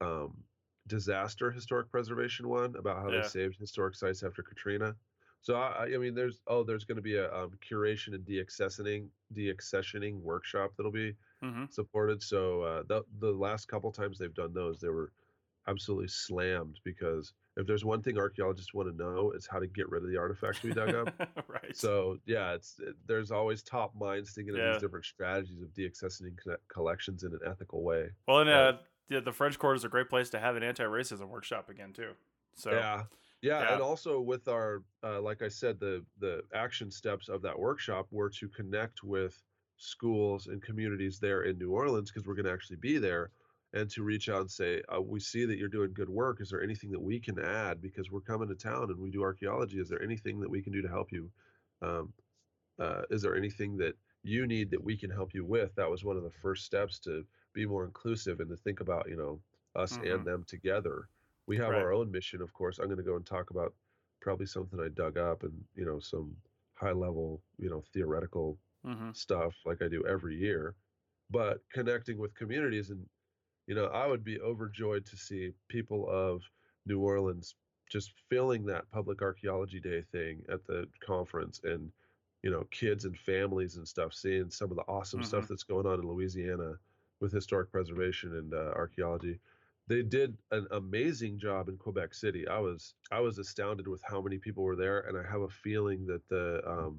um, 0.00 0.44
disaster 0.86 1.50
historic 1.50 1.90
preservation 1.90 2.48
one 2.48 2.74
about 2.76 3.02
how 3.02 3.10
Yeah. 3.10 3.12
they 3.12 3.22
saved 3.22 3.56
historic 3.58 3.94
sites 3.94 4.22
after 4.22 4.42
Katrina. 4.42 4.96
So 5.40 5.54
I, 5.56 5.84
I 5.94 5.98
mean, 5.98 6.14
there's 6.14 6.40
oh, 6.46 6.62
there's 6.64 6.84
going 6.84 6.96
to 6.96 7.02
be 7.02 7.16
a 7.16 7.32
um, 7.34 7.52
curation 7.68 8.14
and 8.14 8.24
deaccessioning 8.26 9.08
deaccessioning 9.34 10.20
workshop 10.20 10.72
that'll 10.76 10.92
be 10.92 11.16
hmm 11.42 11.64
supported. 11.70 12.22
So 12.22 12.62
uh, 12.62 12.82
the 12.88 13.04
the 13.20 13.32
last 13.32 13.66
couple 13.66 13.92
times 13.92 14.18
they've 14.18 14.34
done 14.34 14.52
those, 14.54 14.80
they 14.80 14.88
were 14.88 15.12
absolutely 15.68 16.08
slammed 16.08 16.80
because 16.84 17.32
if 17.56 17.66
there's 17.66 17.84
one 17.84 18.02
thing 18.02 18.18
archaeologists 18.18 18.74
want 18.74 18.88
to 18.90 18.96
know, 18.96 19.32
it's 19.32 19.46
how 19.48 19.58
to 19.60 19.66
get 19.66 19.88
rid 19.90 20.02
of 20.04 20.10
the 20.10 20.16
artifacts 20.18 20.62
we 20.62 20.72
dug 20.72 20.94
up. 20.94 21.10
right. 21.48 21.76
So 21.76 22.18
yeah, 22.26 22.54
it's 22.54 22.78
it, 22.80 22.96
there's 23.06 23.30
always 23.30 23.62
top 23.62 23.94
minds 23.94 24.34
thinking 24.34 24.54
of 24.56 24.62
Yeah. 24.62 24.64
these 24.64 24.78
different 24.78 25.04
strategies 25.06 25.62
of 25.62 25.70
deaccessing 25.70 26.36
co- 26.44 26.56
collections 26.68 27.24
in 27.24 27.32
an 27.32 27.40
ethical 27.46 27.82
way. 27.82 28.10
well, 28.26 28.40
and 28.40 28.50
uh, 28.50 28.72
yeah, 29.12 29.20
the 29.20 29.32
French 29.32 29.58
Quarter 29.58 29.76
is 29.76 29.84
a 29.84 29.88
great 29.88 30.08
place 30.08 30.30
to 30.30 30.38
have 30.38 30.56
an 30.56 30.62
anti-racism 30.62 31.28
workshop 31.28 31.68
again 31.68 31.92
too. 31.92 32.12
So 32.54 32.70
yeah. 32.70 33.02
yeah, 33.40 33.62
yeah. 33.62 33.72
and 33.72 33.82
also 33.82 34.20
with 34.20 34.48
our, 34.48 34.82
uh, 35.02 35.20
like 35.20 35.42
I 35.42 35.48
said, 35.48 35.78
the 35.80 36.04
the 36.18 36.42
action 36.54 36.90
steps 36.90 37.28
of 37.28 37.42
that 37.42 37.58
workshop 37.58 38.06
were 38.10 38.30
to 38.30 38.48
connect 38.48 39.02
with 39.02 39.42
schools 39.76 40.46
and 40.46 40.62
communities 40.62 41.18
there 41.18 41.42
in 41.42 41.58
New 41.58 41.72
Orleans 41.72 42.10
because 42.10 42.26
we're 42.26 42.34
going 42.34 42.46
to 42.46 42.52
actually 42.52 42.76
be 42.76 42.98
there, 42.98 43.30
and 43.72 43.90
to 43.90 44.02
reach 44.02 44.28
out 44.28 44.42
and 44.42 44.50
say, 44.50 44.82
uh, 44.94 45.00
we 45.00 45.18
see 45.18 45.44
that 45.44 45.58
you're 45.58 45.68
doing 45.68 45.92
good 45.92 46.08
work. 46.08 46.40
Is 46.40 46.50
there 46.50 46.62
anything 46.62 46.90
that 46.90 47.02
we 47.02 47.18
can 47.18 47.38
add 47.38 47.80
because 47.80 48.10
we're 48.10 48.20
coming 48.20 48.48
to 48.48 48.54
town 48.54 48.90
and 48.90 48.98
we 48.98 49.10
do 49.10 49.22
archaeology? 49.22 49.78
Is 49.78 49.88
there 49.88 50.02
anything 50.02 50.40
that 50.40 50.50
we 50.50 50.62
can 50.62 50.72
do 50.72 50.82
to 50.82 50.88
help 50.88 51.10
you? 51.10 51.30
Um, 51.80 52.12
uh, 52.78 53.02
is 53.10 53.22
there 53.22 53.36
anything 53.36 53.76
that 53.78 53.94
you 54.22 54.46
need 54.46 54.70
that 54.70 54.82
we 54.82 54.96
can 54.96 55.10
help 55.10 55.34
you 55.34 55.44
with? 55.44 55.74
That 55.74 55.90
was 55.90 56.04
one 56.04 56.16
of 56.16 56.22
the 56.22 56.30
first 56.42 56.64
steps 56.64 56.98
to 57.00 57.24
be 57.52 57.66
more 57.66 57.84
inclusive 57.84 58.40
and 58.40 58.50
to 58.50 58.56
think 58.56 58.80
about, 58.80 59.08
you 59.08 59.16
know, 59.16 59.42
us 59.74 59.96
Mhm. 59.96 59.98
and 59.98 60.26
them 60.26 60.44
together. 60.44 61.08
We 61.46 61.56
have 61.58 61.74
Right. 61.74 61.76
our 61.76 61.92
own 61.92 62.10
mission, 62.10 62.40
of 62.42 62.52
course. 62.52 62.78
I'm 62.78 62.86
going 62.86 62.98
to 62.98 63.02
go 63.04 63.16
and 63.16 63.26
talk 63.26 63.50
about 63.50 63.74
probably 64.20 64.46
something 64.46 64.80
I 64.80 64.88
dug 64.88 65.18
up 65.18 65.42
and, 65.42 65.66
you 65.74 65.84
know, 65.84 65.98
some 66.00 66.36
high 66.74 66.92
level, 66.92 67.42
you 67.58 67.68
know, 67.70 67.82
theoretical 67.92 68.60
hmm 68.84 69.12
stuff 69.12 69.56
like 69.64 69.82
I 69.82 69.88
do 69.88 70.06
every 70.06 70.36
year. 70.36 70.76
But 71.30 71.62
connecting 71.70 72.18
with 72.18 72.34
communities 72.34 72.90
and, 72.90 73.08
you 73.66 73.74
know, 73.74 73.86
I 73.86 74.06
would 74.06 74.24
be 74.24 74.40
overjoyed 74.40 75.06
to 75.06 75.16
see 75.16 75.52
people 75.68 76.08
of 76.08 76.42
New 76.86 77.00
Orleans 77.00 77.54
just 77.90 78.12
filling 78.28 78.64
that 78.66 78.90
public 78.90 79.22
archaeology 79.22 79.80
day 79.80 80.02
thing 80.02 80.44
at 80.48 80.64
the 80.64 80.88
conference 81.00 81.60
and 81.64 81.92
you 82.42 82.50
know 82.50 82.64
kids 82.70 83.04
and 83.04 83.18
families 83.18 83.76
and 83.76 83.86
stuff 83.86 84.14
seeing 84.14 84.50
some 84.50 84.70
of 84.70 84.76
the 84.76 84.82
awesome 84.88 85.22
stuff 85.22 85.46
that's 85.46 85.62
going 85.64 85.86
on 85.86 86.00
in 86.00 86.06
louisiana 86.08 86.74
with 87.22 87.32
historic 87.32 87.70
preservation 87.70 88.36
and 88.36 88.52
uh, 88.52 88.72
archaeology. 88.76 89.38
They 89.88 90.02
did 90.02 90.36
an 90.50 90.66
amazing 90.72 91.38
job 91.38 91.68
in 91.68 91.78
quebec 91.78 92.12
city. 92.14 92.46
I 92.46 92.58
was 92.58 92.94
i 93.10 93.20
was 93.20 93.38
astounded 93.38 93.88
with 93.88 94.02
how 94.04 94.20
many 94.20 94.38
people 94.38 94.64
were 94.64 94.76
there 94.76 95.00
and 95.00 95.16
i 95.16 95.22
have 95.30 95.40
a 95.42 95.48
feeling 95.48 96.06
that 96.06 96.28
the 96.28 96.60
um, 96.68 96.98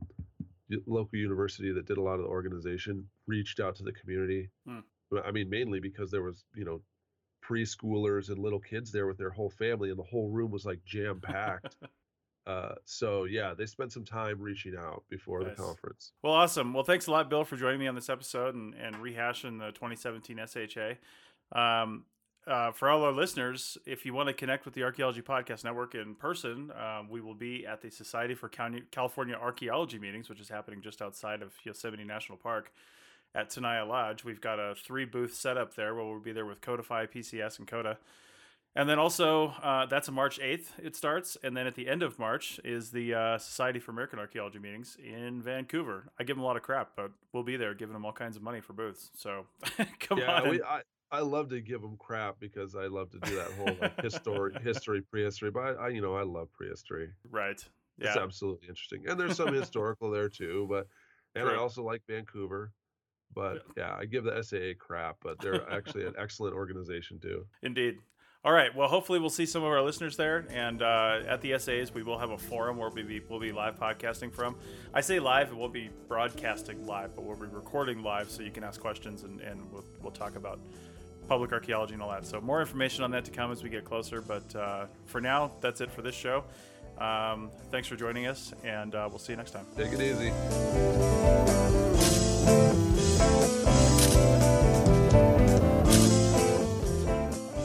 local 0.87 1.19
university 1.19 1.71
that 1.73 1.85
did 1.85 1.97
a 1.97 2.01
lot 2.01 2.15
of 2.15 2.21
the 2.21 2.27
organization 2.27 3.07
reached 3.27 3.59
out 3.59 3.75
to 3.75 3.83
the 3.83 3.91
community. 3.91 4.49
Hmm. 4.65 4.79
I 5.23 5.31
mean 5.31 5.49
mainly 5.49 5.79
because 5.79 6.09
there 6.09 6.23
was 6.23 6.43
you 6.55 6.65
know 6.65 6.81
preschoolers 7.45 8.29
and 8.29 8.39
little 8.39 8.59
kids 8.59 8.91
there 8.91 9.05
with 9.05 9.17
their 9.17 9.29
whole 9.29 9.49
family 9.49 9.89
and 9.89 9.99
the 9.99 10.03
whole 10.03 10.29
room 10.29 10.49
was 10.49 10.65
like 10.65 10.79
jam 10.85 11.19
packed 11.19 11.75
uh, 12.45 12.75
so 12.85 13.23
yeah, 13.23 13.53
they 13.57 13.65
spent 13.65 13.91
some 13.91 14.03
time 14.05 14.39
reaching 14.41 14.75
out 14.77 15.03
before 15.09 15.41
Nice. 15.41 15.55
the 15.55 15.63
conference. 15.63 16.11
Well, 16.21 16.33
awesome. 16.33 16.73
Well, 16.73 16.83
thanks 16.83 17.07
a 17.07 17.11
lot, 17.11 17.29
Bill, 17.29 17.43
for 17.45 17.55
joining 17.55 17.79
me 17.79 17.87
on 17.87 17.95
this 17.95 18.09
episode 18.09 18.55
and, 18.55 18.73
and 18.73 18.95
rehashing 18.97 19.59
the 19.59 19.71
2017 19.71 20.39
SHA. 20.45 21.57
Um, 21.57 22.05
uh, 22.45 22.71
for 22.71 22.89
all 22.89 23.03
our 23.03 23.13
listeners, 23.13 23.77
if 23.85 24.05
you 24.05 24.13
want 24.13 24.27
to 24.27 24.33
connect 24.33 24.65
with 24.65 24.73
the 24.73 24.83
Archaeology 24.83 25.21
Podcast 25.21 25.63
Network 25.63 25.95
in 25.95 26.13
person, 26.15 26.71
um, 26.77 27.07
we 27.09 27.21
will 27.21 27.35
be 27.35 27.65
at 27.65 27.81
the 27.81 27.89
Society 27.89 28.33
for 28.33 28.49
California 28.49 29.35
Archaeology 29.35 29.97
meetings, 29.97 30.27
which 30.29 30.41
is 30.41 30.49
happening 30.49 30.81
just 30.81 31.01
outside 31.01 31.41
of 31.41 31.53
Yosemite 31.63 32.03
National 32.03 32.37
Park 32.37 32.73
at 33.33 33.49
Tenaya 33.49 33.87
Lodge. 33.87 34.25
We've 34.25 34.41
got 34.41 34.59
a 34.59 34.75
three 34.75 35.05
booth 35.05 35.33
setup 35.33 35.75
there 35.75 35.95
where 35.95 36.03
we'll 36.03 36.19
be 36.19 36.33
there 36.33 36.45
with 36.45 36.59
Codifi, 36.59 37.07
PCS, 37.09 37.59
and 37.59 37.67
Coda. 37.67 37.97
And 38.75 38.89
then 38.89 38.97
also, 38.97 39.49
uh, 39.61 39.85
that's 39.85 40.07
a 40.07 40.11
March 40.11 40.39
8th, 40.39 40.67
it 40.81 40.95
starts. 40.95 41.37
And 41.43 41.55
then 41.55 41.67
at 41.67 41.75
the 41.75 41.87
end 41.87 42.01
of 42.01 42.17
March 42.17 42.59
is 42.63 42.89
the 42.89 43.13
uh, 43.13 43.37
Society 43.37 43.79
for 43.79 43.91
American 43.91 44.17
Archaeology 44.17 44.57
meetings 44.57 44.97
in 45.03 45.41
Vancouver. 45.43 46.11
I 46.19 46.23
give 46.23 46.37
them 46.37 46.43
a 46.43 46.47
lot 46.47 46.57
of 46.57 46.63
crap, 46.63 46.91
but 46.95 47.11
we'll 47.33 47.43
be 47.43 47.55
there 47.55 47.75
giving 47.75 47.93
them 47.93 48.03
all 48.03 48.11
kinds 48.11 48.35
of 48.35 48.41
money 48.41 48.61
for 48.61 48.73
booths. 48.73 49.11
So 49.15 49.45
come 49.99 50.17
yeah, 50.17 50.41
on. 50.41 50.49
we, 50.49 50.61
I 50.63 50.81
I 51.11 51.19
love 51.19 51.49
to 51.49 51.61
give 51.61 51.83
them 51.83 51.95
crap 51.97 52.39
because 52.39 52.75
I 52.75 52.87
love 52.87 53.11
to 53.11 53.19
do 53.19 53.35
that 53.35 53.51
whole 53.51 53.77
like 53.79 54.01
history, 54.01 54.53
history, 54.63 55.01
prehistory. 55.01 55.51
But 55.51 55.61
I, 55.61 55.69
I, 55.85 55.87
you 55.89 56.01
know, 56.01 56.15
I 56.15 56.23
love 56.23 56.51
prehistory. 56.51 57.09
right. 57.29 57.63
Yeah. 57.99 58.07
It's 58.07 58.17
absolutely 58.17 58.67
interesting, 58.67 59.03
and 59.07 59.19
there's 59.19 59.37
some 59.37 59.53
historical 59.53 60.09
there 60.09 60.27
too. 60.27 60.65
But 60.67 60.87
and 61.35 61.47
I 61.47 61.55
also 61.55 61.83
like 61.83 62.01
Vancouver. 62.09 62.71
But 63.35 63.63
yeah, 63.77 63.95
I 63.97 64.05
give 64.05 64.23
the 64.23 64.41
SAA 64.41 64.73
crap, 64.79 65.17
but 65.21 65.39
they're 65.39 65.69
actually 65.71 66.05
an 66.05 66.13
excellent 66.17 66.55
organization 66.55 67.19
too. 67.19 67.45
Indeed. 67.61 67.99
All 68.45 68.51
right. 68.51 68.75
Well, 68.75 68.89
hopefully 68.89 69.19
we'll 69.19 69.29
see 69.29 69.45
some 69.45 69.63
of 69.63 69.69
our 69.69 69.81
listeners 69.81 70.17
there, 70.17 70.45
and 70.49 70.81
uh, 70.81 71.21
at 71.29 71.39
the 71.39 71.57
SAs 71.57 71.93
we 71.93 72.03
will 72.03 72.19
have 72.19 72.31
a 72.31 72.37
forum 72.37 72.75
where 72.75 72.89
we'll 72.89 73.05
be 73.05 73.21
we'll 73.29 73.39
be 73.39 73.53
live 73.53 73.79
podcasting 73.79 74.33
from. 74.33 74.57
I 74.93 74.99
say 74.99 75.19
live; 75.19 75.51
it 75.51 75.55
won't 75.55 75.71
be 75.71 75.89
broadcasting 76.09 76.85
live, 76.85 77.15
but 77.15 77.23
we'll 77.23 77.37
be 77.37 77.47
recording 77.47 78.03
live, 78.03 78.29
so 78.29 78.43
you 78.43 78.51
can 78.51 78.65
ask 78.65 78.81
questions 78.81 79.23
and, 79.23 79.39
and 79.39 79.71
we'll 79.71 79.85
we'll 80.01 80.11
talk 80.11 80.35
about 80.35 80.59
public 81.29 81.53
archaeology 81.53 81.93
and 81.93 82.03
all 82.03 82.11
that. 82.11 82.25
So 82.25 82.41
more 82.41 82.59
information 82.59 83.05
on 83.05 83.11
that 83.11 83.23
to 83.23 83.31
come 83.31 83.49
as 83.49 83.63
we 83.63 83.69
get 83.69 83.85
closer. 83.85 84.21
But 84.21 84.53
uh, 84.53 84.87
for 85.05 85.21
now, 85.21 85.53
that's 85.61 85.79
it 85.79 85.89
for 85.89 86.01
this 86.01 86.15
show. 86.15 86.43
Um, 86.97 87.49
thanks 87.71 87.87
for 87.87 87.95
joining 87.95 88.27
us, 88.27 88.53
and 88.65 88.93
uh, 88.93 89.07
we'll 89.09 89.19
see 89.19 89.31
you 89.31 89.37
next 89.37 89.51
time. 89.51 89.65
Take 89.77 89.93
it 89.93 90.01
easy. 90.01 92.02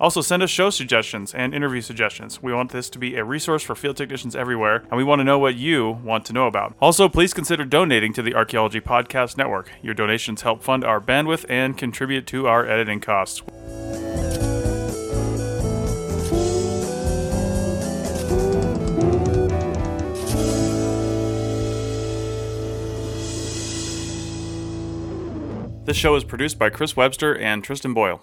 Also, 0.00 0.20
send 0.20 0.42
us 0.42 0.50
show 0.50 0.70
suggestions 0.70 1.34
and 1.34 1.52
interview 1.52 1.80
suggestions. 1.80 2.40
We 2.40 2.52
want 2.52 2.70
this 2.70 2.88
to 2.90 2.98
be 2.98 3.16
a 3.16 3.24
resource 3.24 3.64
for 3.64 3.74
field 3.74 3.96
technicians 3.96 4.36
everywhere, 4.36 4.84
and 4.90 4.96
we 4.96 5.02
want 5.02 5.18
to 5.18 5.24
know 5.24 5.40
what 5.40 5.56
you 5.56 5.90
want 6.04 6.24
to 6.26 6.32
know 6.32 6.46
about. 6.46 6.76
Also, 6.80 7.08
please 7.08 7.34
consider 7.34 7.64
donating 7.64 8.12
to 8.12 8.22
the 8.22 8.34
Archaeology 8.34 8.80
Podcast 8.80 9.36
Network. 9.36 9.72
Your 9.82 9.94
donations 9.94 10.42
help 10.42 10.62
fund 10.62 10.84
our 10.84 11.00
bandwidth 11.00 11.44
and 11.48 11.76
contribute 11.76 12.26
to 12.28 12.46
our 12.46 12.64
editing 12.64 13.00
costs. 13.00 13.42
This 25.86 25.96
show 25.96 26.14
is 26.16 26.22
produced 26.22 26.58
by 26.58 26.68
Chris 26.68 26.94
Webster 26.94 27.34
and 27.34 27.64
Tristan 27.64 27.94
Boyle, 27.94 28.22